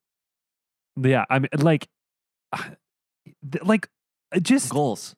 yeah 1.02 1.26
i 1.30 1.38
mean 1.40 1.50
like 1.60 1.88
like 3.64 3.88
uh, 4.36 4.40
just 4.40 4.70
goals 4.72 5.16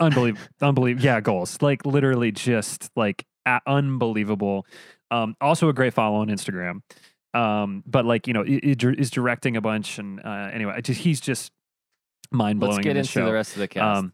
unbelievable 0.00 0.40
unbelievable 0.60 1.04
yeah 1.04 1.20
goals 1.20 1.60
like 1.60 1.84
literally 1.84 2.32
just 2.32 2.90
like 2.96 3.24
unbelievable. 3.66 4.66
Um 5.10 5.34
also 5.40 5.68
a 5.68 5.72
great 5.72 5.94
follow 5.94 6.18
on 6.18 6.28
instagram. 6.28 6.80
Um 7.34 7.82
but 7.86 8.04
like 8.04 8.26
you 8.26 8.34
know 8.34 8.44
is 8.46 9.10
directing 9.10 9.56
a 9.56 9.60
bunch 9.60 9.98
and 9.98 10.20
uh 10.24 10.50
anyway 10.52 10.80
just 10.82 11.00
he's 11.00 11.20
just 11.20 11.52
mind-blowing 12.30 12.76
let's 12.76 12.84
get 12.84 12.90
in 12.92 12.96
into 12.98 13.10
show. 13.10 13.26
the 13.26 13.32
rest 13.32 13.52
of 13.52 13.58
the 13.60 13.68
cast. 13.68 13.98
Um 13.98 14.12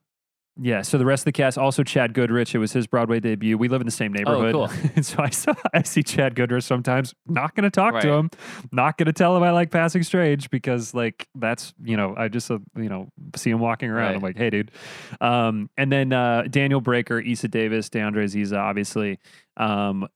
yeah, 0.61 0.83
so 0.83 0.99
the 0.99 1.07
rest 1.07 1.21
of 1.23 1.27
the 1.27 1.33
cast, 1.33 1.57
also 1.57 1.85
Chad 1.85 2.15
Goodrich. 2.15 2.55
It 2.55 2.59
was 2.59 2.73
his 2.73 2.87
Broadway 2.89 3.21
debut. 3.21 3.57
We 3.57 3.69
live 3.69 3.81
in 3.81 3.87
the 3.87 3.93
same 3.93 4.13
neighborhood, 4.13 4.53
cool. 4.53 4.71
and 4.97 5.07
so 5.07 5.17
I 5.21 5.31
saw 5.31 5.55
I 5.73 5.83
see 5.83 6.03
Chad 6.03 6.35
Goodrich 6.35 6.65
sometimes. 6.65 7.15
Not 7.27 7.55
going 7.55 7.65
to 7.65 7.71
talk 7.71 8.01
to 8.01 8.09
him. 8.09 8.31
Not 8.73 8.99
going 8.99 9.07
to 9.07 9.13
tell 9.13 9.37
him 9.37 9.43
I 9.45 9.53
like 9.53 9.71
Passing 9.71 10.03
Strange 10.03 10.51
because 10.51 10.95
like 10.95 11.29
that's 11.37 11.75
you 11.83 11.97
know 11.97 12.15
I 12.17 12.29
just 12.29 12.51
uh, 12.51 12.59
you 12.77 12.89
know 12.89 13.09
see 13.37 13.51
him 13.51 13.61
walking 13.61 13.89
around. 13.89 14.17
I'm 14.17 14.23
like, 14.23 14.37
hey, 14.37 14.51
dude. 14.51 14.73
Um, 15.21 15.71
and 15.77 15.93
then 15.93 16.13
uh, 16.13 16.45
Daniel 16.51 16.81
Breaker, 16.81 17.23
Eisa 17.23 17.49
Davis, 17.49 17.89
de'Adre 17.89 18.25
Aziza, 18.25 18.59
obviously. 18.59 19.21
Um, 19.57 20.09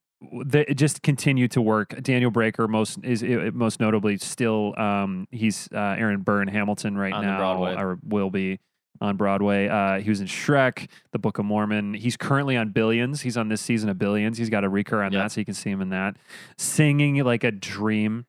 they 0.44 0.64
just 0.74 1.02
continue 1.02 1.48
to 1.48 1.61
work. 1.61 2.00
Daniel 2.02 2.31
Breaker, 2.31 2.66
most 2.66 2.98
is 3.05 3.22
most 3.52 3.81
notably 3.81 4.18
still 4.18 4.74
um, 4.76 5.28
he's 5.31 5.68
uh, 5.72 5.96
Aaron 5.98 6.20
Burr 6.22 6.44
Hamilton 6.50 6.96
right 6.96 7.12
On 7.12 7.24
now, 7.24 7.38
Broadway. 7.38 7.74
or 7.76 7.98
will 8.02 8.31
be 8.31 8.59
on 9.00 9.16
Broadway. 9.16 9.68
Uh, 9.68 10.00
he 10.00 10.09
was 10.11 10.20
in 10.20 10.26
Shrek, 10.26 10.88
The 11.12 11.18
Book 11.18 11.38
of 11.38 11.44
Mormon. 11.44 11.94
He's 11.94 12.16
currently 12.16 12.57
on 12.57 12.70
Billions. 12.70 13.22
He's 13.22 13.37
on 13.37 13.48
this 13.48 13.61
season 13.61 13.88
of 13.88 13.98
Billions. 13.98 14.38
He's 14.38 14.50
got 14.50 14.62
a 14.64 14.68
recur 14.68 15.02
on 15.02 15.12
Yep. 15.12 15.22
that, 15.22 15.33
so 15.33 15.40
you 15.40 15.44
can 15.44 15.55
see 15.55 15.70
him 15.70 15.81
in 15.81 15.88
that. 15.90 16.16
Singing 16.59 17.16
like 17.24 17.42
a 17.44 17.50
dream. 17.50 18.26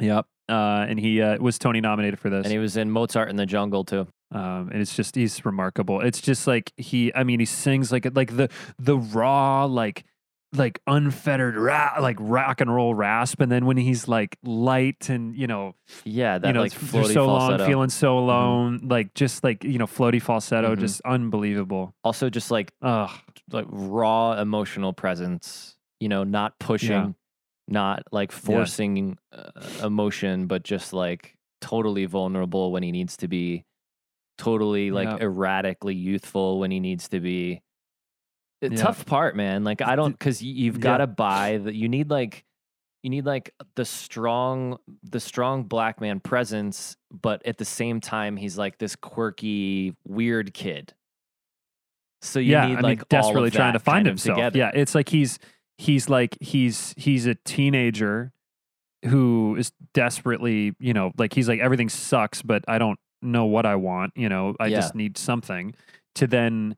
Yep. 0.00 0.26
Uh, 0.48 0.86
and 0.88 0.98
he 0.98 1.20
uh, 1.22 1.38
was 1.38 1.58
Tony 1.58 1.80
nominated 1.80 2.18
for 2.18 2.30
this. 2.30 2.44
and 2.44 2.52
he 2.52 2.58
was 2.58 2.76
in 2.76 2.90
mozart 2.90 3.30
in 3.30 3.36
the 3.36 3.46
jungle 3.46 3.84
too 3.84 4.06
Um, 4.32 4.70
and 4.72 4.80
it's 4.82 4.94
just 4.96 5.14
he's 5.14 5.44
remarkable. 5.44 6.00
It's 6.00 6.20
just 6.20 6.46
like 6.46 6.72
he, 6.76 7.12
I 7.14 7.22
mean, 7.24 7.38
he 7.40 7.46
sings 7.46 7.92
like 7.92 8.06
like 8.14 8.36
the 8.36 8.48
the 8.78 8.96
raw 8.98 9.64
like 9.66 10.04
like 10.54 10.80
unfettered 10.86 11.56
ra- 11.56 11.96
like 12.00 12.16
rock 12.20 12.60
and 12.60 12.72
roll 12.74 12.94
rasp, 12.94 13.40
and 13.40 13.50
then 13.50 13.64
when 13.66 13.76
he's 13.76 14.06
like 14.08 14.36
light 14.42 15.08
and 15.08 15.34
you 15.36 15.46
know 15.46 15.74
yeah 16.04 16.38
that 16.38 16.46
you 16.48 16.52
know 16.52 16.60
like 16.60 16.72
for 16.72 17.04
so 17.04 17.26
falsetto. 17.26 17.26
long 17.58 17.66
feeling 17.66 17.88
so 17.88 18.18
alone, 18.18 18.80
like 18.84 19.14
just 19.14 19.42
like 19.44 19.64
you 19.64 19.78
know 19.78 19.86
floaty 19.86 20.20
falsetto, 20.20 20.74
Mhm. 20.76 20.80
just 20.80 21.00
unbelievable. 21.02 21.94
also 22.04 22.28
just 22.28 22.50
like 22.50 22.72
Ugh, 22.82 23.10
like 23.50 23.66
raw 23.68 24.32
emotional 24.40 24.92
presence 24.92 25.76
you 26.00 26.08
know 26.08 26.24
not 26.24 26.58
pushing 26.58 27.14
not 27.68 28.02
like 28.12 28.32
forcing 28.32 29.16
uh, 29.32 29.50
emotion 29.84 30.46
but 30.46 30.64
just 30.64 30.92
like 30.92 31.34
totally 31.60 32.06
vulnerable 32.06 32.72
when 32.72 32.82
he 32.82 32.90
needs 32.92 33.16
to 33.18 33.28
be 33.28 33.64
totally 34.36 34.90
like 34.90 35.08
Yep. 35.08 35.20
erratically 35.22 35.94
youthful 35.94 36.58
when 36.58 36.70
he 36.70 36.80
needs 36.80 37.08
to 37.10 37.20
be 37.20 37.62
Yeah. 38.70 38.76
tough 38.76 39.04
part 39.06 39.34
man 39.36 39.64
like 39.64 39.82
i 39.82 39.96
don't 39.96 40.12
because 40.12 40.42
you've 40.42 40.78
got 40.80 40.98
to 40.98 41.06
buy 41.06 41.58
that 41.58 41.74
you 41.74 41.88
need 41.88 42.10
like 42.10 42.44
you 43.02 43.10
need 43.10 43.26
like 43.26 43.52
the 43.74 43.84
strong 43.84 44.78
the 45.02 45.18
strong 45.18 45.64
black 45.64 46.00
man 46.00 46.20
presence 46.20 46.96
but 47.10 47.44
at 47.44 47.58
the 47.58 47.64
same 47.64 48.00
time 48.00 48.36
he's 48.36 48.56
like 48.56 48.78
this 48.78 48.94
quirky 48.94 49.96
weird 50.06 50.54
kid 50.54 50.94
so 52.24 52.38
you 52.38 52.52
yeah, 52.52 52.66
need 52.66 52.72
I 52.72 52.76
mean, 52.76 52.82
like 52.82 52.98
all 53.00 53.02
of 53.02 53.08
desperately 53.08 53.50
trying 53.50 53.72
to 53.72 53.80
find 53.80 54.06
himself. 54.06 54.36
together. 54.36 54.56
Yeah, 54.56 54.70
it's 54.72 54.94
like 54.94 55.08
he's 55.08 55.40
he's 55.76 56.08
like 56.08 56.38
he's 56.40 56.94
he's 56.96 57.26
a 57.26 57.34
teenager 57.34 58.32
who 59.04 59.56
is 59.56 59.72
desperately, 59.92 60.76
you 60.78 60.94
know, 60.94 61.10
like 61.18 61.32
he's 61.34 61.48
like 61.48 61.58
everything 61.58 61.88
sucks, 61.88 62.40
but 62.40 62.64
I 62.68 62.78
don't 62.78 63.00
know 63.22 63.46
what 63.46 63.66
I 63.66 63.74
want. 63.74 64.12
You 64.14 64.28
know, 64.28 64.54
I 64.60 64.66
Yeah. 64.68 64.78
just 64.82 64.94
need 64.94 65.18
something. 65.18 65.74
To 66.14 66.28
then, 66.28 66.76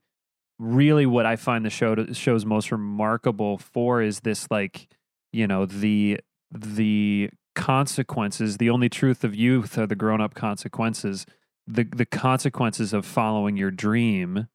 really, 0.59 1.05
what 1.05 1.25
I 1.25 1.35
find 1.35 1.65
the 1.65 1.69
show 1.69 1.95
to, 1.95 2.13
show's 2.13 2.45
most 2.45 2.71
remarkable 2.71 3.57
for 3.57 4.01
is 4.01 4.21
this, 4.21 4.49
like, 4.49 4.87
you 5.31 5.47
know, 5.47 5.65
the 5.65 6.19
the 6.51 7.29
consequences. 7.55 8.57
The 8.57 8.69
only 8.69 8.89
truth 8.89 9.23
of 9.23 9.35
youth 9.35 9.77
are 9.77 9.87
the 9.87 9.95
grown 9.95 10.21
up 10.21 10.33
consequences. 10.33 11.25
The 11.67 11.83
the 11.83 12.05
consequences 12.05 12.93
of 12.93 13.05
following 13.05 13.57
your 13.57 13.71
dream 13.71 14.47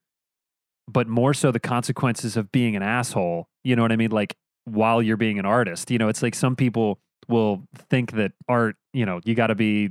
but 0.93 1.09
more 1.09 1.33
so 1.33 1.51
the 1.51 1.61
consequences 1.61 2.37
of 2.37 2.51
being 2.51 2.77
an 2.77 2.83
asshole. 2.83 3.49
You 3.63 3.77
know 3.77 3.83
what 3.83 3.93
I 3.93 3.97
mean? 3.97 4.11
Like 4.11 4.37
while 4.65 5.03
you're 5.03 5.17
being 5.17 5.39
an 5.39 5.47
artist, 5.47 5.91
you 5.91 5.99
know, 5.99 6.09
it's 6.09 6.23
like 6.23 6.35
some 6.35 6.57
people 6.57 7.01
will 7.29 7.63
think 7.89 8.13
that 8.13 8.33
art, 8.49 8.77
you 8.93 9.07
know, 9.07 9.21
you 9.25 9.35
got 9.35 9.49
to 9.49 9.55
be 9.55 9.91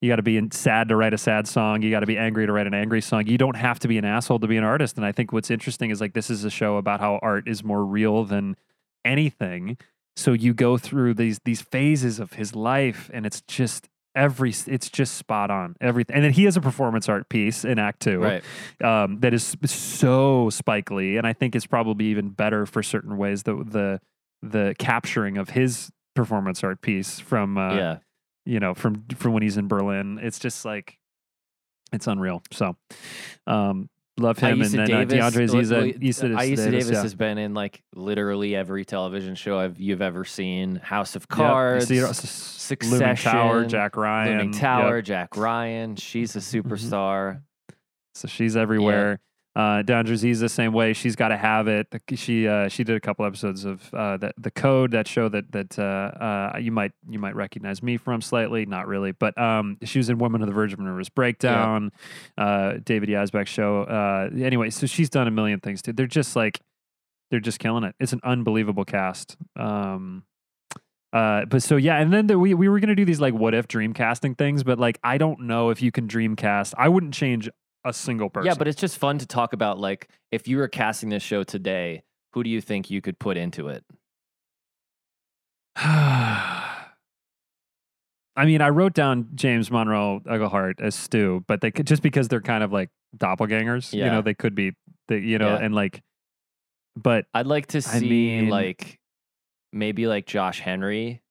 you 0.00 0.08
got 0.08 0.16
to 0.16 0.22
be 0.22 0.36
in- 0.36 0.50
sad 0.50 0.88
to 0.88 0.96
write 0.96 1.12
a 1.12 1.18
sad 1.18 1.46
song. 1.46 1.82
You 1.82 1.90
got 1.90 2.00
to 2.00 2.06
be 2.06 2.16
angry 2.16 2.46
to 2.46 2.52
write 2.52 2.66
an 2.66 2.74
angry 2.74 3.02
song. 3.02 3.26
You 3.26 3.38
don't 3.38 3.56
have 3.56 3.78
to 3.80 3.88
be 3.88 3.98
an 3.98 4.04
asshole 4.04 4.40
to 4.40 4.46
be 4.46 4.56
an 4.56 4.64
artist. 4.64 4.96
And 4.96 5.04
I 5.04 5.12
think 5.12 5.32
what's 5.32 5.50
interesting 5.50 5.90
is 5.90 6.00
like 6.00 6.14
this 6.14 6.30
is 6.30 6.44
a 6.44 6.50
show 6.50 6.76
about 6.76 7.00
how 7.00 7.18
art 7.22 7.46
is 7.46 7.62
more 7.62 7.84
real 7.84 8.24
than 8.24 8.56
anything. 9.04 9.76
So 10.16 10.32
you 10.32 10.54
go 10.54 10.76
through 10.78 11.14
these 11.14 11.40
these 11.44 11.60
phases 11.60 12.18
of 12.18 12.34
his 12.34 12.54
life, 12.54 13.10
and 13.12 13.24
it's 13.26 13.42
just 13.42 13.88
every 14.14 14.54
it's 14.66 14.88
just 14.90 15.14
spot 15.14 15.50
on 15.50 15.76
everything. 15.80 16.16
And 16.16 16.24
then 16.24 16.32
he 16.32 16.44
has 16.44 16.56
a 16.56 16.60
performance 16.60 17.08
art 17.08 17.28
piece 17.28 17.64
in 17.64 17.78
Act 17.78 18.00
Two, 18.00 18.20
right 18.20 18.44
um, 18.82 19.20
that 19.20 19.32
is 19.34 19.56
so 19.66 20.50
Spike 20.50 20.90
Lee, 20.90 21.16
and 21.16 21.26
I 21.26 21.32
think 21.32 21.54
it's 21.54 21.66
probably 21.66 22.06
even 22.06 22.30
better 22.30 22.66
for 22.66 22.82
certain 22.82 23.16
ways. 23.16 23.44
The 23.44 23.54
the 23.56 24.00
the 24.42 24.74
capturing 24.78 25.36
of 25.38 25.50
his 25.50 25.90
performance 26.14 26.64
art 26.64 26.82
piece 26.82 27.20
from 27.20 27.56
uh, 27.56 27.74
yeah 27.74 27.98
you 28.44 28.60
know 28.60 28.74
from 28.74 29.04
from 29.16 29.32
when 29.32 29.42
he's 29.42 29.56
in 29.56 29.68
Berlin, 29.68 30.18
it's 30.22 30.38
just 30.38 30.64
like 30.64 30.98
it's 31.92 32.06
unreal. 32.06 32.42
So 32.52 32.76
um, 33.46 33.88
love 34.18 34.38
him, 34.38 34.60
and 34.60 34.70
then 34.70 34.80
uh, 34.80 35.04
Davis, 35.04 35.14
de'Adre 35.14 35.52
well, 35.52 35.62
Aziza, 35.62 35.70
well, 35.70 35.82
Eisa, 35.82 36.34
uh, 36.34 36.38
Eisa 36.38 36.56
Davis, 36.56 36.64
Davis 36.70 36.90
yeah. 36.92 37.02
has 37.02 37.14
been 37.14 37.38
in 37.38 37.54
like 37.54 37.82
literally 37.94 38.54
every 38.54 38.84
television 38.84 39.34
show 39.34 39.58
I've 39.58 39.80
you've 39.80 40.02
ever 40.02 40.24
seen. 40.24 40.76
House 40.76 41.16
of 41.16 41.28
Cards, 41.28 41.90
You 41.90 41.96
see, 41.96 42.04
uh, 42.04 42.88
Looming 42.90 43.16
Tower, 43.16 43.62
Succession, 43.64 43.68
Jack 43.68 43.96
Ryan, 43.96 44.32
Looming 44.32 44.52
Yep. 44.52 44.60
Tower, 44.60 45.02
Jack 45.02 45.36
Ryan. 45.36 45.96
She's 45.96 46.36
a 46.36 46.40
Mhm. 46.40 46.62
superstar. 46.62 47.42
So 48.14 48.28
she's 48.28 48.56
everywhere. 48.56 49.20
Uh, 49.60 49.82
de'Adre 49.82 50.16
Z's 50.16 50.40
the 50.40 50.48
same 50.48 50.72
way. 50.72 50.94
She's 50.94 51.16
got 51.16 51.28
to 51.28 51.36
have 51.36 51.68
it. 51.68 51.86
She 52.14 52.48
uh, 52.48 52.68
she 52.68 52.82
did 52.82 52.96
a 52.96 53.00
couple 53.00 53.26
episodes 53.26 53.66
of 53.66 53.92
uh, 53.92 54.16
that 54.16 54.34
the 54.38 54.50
code 54.50 54.92
that 54.92 55.06
show 55.06 55.28
that 55.28 55.52
that 55.52 55.78
uh, 55.78 55.82
uh, 55.82 56.58
you 56.58 56.72
might 56.72 56.92
you 57.10 57.18
might 57.18 57.34
recognize 57.34 57.82
me 57.82 57.98
from 57.98 58.22
slightly, 58.22 58.64
not 58.64 58.86
really, 58.86 59.12
but 59.12 59.36
um, 59.38 59.76
she 59.84 59.98
was 59.98 60.08
in 60.08 60.16
Woman 60.18 60.40
of 60.40 60.48
the 60.48 60.54
Virgin 60.54 60.82
Rivers 60.82 61.10
Breakdown, 61.10 61.92
uh, 62.38 62.74
David 62.82 63.10
Yazbek 63.10 63.46
show. 63.46 63.82
Uh, 63.82 64.30
anyway, 64.40 64.70
so 64.70 64.86
she's 64.86 65.10
done 65.10 65.28
a 65.28 65.30
million 65.30 65.60
things 65.60 65.82
too. 65.82 65.92
They're 65.92 66.06
just 66.06 66.36
like 66.36 66.60
they're 67.30 67.38
just 67.38 67.58
killing 67.58 67.84
it. 67.84 67.94
It's 68.00 68.14
an 68.14 68.20
unbelievable 68.24 68.86
cast. 68.86 69.36
Um, 69.56 70.24
uh, 71.12 71.44
but 71.44 71.62
so 71.62 71.76
yeah, 71.76 71.98
and 71.98 72.12
then 72.12 72.28
the, 72.28 72.38
we 72.38 72.54
we 72.54 72.68
were 72.68 72.80
gonna 72.80 72.94
do 72.94 73.04
these 73.04 73.20
like 73.20 73.34
what 73.34 73.52
if 73.52 73.66
dream 73.68 73.92
casting 73.92 74.34
things, 74.34 74.62
but 74.62 74.78
like 74.78 74.98
I 75.02 75.18
don't 75.18 75.40
know 75.40 75.70
if 75.70 75.82
you 75.82 75.90
can 75.90 76.06
dream 76.06 76.36
cast. 76.36 76.72
I 76.78 76.88
wouldn't 76.88 77.14
change 77.14 77.50
a 77.84 77.92
single 77.92 78.30
person. 78.30 78.46
Yeah, 78.46 78.54
but 78.54 78.68
it's 78.68 78.80
just 78.80 78.98
fun 78.98 79.18
to 79.18 79.26
talk 79.26 79.52
about 79.52 79.78
like 79.78 80.08
if 80.32 80.48
you 80.48 80.58
were 80.58 80.68
casting 80.68 81.08
this 81.08 81.22
show 81.22 81.44
today, 81.44 82.02
who 82.32 82.42
do 82.42 82.50
you 82.50 82.60
think 82.60 82.90
you 82.90 83.00
could 83.00 83.18
put 83.18 83.36
into 83.36 83.68
it? 83.68 83.84
I 85.76 86.86
mean, 88.44 88.60
I 88.60 88.68
wrote 88.68 88.94
down 88.94 89.28
James 89.34 89.70
Monroe 89.70 90.20
Iglehart 90.26 90.80
as 90.80 90.94
Stew, 90.94 91.44
but 91.46 91.60
they 91.60 91.70
could 91.70 91.86
just 91.86 92.02
because 92.02 92.28
they're 92.28 92.40
kind 92.40 92.64
of 92.64 92.72
like 92.72 92.90
doppelgangers. 93.16 93.92
You 93.92 94.06
know, 94.06 94.22
they 94.22 94.34
could 94.34 94.54
be, 94.54 94.72
they, 95.08 95.18
you 95.18 95.38
know, 95.38 95.54
Yeah. 95.54 95.64
and 95.64 95.74
like, 95.74 96.02
but 96.96 97.26
I'd 97.34 97.46
like 97.46 97.66
to 97.68 97.78
I 97.78 97.80
see 97.80 98.08
mean- 98.08 98.48
like 98.48 98.98
maybe 99.72 100.06
like 100.06 100.26
Josh 100.26 100.60
Henry. 100.60 101.22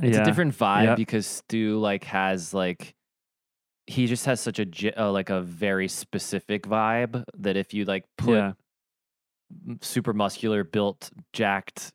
It's 0.00 0.16
yeah, 0.16 0.22
a 0.22 0.24
different 0.24 0.56
vibe 0.56 0.84
Yeah. 0.84 0.94
because 0.94 1.26
Stew 1.26 1.78
like 1.78 2.04
has 2.04 2.54
like 2.54 2.94
he 3.90 4.06
just 4.06 4.24
has 4.26 4.40
such 4.40 4.60
a 4.60 5.02
uh, 5.02 5.10
like 5.10 5.30
a 5.30 5.40
very 5.40 5.88
specific 5.88 6.62
vibe 6.62 7.24
that 7.36 7.56
if 7.56 7.74
you 7.74 7.84
like 7.84 8.04
put 8.16 8.34
yeah, 8.36 8.52
super 9.80 10.12
muscular, 10.12 10.62
built, 10.62 11.10
jacked, 11.32 11.92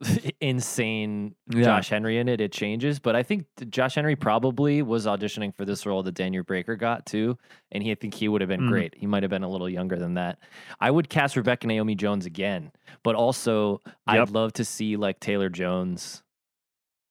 insane 0.40 1.36
Yeah. 1.48 1.62
Josh 1.62 1.88
Henry 1.88 2.18
in 2.18 2.28
it, 2.28 2.40
it 2.40 2.50
changes. 2.50 2.98
But 2.98 3.14
I 3.14 3.22
think 3.22 3.46
Josh 3.70 3.94
Henry 3.94 4.16
probably 4.16 4.82
was 4.82 5.06
auditioning 5.06 5.54
for 5.54 5.64
this 5.64 5.86
role 5.86 6.02
that 6.02 6.14
Daniel 6.14 6.42
Breaker 6.42 6.74
got 6.74 7.06
too, 7.06 7.38
and 7.70 7.80
he 7.80 7.92
I 7.92 7.94
think 7.94 8.14
he 8.14 8.26
would 8.28 8.40
have 8.40 8.48
been 8.48 8.62
Mhm. 8.62 8.68
great. 8.68 8.94
He 8.96 9.06
might 9.06 9.22
have 9.22 9.30
been 9.30 9.44
a 9.44 9.48
little 9.48 9.68
younger 9.68 9.96
than 9.96 10.14
that. 10.14 10.40
I 10.80 10.90
would 10.90 11.08
cast 11.08 11.36
Rebecca 11.36 11.68
Naomi 11.68 11.94
Jones 11.94 12.26
again, 12.26 12.72
but 13.04 13.14
also 13.14 13.80
Yep. 13.86 13.94
I'd 14.08 14.30
love 14.30 14.52
to 14.54 14.64
see 14.64 14.96
like 14.96 15.20
Taylor 15.20 15.48
Jones 15.48 16.24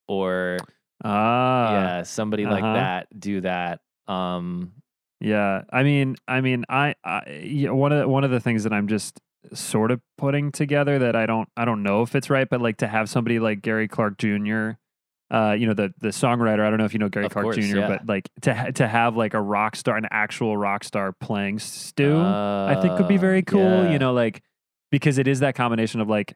or 0.09 0.57
ah, 1.05 1.71
yeah 1.71 2.03
somebody 2.03 2.45
like 2.45 2.63
uh-huh. 2.63 2.73
that 2.73 3.19
do 3.19 3.39
that. 3.41 3.79
Um, 4.07 4.73
Yeah, 5.19 5.63
I 5.71 5.83
mean, 5.83 6.15
I 6.27 6.41
mean, 6.41 6.65
I, 6.69 6.95
I 7.03 7.41
yeah, 7.43 7.71
one 7.71 7.91
of 7.91 7.99
the, 7.99 8.07
one 8.07 8.23
of 8.23 8.31
the 8.31 8.39
things 8.39 8.63
that 8.63 8.73
I'm 8.73 8.87
just 8.87 9.19
sort 9.53 9.91
of 9.91 10.01
putting 10.17 10.51
together 10.51 10.97
that 10.99 11.15
I 11.15 11.25
don't 11.25 11.47
I 11.55 11.65
don't 11.65 11.83
know 11.83 12.01
if 12.01 12.15
it's 12.15 12.29
right, 12.29 12.47
but 12.49 12.61
like 12.61 12.77
to 12.77 12.87
have 12.87 13.09
somebody 13.09 13.39
like 13.39 13.61
Gary 13.61 13.87
Clark 13.87 14.17
Jr. 14.17 14.71
Uh, 15.31 15.53
you 15.57 15.65
know 15.65 15.73
the 15.73 15.93
the 16.01 16.09
songwriter. 16.09 16.59
I 16.65 16.69
don't 16.69 16.77
know 16.77 16.85
if 16.85 16.93
you 16.93 16.99
know 16.99 17.09
Gary 17.09 17.25
Of 17.27 17.31
Clark 17.31 17.45
course, 17.45 17.55
Jr. 17.55 17.77
yeah. 17.77 17.87
But 17.87 18.05
like 18.07 18.29
to 18.41 18.53
ha- 18.53 18.71
to 18.75 18.87
have 18.87 19.15
like 19.15 19.33
a 19.33 19.41
rock 19.41 19.75
star, 19.75 19.97
an 19.97 20.07
actual 20.11 20.55
rock 20.57 20.83
star 20.83 21.13
playing 21.13 21.59
Stew, 21.59 22.19
I 22.21 22.77
think 22.81 22.97
could 22.97 23.07
be 23.07 23.15
uh, 23.17 23.19
very 23.19 23.41
cool. 23.41 23.61
yeah. 23.61 23.91
You 23.91 23.99
know, 23.99 24.13
like 24.13 24.43
because 24.91 25.17
it 25.17 25.27
is 25.27 25.39
that 25.39 25.55
combination 25.55 25.99
of 26.01 26.07
like, 26.07 26.35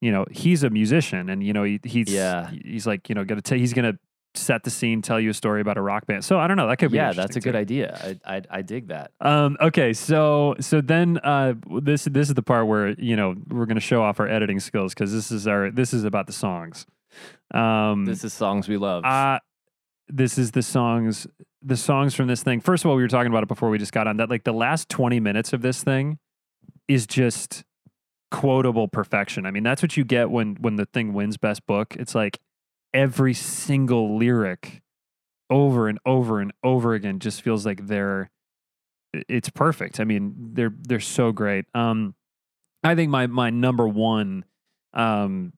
you 0.00 0.10
know, 0.10 0.24
he's 0.30 0.64
a 0.64 0.70
musician 0.70 1.30
and 1.30 1.44
you 1.44 1.52
know 1.52 1.62
he, 1.62 1.78
he's 1.84 2.08
Yeah. 2.12 2.50
he's 2.50 2.86
like 2.86 3.08
you 3.08 3.14
know 3.14 3.24
gonna 3.24 3.40
t- 3.42 3.58
he's 3.58 3.72
gonna 3.72 3.94
set 4.36 4.64
the 4.64 4.70
scene, 4.70 5.00
tell 5.02 5.20
you 5.20 5.30
a 5.30 5.34
story 5.34 5.60
about 5.60 5.76
a 5.76 5.80
rock 5.82 6.06
band. 6.06 6.24
So 6.24 6.38
I 6.38 6.46
don't 6.46 6.56
know. 6.56 6.66
That 6.68 6.76
could 6.78 6.90
be 6.90 6.96
yeah, 6.96 7.12
that's 7.12 7.18
a 7.36 7.38
interesting, 7.38 7.52
good 7.52 7.58
idea. 7.58 8.16
I, 8.26 8.36
I 8.36 8.42
I 8.50 8.62
dig 8.62 8.88
that. 8.88 9.12
Um, 9.20 9.56
okay, 9.60 9.92
so 9.92 10.54
so 10.60 10.80
then 10.80 11.18
uh, 11.18 11.54
this 11.82 12.04
this 12.04 12.28
is 12.28 12.34
the 12.34 12.42
part 12.42 12.66
where 12.66 12.90
you 13.00 13.16
know 13.16 13.34
we're 13.48 13.66
gonna 13.66 13.80
show 13.80 14.02
off 14.02 14.18
our 14.20 14.28
editing 14.28 14.60
skills 14.60 14.92
because 14.94 15.12
this 15.12 15.30
is 15.30 15.46
our 15.46 15.70
this 15.70 15.92
is 15.94 16.04
about 16.04 16.26
the 16.26 16.32
songs. 16.32 16.86
Um, 17.52 18.04
This 18.06 18.24
is 18.24 18.32
songs 18.32 18.68
we 18.68 18.76
love. 18.76 19.04
uh, 19.04 19.38
this 20.08 20.36
is 20.38 20.50
the 20.50 20.62
songs 20.62 21.26
the 21.62 21.76
songs 21.76 22.14
from 22.14 22.26
this 22.26 22.42
thing. 22.42 22.60
First 22.60 22.84
of 22.84 22.90
all, 22.90 22.96
we 22.96 23.02
were 23.02 23.08
talking 23.08 23.30
about 23.32 23.42
it 23.42 23.48
before 23.48 23.70
we 23.70 23.78
just 23.78 23.92
got 23.92 24.06
on 24.06 24.16
that. 24.18 24.28
Like 24.30 24.44
the 24.44 24.52
last 24.52 24.88
twenty 24.88 25.20
minutes 25.20 25.52
of 25.52 25.62
this 25.62 25.82
thing 25.82 26.18
is 26.88 27.06
just 27.06 27.64
quotable 28.30 28.88
perfection. 28.88 29.46
I 29.46 29.50
mean, 29.50 29.62
that's 29.62 29.80
what 29.80 29.96
you 29.96 30.04
get 30.04 30.30
when 30.30 30.56
when 30.56 30.76
the 30.76 30.86
thing 30.86 31.12
wins 31.14 31.36
best 31.36 31.66
book. 31.66 31.94
It's 31.96 32.14
like 32.14 32.40
every 32.94 33.34
single 33.34 34.16
lyric 34.16 34.82
over 35.50 35.88
and 35.88 35.98
over 36.06 36.40
and 36.40 36.52
over 36.62 36.94
again 36.94 37.18
just 37.18 37.42
feels 37.42 37.66
like 37.66 37.86
they're 37.86 38.30
it's 39.28 39.48
perfect. 39.48 40.00
I 40.00 40.04
mean, 40.04 40.34
they're 40.54 40.74
they're 40.76 41.00
so 41.00 41.32
great. 41.32 41.66
Um 41.74 42.14
I 42.82 42.94
think 42.94 43.10
my 43.10 43.26
my 43.26 43.50
number 43.50 43.86
one 43.86 44.44
um 44.94 45.52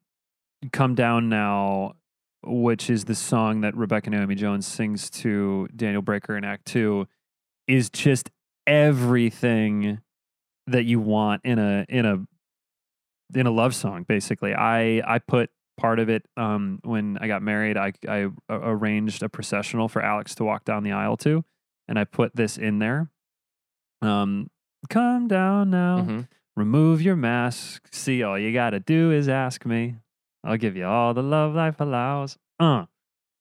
come 0.73 0.95
down 0.95 1.29
now 1.29 1.95
which 2.43 2.89
is 2.91 3.05
the 3.05 3.15
song 3.15 3.63
that 3.63 3.77
Rebecca 3.77 4.09
Naomi 4.09 4.37
Jones 4.37 4.67
sings 4.67 5.11
to 5.11 5.69
Daniel 5.75 6.03
Breaker 6.03 6.37
in 6.37 6.45
Act 6.45 6.65
2 6.67 7.07
is 7.67 7.91
just 7.91 8.31
everything 8.67 9.99
that 10.69 10.85
you 10.85 11.01
want 11.01 11.43
in 11.45 11.59
a 11.59 11.85
in 11.89 12.07
a 12.07 12.19
in 13.35 13.47
a 13.47 13.51
love 13.51 13.75
song 13.75 14.05
basically. 14.05 14.55
I 14.55 15.03
I 15.07 15.19
put 15.19 15.51
part 15.77 15.99
of 15.99 16.09
it 16.09 16.25
um 16.37 16.81
when 16.85 17.19
I 17.21 17.27
got 17.29 17.43
married 17.43 17.77
I 17.77 17.93
arranged 18.51 19.23
a 19.23 19.29
processional 19.29 19.89
for 19.89 20.03
Alex 20.03 20.35
to 20.37 20.45
walk 20.45 20.65
down 20.65 20.83
the 20.85 20.93
aisle 20.93 21.17
to 21.19 21.45
and 21.89 21.99
I 21.99 22.05
put 22.05 22.35
this 22.35 22.57
in 22.59 22.79
there. 22.79 23.11
Um 24.03 24.51
come 24.89 25.29
down 25.29 25.71
now. 25.71 26.01
Mhm. 26.01 26.29
Remove 26.57 27.03
your 27.03 27.17
mask. 27.17 27.87
See, 27.93 28.23
all 28.23 28.39
you 28.39 28.53
gotta 28.53 28.81
do 28.81 29.11
is 29.11 29.29
ask 29.29 29.67
me. 29.67 29.97
I'll 30.45 30.57
give 30.57 30.77
you 30.77 30.87
all 30.87 31.13
the 31.13 31.23
love 31.23 31.55
life 31.55 31.81
allows. 31.81 32.39
Uh, 32.59 32.87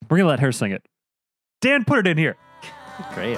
we're 0.10 0.18
gonna 0.18 0.30
let 0.30 0.40
her 0.42 0.52
sing 0.52 0.72
it. 0.72 0.86
Dan, 1.62 1.86
put 1.86 2.00
it 2.00 2.08
in 2.08 2.18
here. 2.18 2.36
Great. 3.14 3.38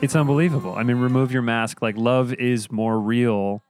It's 0.00 0.14
unbelievable. 0.14 0.74
I 0.74 0.84
mean, 0.84 0.98
remove 0.98 1.32
your 1.32 1.42
mask. 1.42 1.82
Like, 1.82 1.96
love 1.96 2.32
is 2.32 2.70
more 2.70 3.00
real 3.00 3.64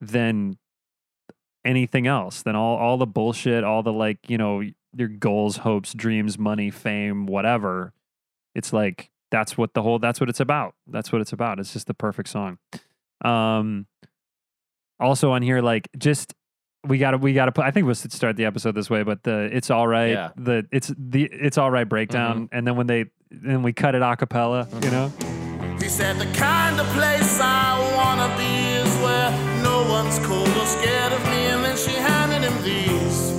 than 0.00 0.58
anything 1.64 2.08
else, 2.08 2.42
than 2.42 2.56
all, 2.56 2.76
all 2.76 2.96
the 2.96 3.06
bullshit, 3.06 3.62
all 3.62 3.84
the 3.84 3.92
like, 3.92 4.18
you 4.28 4.36
know, 4.36 4.62
your 4.96 5.08
goals, 5.08 5.58
hopes, 5.58 5.94
dreams, 5.94 6.38
money, 6.38 6.70
fame, 6.70 7.26
whatever. 7.26 7.92
It's 8.54 8.72
like, 8.72 9.10
that's 9.30 9.56
what 9.56 9.74
the 9.74 9.82
whole, 9.82 10.00
that's 10.00 10.18
what 10.18 10.28
it's 10.28 10.40
about. 10.40 10.74
That's 10.88 11.12
what 11.12 11.20
it's 11.20 11.32
about. 11.32 11.60
It's 11.60 11.72
just 11.72 11.86
the 11.86 11.94
perfect 11.94 12.30
song. 12.30 12.58
Um, 13.24 13.86
also 14.98 15.30
on 15.30 15.42
here, 15.42 15.60
like, 15.60 15.88
just, 15.96 16.34
we 16.86 16.98
gotta, 16.98 17.18
we 17.18 17.32
gotta 17.32 17.52
put, 17.52 17.64
I 17.64 17.70
think 17.70 17.86
we'll 17.86 17.94
start 17.94 18.36
the 18.36 18.44
episode 18.44 18.74
this 18.74 18.88
way, 18.88 19.02
but 19.02 19.22
the, 19.24 19.48
it's 19.52 19.70
all 19.70 19.86
right. 19.88 20.10
Yeah. 20.10 20.30
The, 20.36 20.66
it's 20.70 20.92
the, 20.96 21.24
it's 21.24 21.58
all 21.58 21.70
right 21.70 21.88
breakdown. 21.88 22.46
Mm-hmm. 22.46 22.56
And 22.56 22.66
then 22.66 22.76
when 22.76 22.86
they, 22.86 23.06
then 23.30 23.62
we 23.62 23.72
cut 23.72 23.94
it 23.94 24.02
a 24.02 24.16
cappella, 24.16 24.68
you 24.70 24.78
mm-hmm. 24.78 24.90
know? 24.90 25.76
He 25.78 25.88
said 25.88 26.18
the 26.18 26.32
kind 26.36 26.80
of 26.80 26.86
place 26.88 27.38
I 27.40 27.78
wanna 27.96 28.34
be 28.36 28.44
is 28.44 28.96
where 29.02 29.30
no 29.62 29.88
one's 29.88 30.18
cold 30.26 30.48
or 30.48 30.66
scared 30.66 31.12
of 31.12 31.24
me. 31.26 31.46
And 31.46 31.64
then 31.64 31.76
she 31.76 31.92
handed 31.92 32.48
him 32.48 32.62
these. 32.62 33.30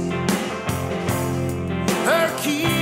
Her 2.05 2.37
keys. 2.41 2.78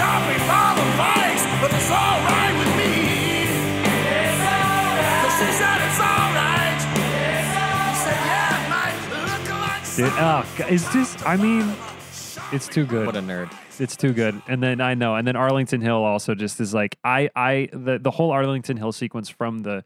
Shopping 0.00 0.46
mall 0.48 0.78
of 0.80 0.94
vice, 0.96 1.44
but 1.60 1.70
it's 1.76 1.90
alright 1.90 2.54
with 2.56 2.72
me. 2.80 2.92
But 5.20 5.30
she 5.36 5.48
said, 5.60 5.78
It's 5.86 6.00
alright. 6.00 6.80
He 6.96 7.96
said, 8.00 8.20
Yeah, 8.24 8.66
might 8.72 8.96
look 9.12 9.44
like 9.60 9.96
Dude, 9.96 10.12
oh, 10.16 10.72
it's 10.72 10.90
just, 10.92 11.26
I 11.26 11.36
mean, 11.36 11.70
it's 12.52 12.66
too 12.66 12.86
good. 12.86 13.04
What 13.04 13.16
a 13.16 13.20
nerd. 13.20 13.52
it's 13.78 13.94
too 13.96 14.12
good. 14.14 14.40
And 14.48 14.62
then 14.62 14.80
I 14.80 14.94
know, 14.94 15.16
and 15.16 15.26
then 15.28 15.36
Arlington 15.36 15.82
Hill 15.82 16.02
also 16.02 16.34
just 16.34 16.60
is 16.60 16.72
like 16.72 16.96
I 17.04 17.28
I 17.36 17.68
the 17.72 17.98
the 17.98 18.10
whole 18.10 18.30
Arlington 18.30 18.76
Hill 18.78 18.92
sequence 18.92 19.28
from 19.28 19.58
the, 19.60 19.84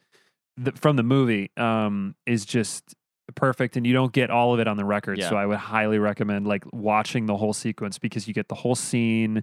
the 0.57 0.71
from 0.73 0.95
the 0.97 1.03
movie 1.03 1.51
um 1.57 2.15
is 2.25 2.45
just 2.45 2.95
perfect 3.35 3.77
and 3.77 3.87
you 3.87 3.93
don't 3.93 4.13
get 4.13 4.31
all 4.31 4.55
of 4.55 4.61
it 4.61 4.69
on 4.69 4.77
the 4.77 4.85
record. 4.85 5.19
Yeah. 5.19 5.29
So 5.31 5.37
I 5.37 5.45
would 5.47 5.59
highly 5.59 5.99
recommend 5.99 6.47
like 6.47 6.65
watching 6.73 7.27
the 7.27 7.37
whole 7.37 7.53
sequence 7.55 7.99
because 7.99 8.29
you 8.29 8.35
get 8.35 8.49
the 8.49 8.55
whole 8.55 8.75
scene 8.77 9.43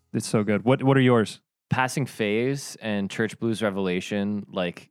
it's 0.13 0.27
so 0.27 0.43
good. 0.43 0.63
What 0.63 0.83
what 0.83 0.97
are 0.97 1.01
yours? 1.01 1.41
Passing 1.69 2.05
Phase 2.05 2.75
and 2.81 3.09
Church 3.09 3.39
Blues 3.39 3.61
Revelation, 3.61 4.45
like 4.51 4.89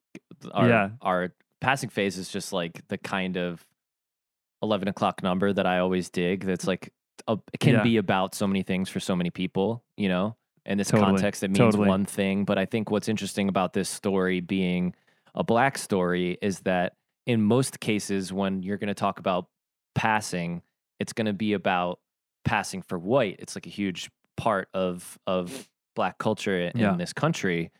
our 0.52 0.68
Yeah. 0.68 0.90
our 1.02 1.34
Passing 1.60 1.90
Phase 1.90 2.16
is 2.16 2.30
just 2.30 2.52
like 2.52 2.86
the 2.88 2.96
kind 2.98 3.36
of 3.36 3.64
eleven 4.62 4.88
o'clock 4.88 5.22
number 5.22 5.52
that 5.52 5.66
I 5.66 5.78
always 5.78 6.08
dig. 6.10 6.44
That's 6.44 6.66
like 6.66 6.92
a, 7.28 7.38
can 7.58 7.74
Yeah. 7.74 7.82
be 7.82 7.96
about 7.98 8.34
so 8.34 8.46
many 8.46 8.62
things 8.62 8.88
for 8.88 9.00
so 9.00 9.14
many 9.14 9.30
people, 9.30 9.82
you 9.96 10.08
know. 10.08 10.36
In 10.66 10.76
this 10.78 10.88
Totally, 10.88 11.12
context, 11.12 11.42
it 11.42 11.48
means 11.48 11.58
totally. 11.58 11.88
one 11.88 12.04
thing. 12.04 12.44
But 12.44 12.58
I 12.58 12.66
think 12.66 12.90
what's 12.90 13.08
interesting 13.08 13.48
about 13.48 13.72
this 13.72 13.88
story 13.88 14.40
being 14.40 14.94
a 15.34 15.42
black 15.42 15.78
story 15.78 16.36
is 16.42 16.60
that 16.60 16.96
in 17.26 17.42
most 17.42 17.80
cases, 17.80 18.32
when 18.32 18.62
you're 18.62 18.76
going 18.76 18.88
to 18.88 18.94
talk 18.94 19.18
about 19.18 19.48
passing, 19.94 20.62
it's 20.98 21.12
going 21.14 21.26
to 21.26 21.32
be 21.32 21.54
about 21.54 21.98
passing 22.44 22.82
for 22.82 22.98
white. 22.98 23.36
It's 23.38 23.54
like 23.54 23.66
a 23.66 23.70
huge 23.70 24.10
part 24.40 24.68
of 24.74 25.18
of 25.26 25.68
black 25.96 26.16
culture 26.18 26.58
in, 26.66 26.72
Yeah. 26.80 26.92
in 26.92 26.98
this 26.98 27.12
country. 27.12 27.70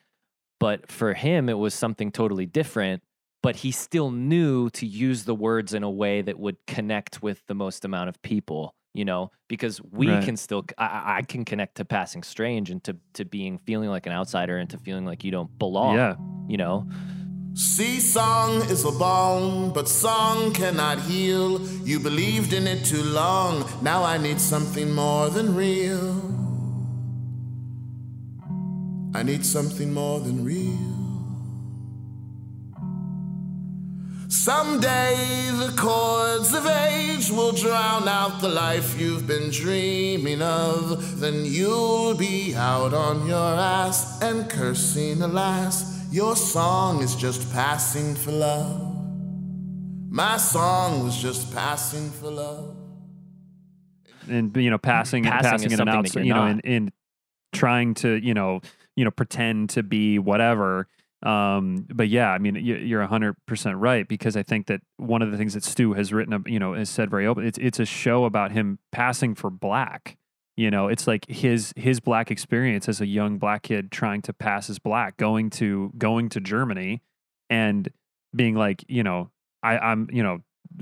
But 0.59 0.91
for 0.91 1.15
him, 1.15 1.49
it 1.49 1.59
was 1.59 1.73
something 1.75 2.13
totally 2.13 2.47
different. 2.47 3.03
But 3.43 3.57
he 3.57 3.71
still 3.73 4.11
knew 4.11 4.69
to 4.71 4.85
use 4.85 5.25
the 5.25 5.35
words 5.35 5.73
in 5.73 5.83
a 5.83 5.91
way 5.91 6.21
that 6.23 6.39
would 6.39 6.59
connect 6.67 7.23
with 7.23 7.39
the 7.47 7.55
most 7.55 7.85
amount 7.87 8.09
of 8.11 8.21
people. 8.21 8.75
You 8.93 9.05
know, 9.05 9.31
because 9.49 9.81
we 9.81 10.09
Right. 10.11 10.25
can 10.25 10.37
still, 10.37 10.65
I- 10.77 10.87
I, 10.87 11.17
I 11.19 11.23
can 11.23 11.45
connect 11.45 11.77
to 11.77 11.85
passing 11.85 12.25
strange 12.25 12.71
and 12.73 12.83
to 12.85 12.97
to 13.15 13.25
being 13.25 13.59
feeling 13.59 13.89
like 13.89 14.07
an 14.07 14.13
outsider 14.13 14.59
and 14.59 14.69
to 14.71 14.79
feeling 14.79 15.07
like 15.11 15.23
you 15.25 15.31
don't 15.31 15.53
belong. 15.59 15.95
Yeah. 15.97 16.17
you 16.49 16.57
know, 16.59 16.87
See, 17.55 17.99
song 18.01 18.63
is 18.71 18.85
a 18.85 18.93
balm, 18.93 19.73
but 19.73 19.89
song 19.89 20.53
cannot 20.53 20.99
heal. 21.01 21.61
You 21.85 21.99
believed 22.01 22.53
in 22.53 22.67
it 22.67 22.85
too 22.85 23.03
long. 23.03 23.65
Now 23.83 24.05
I 24.05 24.19
need 24.19 24.41
something 24.41 24.89
more 24.95 25.29
than 25.31 25.55
real. 25.57 26.15
I 29.15 29.23
need 29.23 29.45
something 29.45 29.93
more 29.93 30.21
than 30.21 30.45
real. 30.45 30.97
Someday 34.29 35.51
the 35.55 35.75
chords 35.77 36.55
of 36.55 36.65
age 36.67 37.31
will 37.31 37.53
drown 37.53 38.07
out 38.07 38.41
the 38.41 38.49
life 38.49 38.99
you've 39.01 39.27
been 39.27 39.51
dreaming 39.51 40.41
of. 40.41 41.19
Then 41.21 41.45
you'll 41.45 42.15
be 42.15 42.55
out 42.55 42.95
on 42.95 43.27
your 43.27 43.37
ass 43.59 44.23
and 44.23 44.49
cursing, 44.49 45.21
alas. 45.23 46.07
Your 46.13 46.37
song 46.37 47.03
is 47.03 47.17
just 47.17 47.53
passing 47.53 48.15
for 48.15 48.31
love. 48.31 48.97
My 50.09 50.37
song 50.37 51.05
was 51.05 51.21
just 51.21 51.53
passing 51.55 52.11
for 52.11 52.31
love. 52.31 52.77
and 54.29 54.57
you 54.57 54.71
know 54.71 54.79
passing 54.79 55.25
and 55.27 55.33
Passing 55.33 55.51
passing 55.51 55.67
is 55.67 55.73
in 55.75 55.81
and 55.81 55.89
something 55.91 56.23
out 56.23 56.27
you're 56.27 56.35
know 56.37 56.47
not. 56.47 56.51
in, 56.65 56.73
in 56.87 56.93
trying 57.53 57.95
to 57.95 58.15
you 58.25 58.35
know 58.35 58.61
you 59.01 59.05
know 59.07 59.11
pretend 59.11 59.71
to 59.71 59.83
be 59.83 60.19
whatever. 60.19 60.87
Um 61.23 61.87
but 61.93 62.09
yeah 62.09 62.31
i 62.31 62.39
mean 62.39 62.55
you, 62.55 62.77
you're 62.77 63.07
100% 63.07 63.35
right 63.77 64.09
because 64.09 64.39
i 64.39 64.43
think 64.43 64.69
that 64.69 64.81
one 64.97 65.21
of 65.21 65.31
the 65.31 65.37
things 65.37 65.53
that 65.53 65.63
stew 65.63 65.93
has 65.93 66.15
written 66.15 66.33
up 66.33 66.49
you 66.49 66.59
know 66.59 66.73
has 66.73 66.89
said 66.89 67.11
very 67.11 67.27
open 67.27 67.45
it's 67.45 67.59
it's 67.59 67.79
a 67.79 67.85
show 67.85 68.25
about 68.25 68.53
him 68.53 68.79
passing 68.91 69.35
for 69.35 69.51
black. 69.51 70.17
You 70.57 70.71
know 70.71 70.89
it's 70.89 71.07
like 71.07 71.27
his 71.29 71.75
his 71.77 72.01
black 72.01 72.31
experience 72.31 72.89
as 72.89 73.03
a 73.03 73.07
young 73.07 73.39
black 73.39 73.65
kid 73.65 73.93
trying 73.93 74.23
to 74.23 74.33
pass 74.33 74.71
as 74.71 74.79
black 74.79 75.19
going 75.19 75.51
to 75.61 75.93
going 75.99 76.31
to 76.31 76.41
germany 76.41 77.03
and 77.51 77.89
being 78.35 78.55
like 78.55 78.85
you 78.89 79.03
know 79.03 79.31
i 79.63 79.79
i'm 79.79 80.09
you 80.11 80.23
know 80.23 80.41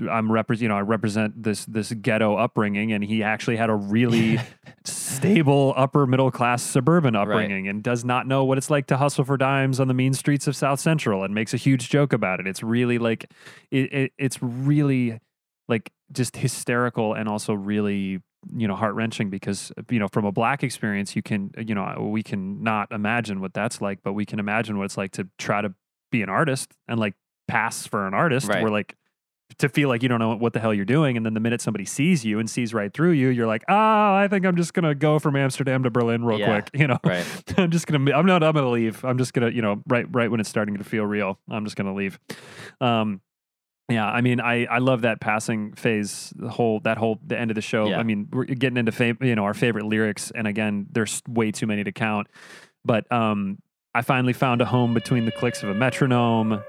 i'm 0.09 0.31
represent 0.31 0.63
you 0.63 0.69
know 0.69 0.77
i 0.77 0.81
represent 0.81 1.43
this 1.43 1.65
this 1.65 1.91
ghetto 1.93 2.35
upbringing 2.35 2.93
and 2.93 3.03
he 3.03 3.23
actually 3.23 3.57
had 3.57 3.69
a 3.69 3.75
really 3.75 4.39
stable 4.85 5.73
upper 5.75 6.05
middle 6.05 6.31
class 6.31 6.61
suburban 6.61 7.15
upbringing 7.15 7.67
and 7.67 7.83
does 7.83 8.05
not 8.05 8.27
know 8.27 8.43
what 8.43 8.57
it's 8.57 8.69
like 8.69 8.85
to 8.85 8.97
hustle 8.97 9.25
for 9.25 9.35
dimes 9.35 9.79
on 9.79 9.87
the 9.87 9.93
mean 9.93 10.13
streets 10.13 10.47
of 10.47 10.55
south 10.55 10.79
central 10.79 11.23
and 11.23 11.33
makes 11.33 11.53
a 11.53 11.57
huge 11.57 11.89
joke 11.89 12.13
about 12.13 12.39
it. 12.39 12.47
It's 12.47 12.63
really 12.63 12.97
like 12.97 13.31
it, 13.71 13.93
it 13.93 14.11
it's 14.17 14.41
really 14.41 15.19
like 15.67 15.91
just 16.11 16.37
hysterical 16.37 17.13
and 17.13 17.27
also 17.27 17.53
really 17.53 18.21
you 18.55 18.67
know 18.67 18.75
heart 18.75 18.95
wrenching 18.95 19.29
because 19.29 19.71
you 19.89 19.99
know 19.99 20.07
from 20.07 20.25
a 20.25 20.31
black 20.31 20.63
experience 20.63 21.15
you 21.15 21.21
can 21.21 21.51
you 21.57 21.75
know 21.75 22.09
we 22.11 22.23
can 22.23 22.63
not 22.63 22.91
imagine 22.91 23.41
what 23.41 23.53
that's 23.53 23.81
like 23.81 23.99
but 24.01 24.13
we 24.13 24.25
can 24.25 24.39
imagine 24.39 24.77
what 24.77 24.85
it's 24.85 24.97
like 24.97 25.11
to 25.11 25.27
try 25.37 25.61
to 25.61 25.73
be 26.11 26.21
an 26.21 26.29
artist 26.29 26.73
and 26.87 26.99
like 26.99 27.15
pass 27.49 27.85
for 27.85 28.07
an 28.07 28.13
artist. 28.13 28.47
Right. 28.47 28.61
where 28.61 28.71
like 28.71 28.95
to 29.57 29.67
feel 29.67 29.89
like 29.89 30.03
you 30.03 30.07
don't 30.09 30.19
know 30.19 30.35
what 30.35 30.53
the 30.53 30.59
hell 30.59 30.73
you're 30.73 30.85
doing 30.85 31.17
and 31.17 31.25
then 31.25 31.33
the 31.33 31.39
minute 31.39 31.59
somebody 31.59 31.83
sees 31.83 32.23
you 32.23 32.39
and 32.39 32.49
sees 32.49 32.73
right 32.73 32.93
through 32.93 33.11
you 33.11 33.29
you're 33.29 33.47
like 33.47 33.63
oh 33.67 33.73
i 33.75 34.27
think 34.29 34.45
i'm 34.45 34.55
just 34.55 34.73
gonna 34.73 34.93
go 34.93 35.17
from 35.19 35.35
amsterdam 35.35 35.81
to 35.83 35.89
berlin 35.89 36.23
real 36.23 36.39
Yeah, 36.39 36.61
quick 36.61 36.69
you 36.79 36.87
know 36.87 36.99
right. 37.03 37.25
i'm 37.57 37.71
just 37.71 37.87
gonna 37.87 38.15
i'm 38.15 38.25
not 38.25 38.43
i'm 38.43 38.53
gonna 38.53 38.69
leave 38.69 39.03
i'm 39.03 39.17
just 39.17 39.33
gonna 39.33 39.49
you 39.49 39.61
know 39.61 39.81
right 39.87 40.05
right 40.11 40.29
when 40.29 40.39
it's 40.39 40.49
starting 40.49 40.77
to 40.77 40.83
feel 40.83 41.03
real 41.05 41.39
i'm 41.49 41.63
just 41.65 41.75
gonna 41.75 41.95
leave 41.95 42.19
um 42.79 43.21
yeah, 43.91 44.07
I 44.07 44.21
mean, 44.21 44.39
I, 44.39 44.65
I 44.65 44.77
love 44.77 45.01
that 45.01 45.19
passing 45.19 45.73
phase, 45.73 46.31
the 46.35 46.47
whole 46.47 46.79
that 46.81 46.99
whole 46.99 47.17
the 47.25 47.35
end 47.35 47.49
of 47.49 47.55
the 47.55 47.61
show. 47.61 47.87
Yeah. 47.89 47.97
I 47.97 48.03
mean, 48.03 48.27
we're 48.31 48.43
getting 48.45 48.77
into 48.77 48.91
fam- 48.91 49.17
you 49.19 49.33
know 49.35 49.45
our 49.45 49.55
favorite 49.55 49.85
lyrics, 49.85 50.29
and 50.29 50.45
again, 50.45 50.85
there's 50.91 51.23
way 51.27 51.51
too 51.51 51.65
many 51.65 51.83
to 51.83 51.91
count. 51.91 52.27
But 52.85 53.11
um, 53.11 53.57
I 53.95 54.03
finally 54.03 54.33
found 54.33 54.61
a 54.61 54.65
home 54.65 54.93
between 54.93 55.25
the 55.25 55.31
clicks 55.31 55.63
of 55.63 55.69
a 55.69 55.73
metronome. 55.73 56.61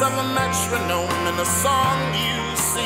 Of 0.00 0.12
a 0.12 0.34
metronome 0.34 1.36
the 1.38 1.44
song 1.44 2.14
you 2.14 2.56
see. 2.56 2.82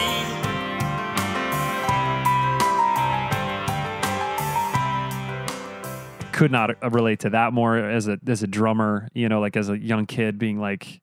Could 6.33 6.51
not 6.53 6.83
uh, 6.83 6.91
relate 6.91 7.21
to 7.21 7.31
that 7.31 7.53
more 7.53 7.79
as 7.79 8.09
a 8.09 8.19
as 8.27 8.43
a 8.43 8.47
drummer, 8.47 9.09
you 9.15 9.29
know, 9.29 9.41
like 9.41 9.57
as 9.57 9.71
a 9.71 9.79
young 9.79 10.07
kid, 10.07 10.39
being 10.39 10.61
like, 10.61 11.01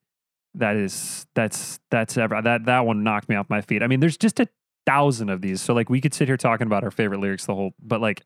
that 0.56 0.76
is 0.76 1.26
that's 1.36 1.80
that's 1.92 2.18
ever 2.18 2.42
that 2.42 2.66
that 2.66 2.86
one 2.86 3.04
knocked 3.04 3.30
me 3.30 3.36
off 3.36 3.48
my 3.50 3.62
feet. 3.62 3.82
I 3.82 3.88
mean, 3.88 4.00
there's 4.00 4.18
just 4.18 4.40
a 4.40 4.48
thousand 4.86 5.30
of 5.30 5.42
these, 5.42 5.62
so 5.62 5.74
like 5.74 5.90
we 5.90 6.02
could 6.02 6.14
sit 6.14 6.28
here 6.28 6.38
talking 6.38 6.68
about 6.68 6.84
our 6.84 6.92
favorite 6.92 7.20
lyrics 7.20 7.46
the 7.46 7.56
whole, 7.56 7.74
but 7.82 8.02
like, 8.02 8.24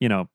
you 0.00 0.08
know. 0.08 0.28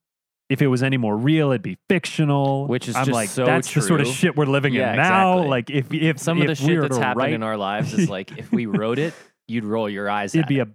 If 0.50 0.62
it 0.64 0.68
was 0.68 0.82
any 0.82 0.98
more 0.98 1.16
real, 1.16 1.52
it'd 1.52 1.62
be 1.62 1.78
fictional. 1.88 2.66
Which 2.68 2.88
is 2.88 2.96
I'm 2.96 3.06
just 3.06 3.14
like, 3.14 3.30
so 3.30 3.46
that's 3.46 3.72
the 3.74 3.82
sort 3.82 4.02
of 4.02 4.08
shit 4.08 4.36
we're 4.36 4.46
living 4.46 4.74
Yeah, 4.74 4.92
in 4.92 4.96
now. 4.98 5.34
exactly. 5.34 5.50
Like, 5.50 5.70
if 5.70 5.94
if 5.94 6.20
Some 6.20 6.42
of 6.42 6.48
the 6.48 6.56
shit 6.56 6.82
that's 6.82 6.98
happened 6.98 7.18
write 7.18 7.34
in 7.34 7.44
our 7.44 7.58
lives 7.58 7.94
is 7.94 8.10
like 8.10 8.38
if 8.38 8.52
we 8.52 8.66
wrote 8.66 8.98
it, 9.00 9.14
you'd 9.48 9.64
roll 9.66 9.90
your 9.90 10.10
eyes 10.10 10.34
it'd 10.36 10.48
be 10.48 10.60
it. 10.60 10.68
a 10.68 10.72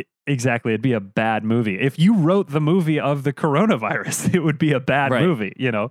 it, 0.00 0.06
exactly 0.26 0.72
it'd 0.72 0.82
be 0.82 0.92
a 0.92 1.00
bad 1.00 1.44
movie 1.44 1.78
if 1.80 1.98
you 1.98 2.14
wrote 2.14 2.50
the 2.50 2.60
movie 2.60 3.00
of 3.00 3.22
the 3.22 3.32
coronavirus 3.34 4.34
it 4.34 4.40
would 4.40 4.58
be 4.58 4.72
a 4.72 4.80
bad 4.80 5.10
Right. 5.10 5.22
movie 5.22 5.52
you 5.56 5.70
know 5.72 5.90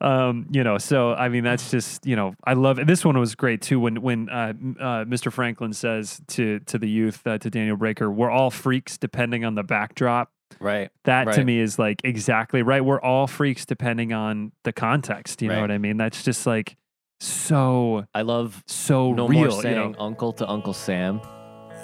um 0.00 0.46
you 0.52 0.62
know 0.64 0.78
so 0.78 1.12
i 1.14 1.28
mean 1.28 1.42
that's 1.44 1.70
just 1.70 2.06
you 2.06 2.14
know 2.16 2.34
i 2.44 2.52
love 2.54 2.78
it 2.78 2.86
this 2.86 3.04
one 3.04 3.18
was 3.18 3.34
great 3.34 3.60
too 3.62 3.78
when 3.80 4.00
when 4.02 4.28
uh, 4.28 4.52
uh 4.80 5.04
mr 5.04 5.32
franklin 5.32 5.72
says 5.72 6.20
to 6.28 6.58
to 6.60 6.78
the 6.78 6.88
youth 6.88 7.24
uh, 7.26 7.38
to 7.38 7.50
daniel 7.50 7.76
breaker 7.76 8.10
we're 8.10 8.30
all 8.30 8.50
freaks 8.50 8.96
depending 8.98 9.44
on 9.44 9.54
the 9.56 9.62
backdrop 9.64 10.30
right. 10.60 10.90
that 11.04 11.32
to 11.32 11.44
me 11.44 11.58
is 11.58 11.78
like 11.78 12.00
exactly 12.04 12.62
right 12.62 12.84
we're 12.84 13.00
all 13.00 13.26
freaks 13.26 13.64
depending 13.66 14.12
on 14.12 14.52
the 14.64 14.72
context 14.72 15.42
you 15.42 15.48
know 15.48 15.60
what 15.60 15.70
i 15.70 15.78
mean 15.78 15.96
that's 15.96 16.22
just 16.22 16.46
like 16.46 16.76
so 17.20 18.04
I 18.14 18.22
love 18.22 18.62
so 18.66 19.12
no 19.14 19.26
real 19.26 19.40
more 19.40 19.48
you 19.48 19.62
saying 19.62 19.92
know? 19.92 19.98
uncle 19.98 20.32
to 20.34 20.48
Uncle 20.48 20.74
Sam. 20.74 21.20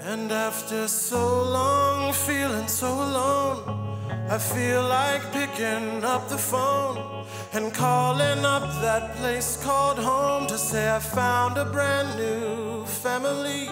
And 0.03 0.33
after 0.33 0.89
so 0.89 1.43
long 1.43 2.13
feeling 2.13 2.69
so 2.69 2.89
alone, 2.89 3.99
I 4.29 4.39
feel 4.39 4.83
like 4.83 5.23
picking 5.33 6.05
up 6.05 6.29
the 6.29 6.39
phone 6.39 7.27
and 7.53 7.73
calling 7.73 8.45
up 8.45 8.63
that 8.81 9.15
place 9.17 9.63
called 9.63 9.99
home 9.99 10.47
to 10.47 10.57
say 10.57 10.95
I 10.95 10.99
found 10.99 11.59
a 11.59 11.65
brand 11.65 12.19
new 12.19 12.85
family 12.87 13.67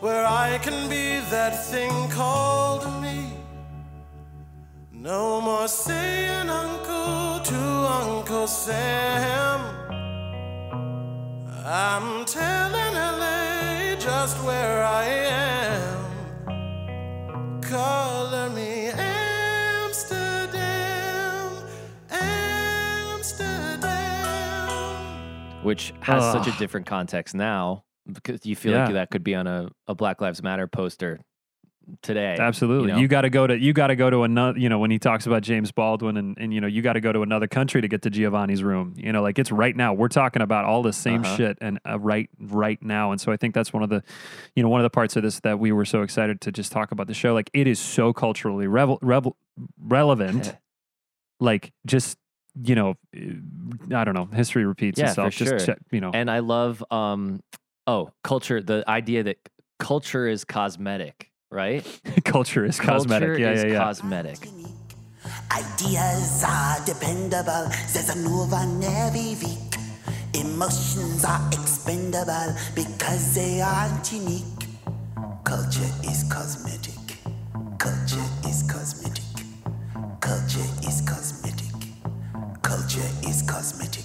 where 0.00 0.26
I 0.26 0.58
can 0.58 0.88
be 0.88 1.20
that 1.30 1.64
thing 1.66 2.08
called 2.10 2.86
me. 3.02 3.43
No 5.04 5.38
more 5.38 5.68
saying 5.68 6.48
uncle 6.48 7.40
to 7.40 7.56
Uncle 7.56 8.46
Sam. 8.46 9.60
I'm 11.66 12.24
telling 12.24 12.94
LA 12.94 13.96
just 13.98 14.42
where 14.42 14.82
I 14.82 15.04
am. 15.04 17.60
Color 17.60 18.48
me 18.48 18.88
Amsterdam, 19.84 21.52
Amsterdam. 22.10 23.90
which 25.64 25.92
has 26.00 26.22
such 26.32 26.46
a 26.46 26.52
different 26.58 26.86
context 26.86 27.34
now 27.34 27.84
because 28.10 28.46
you 28.46 28.56
feel 28.56 28.72
Yeah. 28.72 28.84
like 28.86 28.94
that 28.94 29.10
could 29.10 29.22
be 29.24 29.34
on 29.34 29.46
a, 29.46 29.68
a 29.86 29.94
Black 29.94 30.22
Lives 30.22 30.42
Matter 30.42 30.66
poster 30.66 31.20
today. 32.02 32.36
Absolutely. 32.38 32.92
know? 32.92 32.98
You, 32.98 33.08
got 33.08 33.22
to 33.22 33.30
go 33.30 33.46
to 33.46 33.58
you 33.58 33.72
got 33.72 33.88
to 33.88 33.96
go 33.96 34.10
to 34.10 34.22
another, 34.22 34.58
you 34.58 34.68
know, 34.68 34.78
when 34.78 34.90
he 34.90 34.98
talks 34.98 35.26
about 35.26 35.42
James 35.42 35.72
Baldwin 35.72 36.16
and 36.16 36.36
and 36.38 36.52
you 36.54 36.60
know, 36.60 36.66
you 36.66 36.82
got 36.82 36.94
to 36.94 37.00
go 37.00 37.12
to 37.12 37.22
another 37.22 37.46
country 37.46 37.80
to 37.82 37.88
get 37.88 38.02
to 38.02 38.10
Giovanni's 38.10 38.62
room. 38.62 38.94
You 38.96 39.12
know, 39.12 39.22
like 39.22 39.38
it's 39.38 39.52
right 39.52 39.74
now. 39.76 39.92
We're 39.94 40.08
talking 40.08 40.42
about 40.42 40.64
all 40.64 40.82
the 40.82 40.92
same 40.92 41.24
Uh-huh. 41.24 41.36
shit 41.36 41.58
and 41.60 41.78
uh, 41.88 41.98
right 41.98 42.28
right 42.40 42.82
now. 42.82 43.12
And 43.12 43.20
so 43.20 43.32
I 43.32 43.36
think 43.36 43.54
that's 43.54 43.72
one 43.72 43.82
of 43.82 43.88
the 43.90 44.02
you 44.56 44.62
know, 44.62 44.68
one 44.68 44.80
of 44.80 44.84
the 44.84 44.90
parts 44.90 45.16
of 45.16 45.22
this 45.22 45.40
that 45.40 45.58
we 45.58 45.72
were 45.72 45.84
so 45.84 46.02
excited 46.02 46.40
to 46.42 46.52
just 46.52 46.72
talk 46.72 46.92
about 46.92 47.06
the 47.06 47.14
show. 47.14 47.34
Like 47.34 47.50
it 47.52 47.66
is 47.66 47.78
so 47.78 48.12
culturally 48.12 48.66
revel, 48.66 48.98
revel, 49.02 49.36
relevant. 49.78 50.56
like 51.40 51.72
just 51.86 52.16
you 52.62 52.76
know, 52.76 52.94
I 53.92 54.04
don't 54.04 54.14
know, 54.14 54.26
history 54.26 54.64
repeats 54.64 54.98
Yeah, 54.98 55.08
itself. 55.08 55.34
just 55.34 55.50
sure. 55.50 55.58
check, 55.58 55.78
you 55.90 56.00
know. 56.00 56.12
And 56.14 56.30
I 56.30 56.38
love 56.38 56.84
um 56.90 57.40
oh, 57.86 58.10
culture 58.22 58.62
the 58.62 58.84
idea 58.88 59.24
that 59.24 59.38
culture 59.80 60.28
is 60.28 60.44
cosmetic, 60.44 61.30
right? 61.54 61.86
culture 62.24 62.64
is 62.64 62.78
cosmetic. 62.78 63.28
Culture 63.28 63.40
yeah, 63.40 63.50
is 63.52 63.64
yeah, 63.64 63.70
yeah. 63.70 63.78
cosmetic. 63.78 64.48
Ideas 65.50 66.44
are 66.46 66.84
dependable, 66.84 67.70
says 67.86 68.14
a 68.14 68.18
Nova 68.18 68.60
every 68.84 69.36
week. 69.42 69.58
Emotions 70.34 71.24
are 71.24 71.40
expendable 71.52 72.54
because 72.74 73.34
they 73.34 73.60
aren't 73.60 74.12
unique. 74.12 74.44
Culture 75.44 75.92
is 76.02 76.24
cosmetic. 76.30 76.98
Culture 77.78 78.26
is 78.48 78.62
cosmetic. 78.68 79.24
Culture 80.20 80.68
is 80.88 81.02
cosmetic. 81.06 81.74
Culture 82.62 83.10
is 83.28 83.42
cosmetic. 83.42 84.04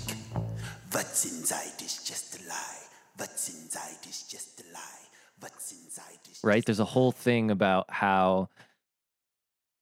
What's 0.92 1.26
inside 1.26 1.82
is 1.82 2.04
just 2.04 2.40
a 2.40 2.48
lie. 2.48 2.84
What's 3.18 3.50
inside 3.50 4.06
is 4.08 4.24
just 4.24 4.62
a 4.62 4.74
lie. 4.74 4.99
What's 5.40 5.72
inside 5.72 6.20
is 6.30 6.40
right? 6.44 6.66
There's 6.66 6.80
a 6.80 6.86
whole 6.86 7.12
thing 7.12 7.52
about 7.52 7.86
how 7.90 8.50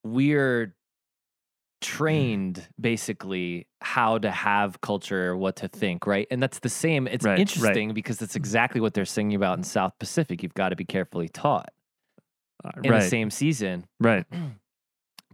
we're 0.04 0.76
trained 1.82 2.68
basically 2.80 3.68
how 3.82 4.18
to 4.18 4.32
have 4.32 4.82
culture, 4.82 5.38
what 5.38 5.56
to 5.58 5.68
think, 5.68 6.08
right? 6.08 6.28
And 6.32 6.42
that's 6.42 6.60
the 6.60 6.70
same. 6.70 7.08
It's 7.08 7.24
Right, 7.24 7.34
right. 7.34 7.40
interesting 7.40 7.94
because 7.94 8.18
that's 8.18 8.36
exactly 8.36 8.82
what 8.82 8.94
they're 8.96 9.06
singing 9.06 9.36
about 9.36 9.58
in 9.60 9.64
South 9.64 9.94
Pacific. 10.00 10.42
You've 10.42 10.56
got 10.56 10.70
to 10.70 10.76
be 10.76 10.86
carefully 10.86 11.30
taught 11.30 11.70
Uh, 12.66 12.72
in 12.84 12.92
right. 12.92 13.02
the 13.04 13.10
same 13.10 13.30
season. 13.30 13.86
right. 14.00 14.26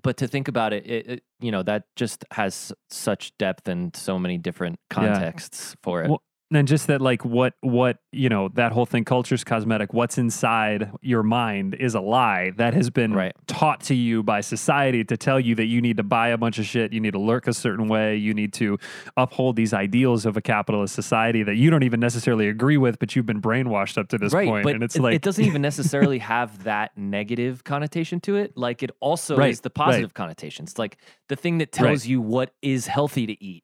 But 0.01 0.17
to 0.17 0.27
think 0.27 0.49
about 0.49 0.73
it, 0.73 0.85
it, 0.85 1.07
it 1.09 1.23
you 1.39 1.49
know, 1.49 1.63
that 1.63 1.85
just 1.95 2.25
has 2.31 2.73
such 2.89 3.31
depth 3.37 3.69
and 3.69 3.95
so 3.95 4.19
many 4.19 4.37
different 4.37 4.77
Yeah. 4.91 5.13
contexts 5.13 5.77
for 5.81 6.03
it. 6.03 6.09
Well, 6.09 6.21
and 6.55 6.67
just 6.67 6.87
that 6.87 7.01
like 7.01 7.23
what 7.25 7.53
what 7.61 7.97
you 8.11 8.29
know 8.29 8.49
that 8.49 8.71
whole 8.71 8.85
thing 8.85 9.03
culture's 9.03 9.43
cosmetic 9.43 9.93
what's 9.93 10.17
inside 10.17 10.91
your 11.01 11.23
mind 11.23 11.75
is 11.75 11.95
a 11.95 12.01
lie 12.01 12.51
that 12.57 12.73
has 12.73 12.89
been 12.89 13.13
Right. 13.13 13.35
taught 13.47 13.81
to 13.81 13.95
you 13.95 14.23
by 14.23 14.41
society 14.41 15.03
to 15.03 15.17
tell 15.17 15.39
you 15.39 15.55
that 15.55 15.65
you 15.65 15.81
need 15.81 15.97
to 15.97 16.03
buy 16.03 16.29
a 16.29 16.37
bunch 16.37 16.59
of 16.59 16.65
shit 16.65 16.93
you 16.93 16.99
need 16.99 17.11
to 17.13 17.19
lurk 17.19 17.47
a 17.47 17.53
certain 17.53 17.87
way 17.87 18.15
you 18.15 18.33
need 18.33 18.53
to 18.53 18.77
uphold 19.17 19.55
these 19.55 19.73
ideals 19.73 20.25
of 20.25 20.37
a 20.37 20.41
capitalist 20.41 20.95
society 20.95 21.43
that 21.43 21.55
you 21.55 21.69
don't 21.69 21.83
even 21.83 21.99
necessarily 21.99 22.47
agree 22.47 22.77
with 22.77 22.99
but 22.99 23.15
you've 23.15 23.25
been 23.25 23.41
brainwashed 23.41 23.97
up 23.97 24.07
to 24.09 24.17
this 24.17 24.33
right, 24.33 24.47
point 24.47 24.69
and 24.69 24.83
it's 24.83 24.95
it, 24.95 25.01
like 25.01 25.15
it 25.15 25.21
doesn't 25.27 25.45
even 25.45 25.61
necessarily 25.61 26.19
have 26.19 26.63
that 26.63 26.91
negative 26.97 27.63
connotation 27.63 28.19
to 28.21 28.35
it. 28.35 28.55
Like 28.57 28.83
it 28.83 28.91
also 28.99 29.37
Right, 29.37 29.51
is 29.51 29.61
the 29.61 29.69
positive 29.69 30.13
connotations. 30.13 30.77
Like 30.77 30.97
the 31.29 31.35
thing 31.35 31.57
that 31.59 31.71
tells 31.71 32.05
you 32.05 32.21
what 32.21 32.53
is 32.61 32.87
healthy 32.87 33.25
to 33.27 33.43
eat 33.43 33.63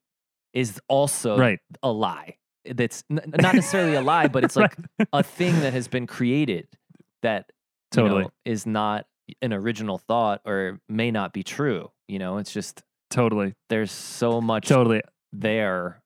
is 0.53 0.79
also 0.87 1.37
right 1.37 1.59
a 1.83 1.91
lie. 1.91 2.35
That's 2.65 3.03
n- 3.09 3.21
not 3.27 3.55
necessarily 3.55 3.95
a 3.95 4.01
lie, 4.01 4.27
but 4.27 4.43
it's 4.43 4.55
like 4.57 4.75
a 5.13 5.23
thing 5.23 5.59
that 5.61 5.73
has 5.73 5.87
been 5.87 6.07
created 6.07 6.67
that 7.21 7.51
you 7.95 8.01
Totally. 8.03 8.21
know, 8.23 8.31
is 8.45 8.65
not 8.65 9.05
an 9.41 9.53
original 9.53 9.97
thought 9.97 10.41
or 10.45 10.79
may 10.89 11.11
not 11.11 11.33
be 11.33 11.43
true. 11.43 11.91
You 12.07 12.19
know, 12.19 12.37
it's 12.37 12.51
just 12.53 12.83
totally 13.09 13.55
there's 13.69 13.91
so 13.91 14.39
much 14.41 14.67
totally 14.67 15.01
there 15.33 16.01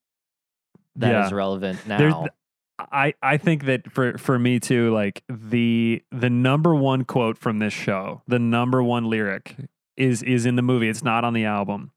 that 0.95 1.25
is 1.25 1.31
Yeah. 1.31 1.35
relevant 1.37 1.85
now. 1.87 1.97
th- 2.21 2.31
I, 2.79 3.13
I 3.21 3.37
think 3.37 3.65
that 3.65 3.91
for, 3.91 4.17
for 4.17 4.37
me 4.39 4.59
too, 4.59 4.91
like 4.93 5.23
the 5.29 6.01
the 6.11 6.29
number 6.29 6.73
one 6.75 7.03
quote 7.05 7.37
from 7.37 7.59
this 7.59 7.73
show, 7.73 8.21
the 8.27 8.39
number 8.39 8.81
one 8.81 9.05
lyric 9.09 9.55
is 9.95 10.23
is 10.23 10.45
in 10.45 10.55
the 10.55 10.61
movie. 10.61 10.89
It's 10.89 11.03
not 11.03 11.23
on 11.23 11.33
the 11.33 11.45
album. 11.45 11.91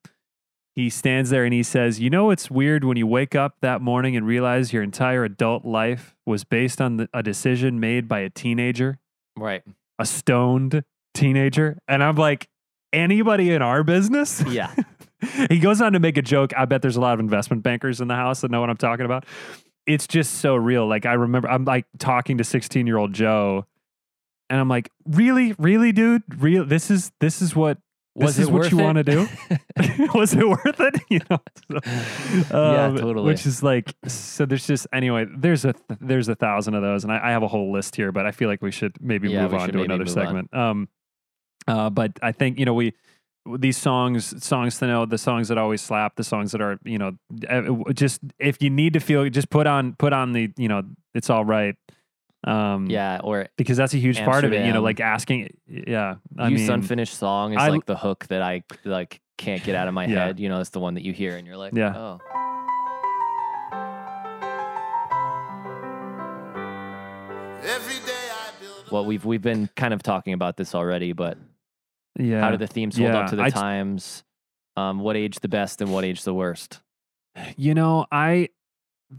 He 0.76 0.90
stands 0.90 1.30
there 1.30 1.44
and 1.44 1.54
he 1.54 1.62
says, 1.62 2.00
"You 2.00 2.10
know, 2.10 2.30
it's 2.30 2.50
weird 2.50 2.84
when 2.84 2.98
you 2.98 3.06
wake 3.06 3.34
up 3.34 3.56
that 3.62 3.80
morning 3.80 4.14
and 4.14 4.26
realize 4.26 4.74
your 4.74 4.82
entire 4.82 5.24
adult 5.24 5.64
life 5.64 6.14
was 6.26 6.44
based 6.44 6.82
on 6.82 6.98
the, 6.98 7.08
a 7.14 7.22
decision 7.22 7.80
made 7.80 8.06
by 8.06 8.20
a 8.20 8.28
teenager, 8.28 8.98
right. 9.36 9.62
a 9.98 10.04
stoned 10.04 10.84
teenager." 11.14 11.78
And 11.88 12.04
I'm 12.04 12.16
like, 12.16 12.48
anybody 12.92 13.52
in 13.52 13.62
our 13.62 13.82
business? 13.82 14.44
Yeah. 14.46 14.74
he 15.48 15.58
goes 15.58 15.80
on 15.80 15.94
to 15.94 16.00
make 16.00 16.16
a 16.16 16.22
joke. 16.22 16.52
I 16.56 16.66
bet 16.66 16.82
there's 16.82 16.96
a 16.96 17.00
lot 17.00 17.14
of 17.14 17.20
investment 17.20 17.62
bankers 17.62 18.00
in 18.02 18.08
the 18.08 18.14
house 18.14 18.42
that 18.42 18.50
know 18.50 18.60
what 18.60 18.70
I'm 18.70 18.76
talking 18.76 19.06
about. 19.06 19.24
It's 19.86 20.06
just 20.06 20.34
so 20.34 20.56
real. 20.56 20.86
Like 20.86 21.06
I 21.06 21.14
remember, 21.14 21.48
I'm 21.48 21.64
like 21.64 21.86
talking 21.98 22.38
to 22.38 22.44
16 22.44 22.86
year 22.86 22.98
old 22.98 23.12
Joe, 23.12 23.64
and 24.50 24.60
I'm 24.60 24.68
like, 24.68 24.90
really, 25.06 25.54
really, 25.58 25.92
dude, 25.92 26.22
real. 26.42 26.64
This 26.64 26.90
is 26.90 27.12
this 27.20 27.40
is 27.40 27.56
what 27.56 27.78
Was 28.16 28.36
this 28.36 28.46
is 28.46 28.50
what 28.50 28.70
you 28.70 28.78
want 28.78 28.96
to 28.96 29.04
do. 29.04 29.28
Was 30.14 30.32
it 30.34 30.48
worth 30.48 30.80
it? 30.80 31.00
You 31.10 31.20
know. 31.30 31.38
So, 31.70 31.78
Yeah, 32.72 32.86
um, 32.86 32.96
totally. 32.96 33.26
Which 33.26 33.46
is 33.46 33.62
like, 33.62 33.94
so 34.06 34.46
there's 34.46 34.66
just 34.66 34.86
anyway. 34.92 35.26
There's 35.36 35.64
a 35.64 35.74
there's 36.00 36.28
a 36.28 36.34
thousand 36.34 36.74
of 36.74 36.82
those, 36.82 37.04
and 37.04 37.12
I, 37.12 37.28
I 37.28 37.30
have 37.30 37.42
a 37.42 37.48
whole 37.48 37.72
list 37.72 37.94
here, 37.96 38.12
but 38.12 38.26
I 38.26 38.30
feel 38.32 38.48
like 38.48 38.62
we 38.62 38.70
should 38.72 38.96
maybe 39.00 39.28
Yeah, 39.28 39.42
move 39.42 39.54
on 39.54 39.70
to 39.70 39.82
another 39.82 40.04
move 40.04 40.16
on. 40.16 40.24
segment. 40.24 40.54
Um, 40.54 40.88
uh, 41.68 41.90
but 41.90 42.12
I 42.22 42.32
think 42.32 42.58
you 42.58 42.64
know 42.64 42.74
we 42.74 42.94
these 43.58 43.76
songs 43.76 44.42
songs 44.44 44.78
to 44.78 44.86
know 44.86 45.06
the 45.06 45.18
songs 45.18 45.48
that 45.48 45.58
always 45.58 45.80
slap 45.80 46.16
the 46.16 46.24
songs 46.24 46.52
that 46.52 46.60
are 46.60 46.78
you 46.84 46.98
know 46.98 47.12
just 47.94 48.20
if 48.38 48.60
you 48.60 48.70
need 48.70 48.92
to 48.94 49.00
feel 49.00 49.28
just 49.30 49.50
put 49.50 49.66
on 49.68 49.94
put 49.94 50.12
on 50.12 50.32
the 50.32 50.52
you 50.56 50.68
know 50.68 50.82
it's 51.14 51.30
all 51.30 51.44
right 51.44 51.76
um 52.46 52.86
Yeah. 52.88 53.20
Or 53.24 53.48
because 53.56 53.76
that's 53.76 53.92
a 53.94 53.98
huge 53.98 54.18
part 54.22 54.44
of 54.44 54.52
it 54.52 54.64
you 54.66 54.72
know 54.72 54.82
like 54.82 55.00
asking 55.00 55.56
yeah 55.68 56.16
i 56.38 56.48
Youth's 56.48 56.62
mean 56.62 56.70
unfinished 56.72 57.18
song 57.18 57.52
is 57.52 57.58
I- 57.58 57.68
like 57.68 57.86
the 57.86 57.96
hook 57.96 58.26
that 58.28 58.40
I 58.42 58.62
like 58.84 59.20
can't 59.38 59.62
get 59.64 59.74
out 59.74 59.88
of 59.88 59.94
my 59.94 60.06
Yeah. 60.06 60.26
head. 60.26 60.40
You 60.40 60.48
know, 60.48 60.60
it's 60.60 60.70
the 60.70 60.80
one 60.80 60.94
that 60.94 61.02
you 61.02 61.12
hear 61.12 61.36
and 61.36 61.46
you're 61.46 61.58
like, 61.58 61.74
Yeah. 61.74 61.94
oh. 61.94 62.20
Every 67.64 67.94
day 68.06 68.12
I 68.32 68.50
build. 68.60 68.90
Well, 68.92 69.04
we've 69.04 69.24
we've 69.24 69.42
been 69.42 69.68
kind 69.76 69.92
of 69.92 70.02
talking 70.02 70.32
about 70.32 70.56
this 70.56 70.74
already, 70.74 71.12
but 71.12 71.36
yeah 72.18 72.40
how 72.40 72.50
do 72.50 72.56
the 72.56 72.66
themes 72.66 72.96
hold 72.96 73.10
Yeah, 73.10 73.18
up 73.20 73.30
to 73.30 73.36
the 73.36 73.42
I 73.42 73.48
j- 73.50 73.54
times? 73.54 74.24
Um, 74.76 75.00
what 75.00 75.16
age 75.16 75.40
the 75.40 75.48
best 75.48 75.80
and 75.82 75.92
what 75.92 76.04
age 76.04 76.22
the 76.24 76.34
worst? 76.34 76.80
you 77.58 77.74
know 77.74 78.06
i 78.10 78.48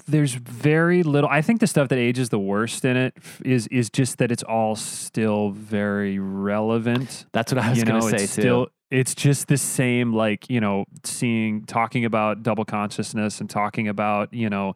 there's 0.07 0.33
very 0.33 1.01
little 1.03 1.29
i 1.29 1.41
think 1.41 1.59
the 1.59 1.67
stuff 1.67 1.87
that 1.87 1.97
ages 1.97 2.29
the 2.29 2.39
worst 2.39 2.83
in 2.83 2.97
it 2.97 3.15
is 3.45 3.67
is 3.67 3.89
just 3.89 4.17
that 4.17 4.31
it's 4.31 4.43
all 4.43 4.75
still 4.75 5.51
very 5.51 6.19
relevant 6.19 7.25
That's 7.31 7.53
what 7.53 7.63
I 7.63 7.69
was 7.69 7.79
you 7.79 7.85
gonna 7.85 8.01
say 8.01 8.23
it's 8.23 8.35
too. 8.35 8.41
still 8.41 8.67
it's 8.91 9.15
just 9.15 9.47
the 9.47 9.57
same 9.57 10.13
like 10.13 10.49
you 10.49 10.59
know 10.61 10.85
seeing 11.03 11.65
talking 11.65 12.05
about 12.05 12.43
double 12.43 12.65
consciousness 12.65 13.39
and 13.39 13.49
talking 13.49 13.87
about 13.87 14.33
you 14.33 14.49
know 14.49 14.73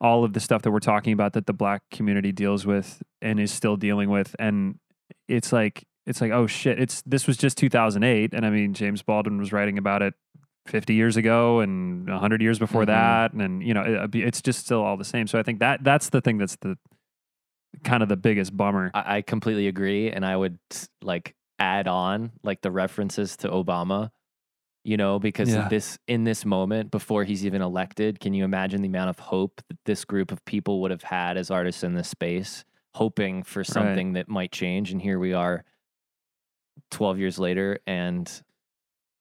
all 0.00 0.24
of 0.24 0.32
the 0.32 0.40
stuff 0.40 0.62
that 0.62 0.70
we're 0.70 0.80
talking 0.80 1.12
about 1.12 1.32
that 1.34 1.46
the 1.46 1.52
black 1.52 1.82
community 1.90 2.32
deals 2.32 2.66
with 2.66 3.02
and 3.20 3.38
is 3.40 3.50
still 3.52 3.76
dealing 3.76 4.08
with 4.10 4.34
and 4.38 4.78
it's 5.28 5.52
like 5.52 5.84
it's 6.06 6.20
like 6.20 6.30
oh 6.30 6.46
shit 6.46 6.78
it's 6.80 7.02
this 7.06 7.26
was 7.26 7.36
just 7.36 7.58
2008 7.58 8.32
and 8.32 8.46
i 8.46 8.50
mean 8.50 8.72
james 8.74 9.02
baldwin 9.02 9.38
was 9.38 9.52
writing 9.52 9.76
about 9.78 10.02
it 10.02 10.14
50 10.68 10.94
years 10.94 11.16
ago 11.16 11.60
and 11.60 12.08
100 12.08 12.40
years 12.42 12.58
before 12.58 12.82
Mhm. 12.82 12.86
that 12.86 13.32
and 13.32 13.62
you 13.62 13.74
know 13.74 13.82
it, 13.82 14.14
it's 14.14 14.42
just 14.42 14.60
still 14.60 14.82
all 14.82 14.96
the 14.96 15.04
same 15.04 15.26
so 15.26 15.38
i 15.38 15.42
think 15.42 15.58
that 15.60 15.82
that's 15.82 16.10
the 16.10 16.20
thing 16.20 16.38
that's 16.38 16.56
the 16.56 16.76
kind 17.84 18.02
of 18.02 18.08
the 18.08 18.16
biggest 18.16 18.56
bummer 18.56 18.90
I, 18.94 19.18
I 19.18 19.22
completely 19.22 19.68
agree, 19.68 20.10
and 20.10 20.24
I 20.24 20.36
would 20.36 20.58
like 21.02 21.34
add 21.58 21.86
on 21.88 22.32
like 22.42 22.60
the 22.62 22.70
references 22.70 23.36
to 23.38 23.48
Obama. 23.48 24.10
You 24.84 24.96
know, 24.96 25.18
because 25.18 25.50
Yeah. 25.50 25.68
this 25.68 25.98
in 26.06 26.24
this 26.24 26.46
moment 26.46 26.90
before 26.90 27.24
he's 27.24 27.44
even 27.44 27.60
elected, 27.60 28.20
can 28.20 28.32
you 28.32 28.44
imagine 28.44 28.80
the 28.80 28.88
amount 28.88 29.10
of 29.10 29.18
hope 29.18 29.60
that 29.68 29.76
this 29.84 30.04
group 30.06 30.32
of 30.32 30.42
people 30.46 30.80
would 30.80 30.90
have 30.90 31.02
had 31.02 31.36
as 31.36 31.50
artists 31.50 31.84
in 31.84 31.92
this 31.94 32.08
space, 32.08 32.64
hoping 32.94 33.42
for 33.42 33.62
something 33.64 34.14
that 34.14 34.28
might 34.28 34.50
change? 34.50 34.90
And 34.90 35.02
here 35.02 35.18
we 35.18 35.34
are, 35.34 35.64
twelve 36.90 37.18
years 37.18 37.38
later, 37.38 37.78
and 37.86 38.30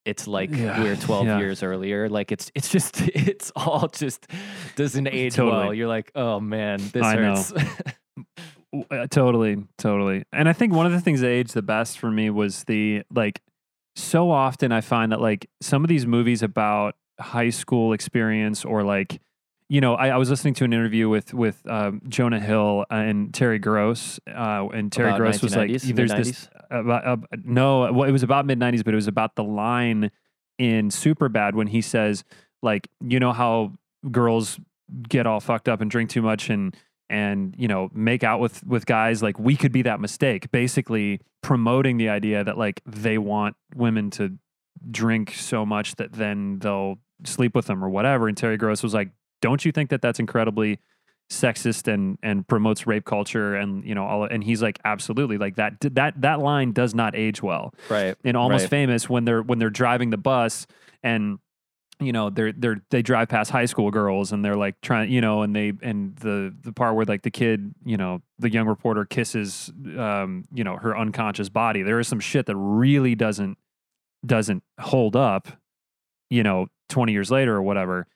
it's 0.07 0.27
like 0.27 0.49
Yeah, 0.49 0.81
we're 0.81 0.95
twelve 0.95 1.25
yeah. 1.25 1.37
years 1.37 1.61
earlier. 1.61 2.07
Like 2.09 2.31
it's 2.31 2.51
it's 2.55 2.69
just 2.69 3.01
it's 3.15 3.51
all 3.55 3.87
just 3.89 4.27
doesn't 4.75 5.07
age 5.11 5.37
well. 5.37 5.73
You're 5.73 5.87
like, 5.87 6.11
oh 6.15 6.39
man, 6.39 6.79
this 6.93 7.03
I 7.03 7.15
hurts. 7.15 7.53
Uh, 8.91 9.07
totally, 9.07 9.63
totally. 9.77 10.25
And 10.33 10.49
I 10.49 10.53
think 10.53 10.73
one 10.73 10.85
of 10.85 10.91
the 10.91 10.99
things 10.99 11.21
that 11.21 11.29
aged 11.29 11.53
the 11.53 11.61
best 11.61 11.97
for 11.97 12.11
me 12.11 12.29
was 12.29 12.65
the 12.65 13.03
like. 13.13 13.41
So 13.95 14.29
often 14.29 14.71
I 14.73 14.81
find 14.81 15.13
that 15.13 15.21
like 15.21 15.49
some 15.61 15.83
of 15.85 15.87
these 15.87 16.05
movies 16.05 16.43
about 16.43 16.95
high 17.19 17.49
school 17.49 17.93
experience 17.93 18.65
or 18.65 18.83
like 18.83 19.21
you 19.69 19.81
know, 19.81 19.95
I, 19.95 20.09
I 20.09 20.17
was 20.17 20.29
listening 20.29 20.53
to 20.55 20.63
an 20.63 20.73
interview 20.73 21.09
with 21.09 21.33
with 21.33 21.61
um, 21.67 22.01
Jonah 22.07 22.39
Hill 22.39 22.85
and 22.89 23.33
Terry 23.33 23.59
Gross, 23.59 24.19
uh, 24.27 24.67
and 24.73 24.91
Terry 24.91 25.09
About 25.09 25.19
Gross 25.19 25.41
was 25.41 25.55
like, 25.55 25.69
1990s, 25.69 25.95
"There's 25.95 26.13
this 26.13 26.49
about, 26.71 27.05
uh, 27.05 27.17
no, 27.43 27.91
well, 27.91 28.07
it 28.07 28.11
was 28.11 28.23
about 28.23 28.45
mid 28.45 28.59
'90s, 28.59 28.83
but 28.83 28.93
it 28.93 28.95
was 28.95 29.07
about 29.07 29.35
the 29.35 29.43
line 29.43 30.11
in 30.57 30.89
Superbad 30.89 31.53
when 31.53 31.67
he 31.67 31.81
says, 31.81 32.23
like, 32.61 32.87
you 33.01 33.19
know 33.19 33.33
how 33.33 33.73
girls 34.09 34.59
get 35.09 35.27
all 35.27 35.41
fucked 35.41 35.67
up 35.67 35.81
and 35.81 35.91
drink 35.91 36.09
too 36.09 36.21
much 36.21 36.49
and 36.49 36.75
and 37.09 37.53
you 37.57 37.67
know 37.67 37.89
make 37.93 38.23
out 38.23 38.39
with 38.39 38.65
with 38.65 38.85
guys? 38.85 39.21
Like 39.21 39.37
we 39.37 39.57
could 39.57 39.73
be 39.73 39.81
that 39.81 39.99
mistake. 39.99 40.49
Basically 40.49 41.19
promoting 41.43 41.97
the 41.97 42.07
idea 42.07 42.43
that 42.43 42.57
like 42.57 42.81
they 42.85 43.17
want 43.17 43.57
women 43.75 44.11
to 44.11 44.37
drink 44.91 45.33
so 45.33 45.65
much 45.65 45.95
that 45.95 46.13
then 46.13 46.59
they'll 46.59 46.99
sleep 47.25 47.53
with 47.53 47.65
them 47.65 47.83
or 47.83 47.89
whatever. 47.89 48.27
And 48.27 48.37
terry 48.37 48.57
gross 48.57 48.81
was 48.81 48.93
like 48.93 49.09
don't 49.41 49.63
you 49.65 49.71
think 49.71 49.89
that 49.89 50.01
that's 50.01 50.19
incredibly 50.19 50.79
sexist 51.29 51.91
and 51.91 52.17
and 52.23 52.47
promotes 52.47 52.87
rape 52.87 53.03
culture 53.03 53.53
and 53.55 53.83
you 53.83 53.93
know 53.93 54.05
all 54.05 54.23
and 54.23 54.43
he's 54.45 54.61
like 54.61 54.79
absolutely 54.85 55.37
like 55.37 55.55
that 55.57 55.73
that 55.81 56.13
that 56.21 56.39
line 56.39 56.71
does 56.71 56.95
not 56.95 57.15
age 57.15 57.43
well 57.43 57.73
Right. 57.89 58.15
in 58.23 58.37
almost 58.37 58.63
Right. 58.63 58.69
famous 58.69 59.09
when 59.09 59.25
they're 59.25 59.41
when 59.41 59.59
they're 59.59 59.69
driving 59.69 60.09
the 60.09 60.17
bus 60.17 60.67
and 61.03 61.39
you 61.99 62.13
know 62.13 62.29
they're 62.29 62.53
they're 62.53 62.81
they 62.91 63.01
drive 63.01 63.27
past 63.27 63.51
high 63.51 63.65
school 63.65 63.91
girls 63.91 64.31
and 64.31 64.45
they're 64.45 64.55
like 64.55 64.79
trying 64.81 65.11
you 65.11 65.19
know 65.19 65.41
and 65.41 65.53
they 65.53 65.73
and 65.81 66.15
the 66.17 66.55
the 66.61 66.71
part 66.71 66.95
where 66.95 67.05
like 67.05 67.23
the 67.23 67.31
kid 67.31 67.73
you 67.83 67.97
know 67.97 68.21
the 68.39 68.49
young 68.49 68.67
reporter 68.67 69.03
kisses 69.03 69.69
um 69.97 70.45
you 70.53 70.63
know 70.63 70.77
her 70.77 70.97
unconscious 70.97 71.49
body 71.49 71.81
there 71.81 71.99
is 71.99 72.07
some 72.07 72.21
shit 72.21 72.45
that 72.45 72.55
really 72.55 73.15
doesn't 73.15 73.57
doesn't 74.25 74.63
hold 74.79 75.15
up 75.17 75.47
you 76.29 76.41
know 76.43 76.67
20 76.87 77.11
years 77.11 77.29
later 77.31 77.53
or 77.55 77.61
whatever 77.61 78.07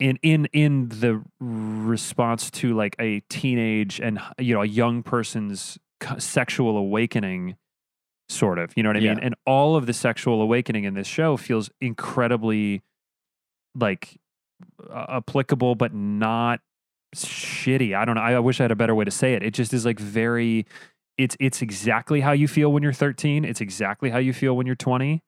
in 0.00 0.18
in 0.22 0.46
in 0.46 0.88
the 0.88 1.22
response 1.38 2.50
to 2.50 2.74
like 2.74 2.96
a 2.98 3.20
teenage 3.28 4.00
and 4.00 4.18
you 4.38 4.54
know 4.54 4.62
a 4.62 4.66
young 4.66 5.02
person's 5.02 5.78
sexual 6.18 6.76
awakening 6.76 7.56
sort 8.28 8.58
of 8.58 8.72
you 8.76 8.82
know 8.82 8.88
what 8.88 8.96
i 8.96 9.00
mean? 9.00 9.18
And 9.20 9.34
all 9.46 9.76
of 9.76 9.86
the 9.86 9.92
sexual 9.92 10.40
awakening 10.40 10.84
in 10.84 10.94
this 10.94 11.06
show 11.06 11.36
feels 11.36 11.70
incredibly 11.80 12.82
like 13.74 14.18
uh, 14.90 15.06
applicable 15.08 15.74
but 15.74 15.94
not 15.94 16.60
shitty. 17.14 17.94
I 17.94 18.04
don't 18.04 18.14
know 18.14 18.22
I, 18.22 18.32
I 18.32 18.38
wish 18.38 18.60
i 18.60 18.64
had 18.64 18.70
a 18.70 18.76
better 18.76 18.94
way 18.94 19.04
to 19.04 19.10
say 19.10 19.34
it. 19.34 19.42
It 19.42 19.52
just 19.52 19.74
is 19.74 19.84
like 19.84 19.98
very 19.98 20.66
it's 21.18 21.36
it's 21.38 21.60
exactly 21.60 22.20
how 22.20 22.32
you 22.32 22.48
feel 22.48 22.72
when 22.72 22.82
you're 22.82 22.92
13 22.94 23.44
it's 23.44 23.60
exactly 23.60 24.08
how 24.08 24.18
you 24.18 24.32
feel 24.32 24.56
when 24.56 24.66
you're 24.66 24.74
20 24.76 25.22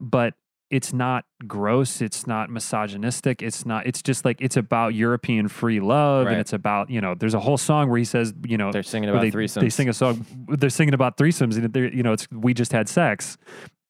but 0.00 0.34
it's 0.72 0.92
not 0.92 1.24
gross 1.46 2.00
it's 2.00 2.26
not 2.26 2.48
misogynistic 2.50 3.42
it's 3.42 3.64
not 3.66 3.86
it's 3.86 4.02
just 4.02 4.24
like 4.24 4.38
it's 4.40 4.56
about 4.56 4.94
european 4.94 5.46
free 5.46 5.78
love 5.80 6.24
Right. 6.26 6.32
and 6.32 6.40
it's 6.40 6.52
about 6.54 6.88
you 6.90 7.00
know 7.00 7.14
there's 7.14 7.34
a 7.34 7.40
whole 7.40 7.58
song 7.58 7.88
where 7.90 7.98
he 7.98 8.04
says 8.04 8.32
you 8.46 8.56
know 8.56 8.72
They're 8.72 8.82
singing 8.82 9.10
about 9.10 9.20
they, 9.20 9.30
threesomes. 9.30 9.60
they 9.60 9.68
sing 9.68 9.88
a 9.88 9.92
song 9.92 10.24
they're 10.48 10.70
singing 10.70 10.94
about 10.94 11.16
threesomes 11.18 11.56
and 11.56 11.72
they're 11.72 11.92
you 11.92 12.02
know 12.02 12.12
it's 12.14 12.26
we 12.32 12.54
just 12.54 12.72
had 12.72 12.88
sex 12.88 13.36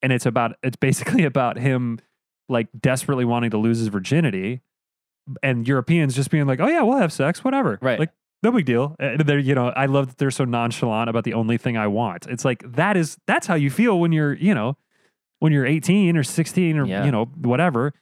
and 0.02 0.12
it's 0.12 0.26
about 0.26 0.56
it's 0.62 0.76
basically 0.76 1.24
about 1.32 1.56
him 1.56 2.00
like 2.48 2.66
desperately 2.78 3.24
wanting 3.24 3.50
to 3.50 3.58
lose 3.58 3.78
his 3.78 3.88
virginity 3.88 4.60
and 5.42 5.68
europeans 5.68 6.14
just 6.16 6.30
being 6.30 6.46
like 6.46 6.60
oh 6.60 6.66
yeah 6.68 6.82
we'll 6.82 6.98
have 6.98 7.12
sex 7.12 7.44
whatever 7.44 7.78
Right. 7.80 7.98
like 8.00 8.10
no 8.42 8.50
big 8.50 8.64
deal 8.64 8.96
and 8.98 9.20
they're 9.20 9.38
you 9.38 9.54
know 9.54 9.68
i 9.68 9.86
love 9.86 10.08
that 10.08 10.18
they're 10.18 10.32
so 10.32 10.44
nonchalant 10.44 11.08
about 11.08 11.22
the 11.22 11.34
only 11.34 11.58
thing 11.58 11.76
i 11.76 11.86
want 11.86 12.26
it's 12.28 12.44
like 12.44 12.64
that 12.72 12.96
is 12.96 13.16
that's 13.28 13.46
how 13.46 13.54
you 13.54 13.70
feel 13.70 14.00
when 14.00 14.10
you're 14.10 14.32
you 14.34 14.52
know 14.52 14.76
when 15.42 15.52
you're 15.52 15.66
18 15.66 16.16
or 16.16 16.22
16 16.22 16.78
or 16.78 16.86
Yeah. 16.86 17.04
you 17.04 17.10
know 17.10 17.24
whatever 17.36 17.92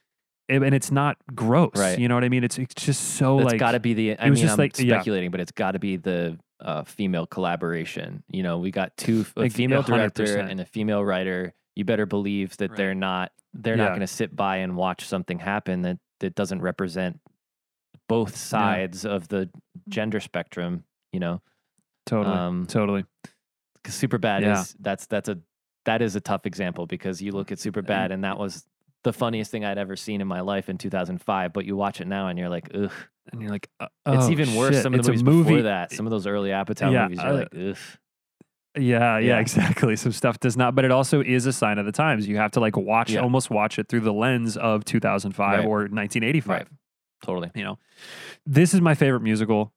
and 0.50 0.74
it's 0.74 0.90
not 0.90 1.16
gross 1.34 1.70
Right. 1.76 1.98
you 1.98 2.06
know 2.08 2.14
what 2.16 2.24
i 2.24 2.28
mean 2.28 2.44
it's 2.44 2.58
it's 2.58 2.74
just 2.74 3.14
so 3.16 3.38
It's 3.38 3.46
like 3.52 3.58
got 3.60 3.72
to 3.72 3.80
be 3.80 3.94
the. 3.94 4.18
I 4.18 4.26
it 4.26 4.30
was 4.30 4.38
mean, 4.38 4.46
just 4.46 4.52
I'm 4.58 4.58
like- 4.64 4.78
yeah. 4.78 4.96
speculating, 4.96 5.30
but 5.30 5.40
it's 5.40 5.52
got 5.52 5.72
to 5.72 5.78
be 5.78 5.96
the 5.96 6.38
uh, 6.60 6.82
female 6.84 7.26
collaboration. 7.26 8.22
You 8.28 8.42
know, 8.42 8.58
we 8.58 8.70
got 8.70 8.94
two, 8.98 9.24
a 9.36 9.48
female 9.48 9.82
director 9.82 10.24
100%. 10.24 10.50
and 10.50 10.60
a 10.60 10.66
female 10.66 11.02
writer. 11.02 11.54
You 11.76 11.84
better 11.86 12.04
believe 12.04 12.54
that 12.58 12.70
Right. 12.70 12.76
they're 12.76 12.94
not. 12.94 13.32
They're 13.54 13.76
not 13.76 13.88
going 13.88 14.00
to 14.00 14.06
sit 14.06 14.36
by 14.36 14.56
and 14.58 14.76
watch 14.76 15.06
something 15.06 15.38
happen 15.38 15.82
that 15.82 15.98
that 16.20 16.34
doesn't 16.34 16.60
represent 16.60 17.18
both 18.08 18.36
sides 18.36 19.06
of 19.06 19.28
the 19.28 19.48
gender 19.88 20.20
spectrum. 20.20 20.84
You 21.14 21.20
know, 21.20 21.40
totally 22.06 22.36
um, 22.36 22.66
totally 22.66 23.04
super 23.86 24.18
bad 24.18 24.42
Yeah. 24.42 24.60
is 24.60 24.76
that's 24.80 25.06
that's 25.06 25.28
a 25.30 25.38
that 25.84 26.02
is 26.02 26.16
a 26.16 26.20
tough 26.20 26.46
example 26.46 26.86
because 26.86 27.20
you 27.22 27.32
look 27.32 27.50
at 27.52 27.58
super 27.58 27.82
bad 27.82 28.12
and 28.12 28.24
that 28.24 28.38
was 28.38 28.64
the 29.02 29.12
funniest 29.12 29.50
thing 29.50 29.64
I'd 29.64 29.78
ever 29.78 29.96
seen 29.96 30.20
in 30.20 30.26
my 30.28 30.40
life 30.40 30.68
in 30.68 30.76
2005. 30.78 31.52
But 31.52 31.64
you 31.64 31.74
watch 31.76 32.00
it 32.00 32.06
now 32.06 32.28
and 32.28 32.38
you're 32.38 32.50
like, 32.50 32.68
ugh. 32.74 32.92
and 33.32 33.40
you're 33.40 33.50
like 33.50 33.68
uh, 33.80 33.86
It's 34.06 34.26
oh, 34.26 34.30
even 34.30 34.54
worse. 34.54 34.74
shit, 34.74 34.82
Some 34.82 34.92
of 34.94 34.98
it's 35.00 35.06
the 35.06 35.12
a 35.12 35.16
movies 35.16 35.24
movie 35.24 35.50
before 35.50 35.62
that, 35.62 35.92
some 35.92 36.06
of 36.06 36.10
those 36.10 36.26
early 36.26 36.50
Apatow 36.50 36.92
Yeah, 36.92 37.02
movies, 37.04 37.18
you're 37.22 37.32
uh, 37.32 37.34
like, 37.34 37.48
ugh. 37.54 37.76
Yeah, 38.78 39.18
yeah, 39.18 39.18
Yeah. 39.18 39.38
exactly. 39.40 39.96
Some 39.96 40.12
stuff 40.12 40.38
does 40.38 40.56
not, 40.56 40.74
but 40.74 40.84
it 40.84 40.90
also 40.92 41.22
is 41.22 41.46
a 41.46 41.52
sign 41.52 41.78
of 41.78 41.86
the 41.86 41.92
times. 41.92 42.28
You 42.28 42.36
have 42.36 42.52
to 42.52 42.60
like 42.60 42.76
watch, 42.76 43.10
Yeah. 43.10 43.20
almost 43.20 43.50
watch 43.50 43.78
it 43.78 43.88
through 43.88 44.00
the 44.00 44.12
lens 44.12 44.56
of 44.56 44.84
2005 44.84 45.58
Right. 45.60 45.66
or 45.66 45.88
1985. 45.88 46.48
Right. 46.58 46.66
Totally. 47.24 47.50
You 47.54 47.64
know, 47.64 47.78
this 48.46 48.72
is 48.74 48.80
my 48.80 48.94
favorite 48.94 49.20
musical. 49.22 49.72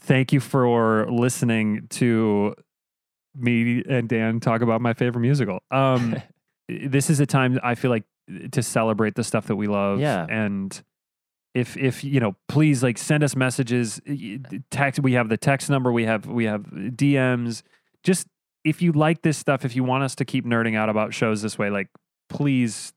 Thank 0.00 0.32
you 0.32 0.40
for 0.40 1.06
listening 1.10 1.86
to 1.90 2.54
me 3.34 3.82
and 3.88 4.08
Dan 4.08 4.40
talk 4.40 4.60
about 4.60 4.80
my 4.80 4.94
favorite 4.94 5.22
musical. 5.22 5.60
Um, 5.70 6.16
this 6.68 7.10
is 7.10 7.20
a 7.20 7.26
time 7.26 7.58
I 7.62 7.74
feel 7.74 7.90
like 7.90 8.04
to 8.52 8.62
celebrate 8.62 9.14
the 9.14 9.24
stuff 9.24 9.46
that 9.48 9.56
we 9.56 9.66
love. 9.66 10.00
Yeah. 10.00 10.26
and 10.28 10.82
if 11.54 11.76
if 11.76 12.02
you 12.02 12.20
know, 12.20 12.34
please 12.48 12.82
like 12.82 12.98
send 12.98 13.22
us 13.22 13.36
messages. 13.36 14.00
Text. 14.70 15.00
We 15.00 15.12
have 15.12 15.28
the 15.28 15.36
text 15.36 15.70
number. 15.70 15.92
We 15.92 16.04
have 16.04 16.26
we 16.26 16.44
have 16.44 16.62
DMs. 16.62 17.62
Just 18.02 18.26
if 18.64 18.82
you 18.82 18.92
like 18.92 19.22
this 19.22 19.38
stuff, 19.38 19.64
if 19.64 19.76
you 19.76 19.84
want 19.84 20.02
us 20.02 20.14
to 20.16 20.24
keep 20.24 20.44
nerding 20.44 20.76
out 20.76 20.88
about 20.88 21.14
shows 21.14 21.42
this 21.42 21.56
way, 21.56 21.70
like 21.70 21.88
please 22.28 22.92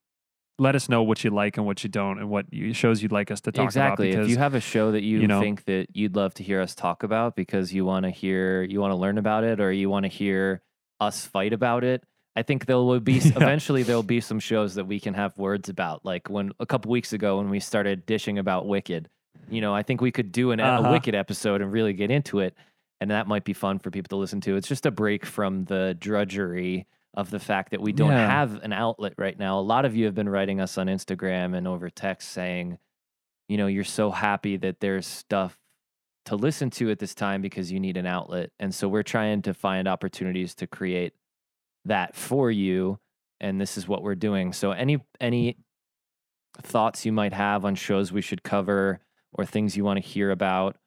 let 0.59 0.75
us 0.75 0.89
know 0.89 1.03
what 1.03 1.23
you 1.23 1.29
like 1.29 1.57
and 1.57 1.65
what 1.65 1.83
you 1.83 1.89
don't, 1.89 2.17
and 2.19 2.29
what 2.29 2.45
you, 2.51 2.73
shows 2.73 3.01
you'd 3.03 3.11
like 3.11 3.29
us 3.31 3.41
to 3.41 3.51
talk 3.51 3.65
exactly. 3.65 4.11
about. 4.11 4.23
if 4.23 4.29
you 4.29 4.37
have 4.37 4.55
a 4.55 4.59
show 4.59 4.91
that 4.91 5.03
you, 5.03 5.19
you 5.21 5.27
know- 5.27 5.39
think 5.41 5.65
that 5.65 5.87
you'd 5.93 6.15
love 6.15 6.33
to 6.35 6.43
hear 6.43 6.61
us 6.61 6.73
talk 6.73 7.03
about 7.03 7.35
because 7.35 7.73
you 7.73 7.85
want 7.85 8.03
to 8.05 8.09
hear, 8.09 8.63
you 8.63 8.79
want 8.81 8.91
to 8.91 8.95
learn 8.95 9.17
about 9.17 9.43
it, 9.43 9.59
or 9.59 9.71
you 9.71 9.89
want 9.89 10.03
to 10.05 10.09
hear 10.09 10.61
us 10.99 11.25
fight 11.25 11.53
about 11.53 11.83
it, 11.83 12.03
I 12.35 12.41
think 12.43 12.65
there 12.65 12.77
will 12.77 12.99
be 12.99 13.13
Yeah. 13.19 13.31
eventually 13.35 13.83
there 13.83 13.95
will 13.95 14.03
be 14.03 14.21
some 14.21 14.39
shows 14.39 14.75
that 14.75 14.85
we 14.85 14.99
can 14.99 15.13
have 15.13 15.37
words 15.37 15.69
about. 15.69 16.03
Like 16.05 16.29
when 16.29 16.51
a 16.59 16.65
couple 16.65 16.91
weeks 16.91 17.13
ago 17.13 17.37
when 17.37 17.49
we 17.49 17.59
started 17.59 18.05
dishing 18.05 18.37
about 18.39 18.67
Wicked, 18.67 19.09
you 19.49 19.61
know, 19.61 19.73
I 19.75 19.83
think 19.83 20.01
we 20.01 20.11
could 20.11 20.31
do 20.31 20.51
an, 20.51 20.59
Uh-huh. 20.59 20.87
a 20.87 20.91
Wicked 20.91 21.13
episode 21.15 21.61
and 21.61 21.71
really 21.71 21.93
get 21.93 22.09
into 22.11 22.39
it, 22.39 22.55
and 22.99 23.11
that 23.11 23.27
might 23.27 23.43
be 23.43 23.53
fun 23.53 23.77
for 23.77 23.91
people 23.91 24.09
to 24.09 24.15
listen 24.19 24.41
to. 24.41 24.55
It's 24.55 24.67
just 24.67 24.85
a 24.87 24.91
break 24.91 25.23
from 25.25 25.65
the 25.65 25.95
drudgery 25.99 26.87
of 27.17 27.31
the 27.31 27.39
fact 27.39 27.71
that 27.71 27.81
we 27.81 27.91
don't 27.91 28.11
Yeah. 28.11 28.29
have 28.29 28.63
an 28.63 28.71
outlet 28.71 29.13
right 29.17 29.37
now. 29.37 29.59
A 29.59 29.61
lot 29.61 29.83
of 29.85 29.95
you 29.95 30.05
have 30.05 30.13
been 30.15 30.29
writing 30.29 30.61
us 30.61 30.77
on 30.77 30.85
Instagram 30.87 31.57
and 31.57 31.67
over 31.67 31.89
text 31.89 32.29
saying, 32.29 32.77
you 33.49 33.57
know, 33.57 33.67
you're 33.67 33.83
so 33.83 34.11
happy 34.11 34.55
that 34.57 34.79
there's 34.79 35.07
stuff 35.07 35.57
to 36.25 36.35
listen 36.35 36.69
to 36.69 36.91
at 36.91 36.99
this 36.99 37.15
time 37.15 37.41
because 37.41 37.71
you 37.71 37.79
need 37.79 37.97
an 37.97 38.05
outlet. 38.05 38.51
And 38.59 38.73
so 38.73 38.87
we're 38.87 39.01
trying 39.03 39.41
to 39.41 39.53
find 39.55 39.87
opportunities 39.87 40.53
to 40.55 40.67
create 40.67 41.13
that 41.85 42.15
for 42.15 42.51
you 42.51 42.99
and 43.39 43.59
this 43.61 43.77
is 43.77 43.87
what 43.87 44.03
we're 44.03 44.15
doing. 44.15 44.53
So 44.53 44.71
any 44.71 44.99
any 45.19 45.57
thoughts 46.61 47.05
you 47.05 47.11
might 47.11 47.33
have 47.33 47.65
on 47.65 47.75
shows 47.75 48.11
we 48.11 48.21
should 48.21 48.43
cover 48.43 48.99
or 49.33 49.45
things 49.45 49.75
you 49.77 49.83
want 49.83 50.01
to 50.03 50.07
hear 50.07 50.29
about 50.31 50.77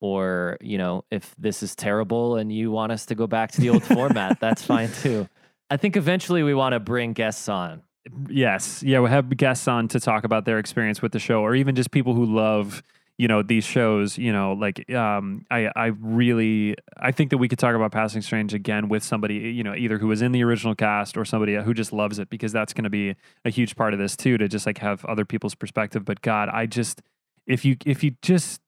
or, 0.00 0.56
you 0.60 0.78
know, 0.78 1.04
if 1.10 1.34
this 1.36 1.62
is 1.62 1.74
terrible 1.74 2.36
and 2.36 2.52
you 2.52 2.70
want 2.70 2.90
us 2.92 3.06
to 3.06 3.14
go 3.14 3.26
back 3.26 3.52
to 3.52 3.60
the 3.60 3.70
old 3.70 3.82
format, 3.84 4.38
that's 4.40 4.62
fine 4.74 4.90
too. 5.02 5.28
I 5.70 5.76
think 5.76 5.96
eventually 5.96 6.42
we 6.42 6.52
want 6.54 6.72
to 6.72 6.80
bring 6.80 7.12
guests 7.12 7.48
on. 7.48 7.82
Yes. 8.28 8.82
Yeah, 8.82 8.98
we'll 8.98 9.10
have 9.10 9.34
guests 9.36 9.68
on 9.68 9.88
to 9.88 10.00
talk 10.00 10.24
about 10.24 10.44
their 10.44 10.58
experience 10.58 11.00
with 11.00 11.12
the 11.12 11.18
show 11.18 11.42
or 11.42 11.54
even 11.54 11.74
just 11.74 11.90
people 11.90 12.14
who 12.14 12.24
love, 12.24 12.82
you 13.18 13.28
know, 13.28 13.42
these 13.42 13.64
shows, 13.64 14.18
you 14.18 14.32
know, 14.32 14.54
like 14.54 14.90
um 14.92 15.44
I 15.50 15.70
I 15.76 15.86
really 16.00 16.76
I 16.96 17.12
think 17.12 17.30
that 17.30 17.38
we 17.38 17.46
could 17.46 17.58
talk 17.58 17.76
about 17.76 17.92
Passing 17.92 18.22
Strange 18.22 18.54
again 18.54 18.88
with 18.88 19.04
somebody, 19.04 19.34
you 19.34 19.62
know, 19.62 19.74
either 19.74 19.98
who 19.98 20.08
was 20.08 20.22
in 20.22 20.32
the 20.32 20.42
original 20.42 20.74
cast 20.74 21.16
or 21.16 21.24
somebody 21.24 21.54
who 21.54 21.74
just 21.74 21.92
loves 21.92 22.18
it 22.18 22.30
because 22.30 22.52
that's 22.52 22.72
going 22.72 22.84
to 22.84 22.90
be 22.90 23.14
a 23.44 23.50
huge 23.50 23.76
part 23.76 23.92
of 23.92 24.00
this 24.00 24.16
too 24.16 24.38
to 24.38 24.48
just 24.48 24.66
like 24.66 24.78
have 24.78 25.04
other 25.04 25.24
people's 25.26 25.54
perspective, 25.54 26.04
but 26.04 26.22
god, 26.22 26.48
I 26.48 26.66
just 26.66 27.02
if 27.46 27.64
you 27.64 27.76
if 27.84 28.02
you 28.02 28.16
just 28.22 28.60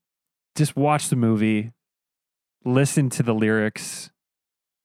just 0.54 0.76
watch 0.76 1.08
the 1.08 1.16
movie, 1.16 1.72
listen 2.64 3.08
to 3.10 3.22
the 3.22 3.34
lyrics, 3.34 4.10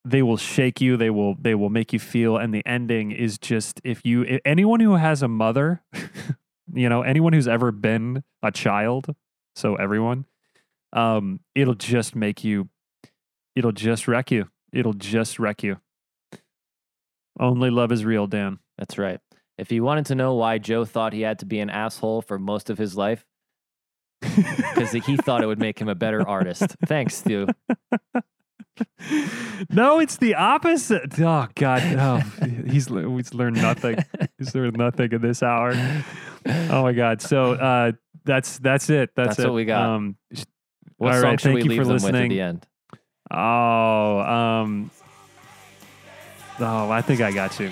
they 0.10 0.22
will 0.24 0.38
shake 0.38 0.80
you 0.82 0.98
they 0.98 1.10
will 1.10 1.36
they 1.40 1.54
will 1.56 1.70
make 1.70 1.92
you 1.94 2.00
feel 2.00 2.38
and 2.38 2.54
the 2.54 2.66
ending 2.66 3.12
is 3.12 3.38
just 3.38 3.82
if 3.84 4.06
you 4.06 4.24
i- 4.26 4.42
anyone 4.46 4.80
who 4.80 4.96
has 4.96 5.22
a 5.22 5.28
mother 5.28 5.82
you 6.74 6.88
know 6.90 7.02
anyone 7.02 7.34
who's 7.34 7.48
ever 7.48 7.72
been 7.72 8.24
a 8.44 8.52
child 8.52 9.16
so 9.56 9.76
everyone 9.76 10.26
um 10.94 11.40
it'll 11.56 11.74
just 11.76 12.16
make 12.16 12.44
you 12.44 12.70
it'll 13.56 13.72
just 13.72 14.08
wreck 14.08 14.32
you 14.32 14.50
it'll 14.74 14.94
just 14.94 15.40
wreck 15.40 15.64
you 15.64 15.78
only 17.40 17.70
love 17.70 17.92
is 17.92 18.04
real 18.06 18.28
dan 18.28 18.60
That's 18.78 18.98
right. 18.98 19.20
If 19.58 19.72
you 19.72 19.84
wanted 19.84 20.06
to 20.08 20.16
know 20.16 20.36
why 20.36 20.58
Joe 20.60 20.86
thought 20.86 21.14
he 21.14 21.22
had 21.22 21.40
to 21.40 21.46
be 21.46 21.60
an 21.60 21.70
asshole 21.70 22.22
for 22.22 22.38
most 22.38 22.70
of 22.70 22.78
his 22.78 22.96
life, 22.96 23.26
because 24.22 24.92
he 24.92 25.18
thought 25.18 25.42
it 25.44 25.48
would 25.48 25.58
make 25.60 25.80
him 25.80 25.88
a 25.90 25.96
better 25.96 26.28
artist. 26.28 26.76
Thanks, 26.86 27.16
Stew. 27.16 27.48
no, 29.70 30.00
it's 30.00 30.18
the 30.18 30.36
opposite. 30.36 31.20
Oh 31.20 31.48
God, 31.56 31.84
no. 31.96 32.18
he's 32.70 32.90
le- 32.90 33.10
he's 33.18 33.34
learned 33.34 33.58
nothing. 33.58 33.98
He's 34.38 34.54
learned 34.56 34.78
nothing 34.78 35.12
in 35.12 35.22
this 35.22 35.42
hour. 35.44 35.74
Oh 36.46 36.84
my 36.84 36.94
God. 36.94 37.22
So 37.22 37.54
uh, 37.54 37.92
that's 38.26 38.60
that's 38.60 38.90
it. 38.90 39.12
That's, 39.16 39.30
That's 39.30 39.40
it. 39.40 39.46
what 39.46 39.54
we 39.56 39.66
got. 39.66 39.82
Um, 39.84 40.18
What 40.98 41.14
All 41.14 41.22
song 41.22 41.30
right, 41.32 41.40
should 41.40 41.48
thank 41.50 41.56
we 41.56 41.64
you 41.64 41.70
leave 41.70 41.80
for 41.82 41.86
them 41.86 41.94
with 41.96 42.04
at 42.06 42.12
listening. 42.14 42.30
the 42.30 42.42
end? 42.42 42.68
oh, 43.32 44.20
um, 44.20 44.92
oh, 46.60 46.90
I 46.90 47.02
think 47.02 47.22
I 47.22 47.32
got 47.32 47.60
you. 47.60 47.72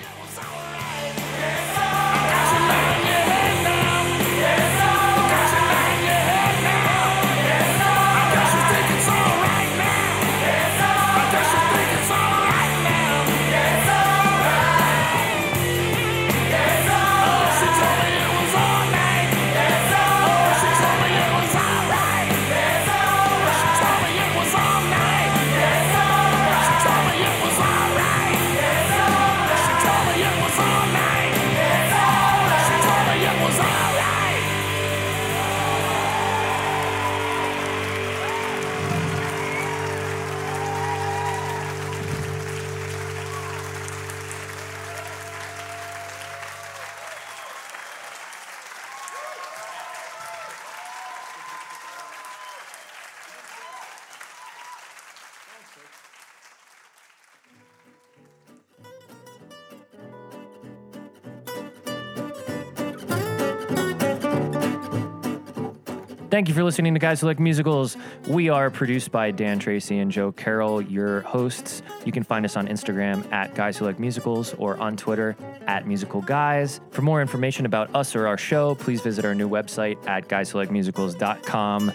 Thank 66.36 66.48
you 66.48 66.54
for 66.54 66.64
listening 66.64 66.92
to 66.92 67.00
Guys 67.00 67.22
Who 67.22 67.28
Like 67.28 67.40
Musicals. 67.40 67.96
We 68.28 68.50
are 68.50 68.70
produced 68.70 69.10
by 69.10 69.30
Dan 69.30 69.58
Tracy 69.58 70.00
and 70.00 70.12
Joe 70.12 70.32
Carroll, 70.32 70.82
your 70.82 71.22
hosts. 71.22 71.80
You 72.04 72.12
can 72.12 72.24
find 72.24 72.44
us 72.44 72.58
on 72.58 72.68
Instagram 72.68 73.26
at 73.32 73.54
Guys 73.54 73.78
Who 73.78 73.86
Like 73.86 73.98
Musicals 73.98 74.52
or 74.58 74.76
on 74.76 74.98
Twitter 74.98 75.34
at 75.66 75.86
Musical 75.86 76.20
Guys. 76.20 76.82
For 76.90 77.00
more 77.00 77.22
information 77.22 77.64
about 77.64 77.88
us 77.94 78.14
or 78.14 78.26
our 78.26 78.36
show, 78.36 78.74
please 78.74 79.00
visit 79.00 79.24
our 79.24 79.34
new 79.34 79.48
website 79.48 79.96
at 80.06 80.28
guyswholikemusicals.com. 80.28 81.92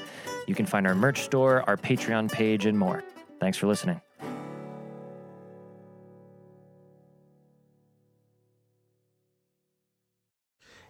You 0.47 0.55
can 0.55 0.65
find 0.65 0.87
our 0.87 0.95
merch 0.95 1.21
store, 1.21 1.63
our 1.67 1.77
Patreon 1.77 2.31
page, 2.31 2.65
and 2.65 2.79
more. 2.79 3.03
Thanks 3.39 3.59
for 3.59 3.67
listening. 3.67 4.01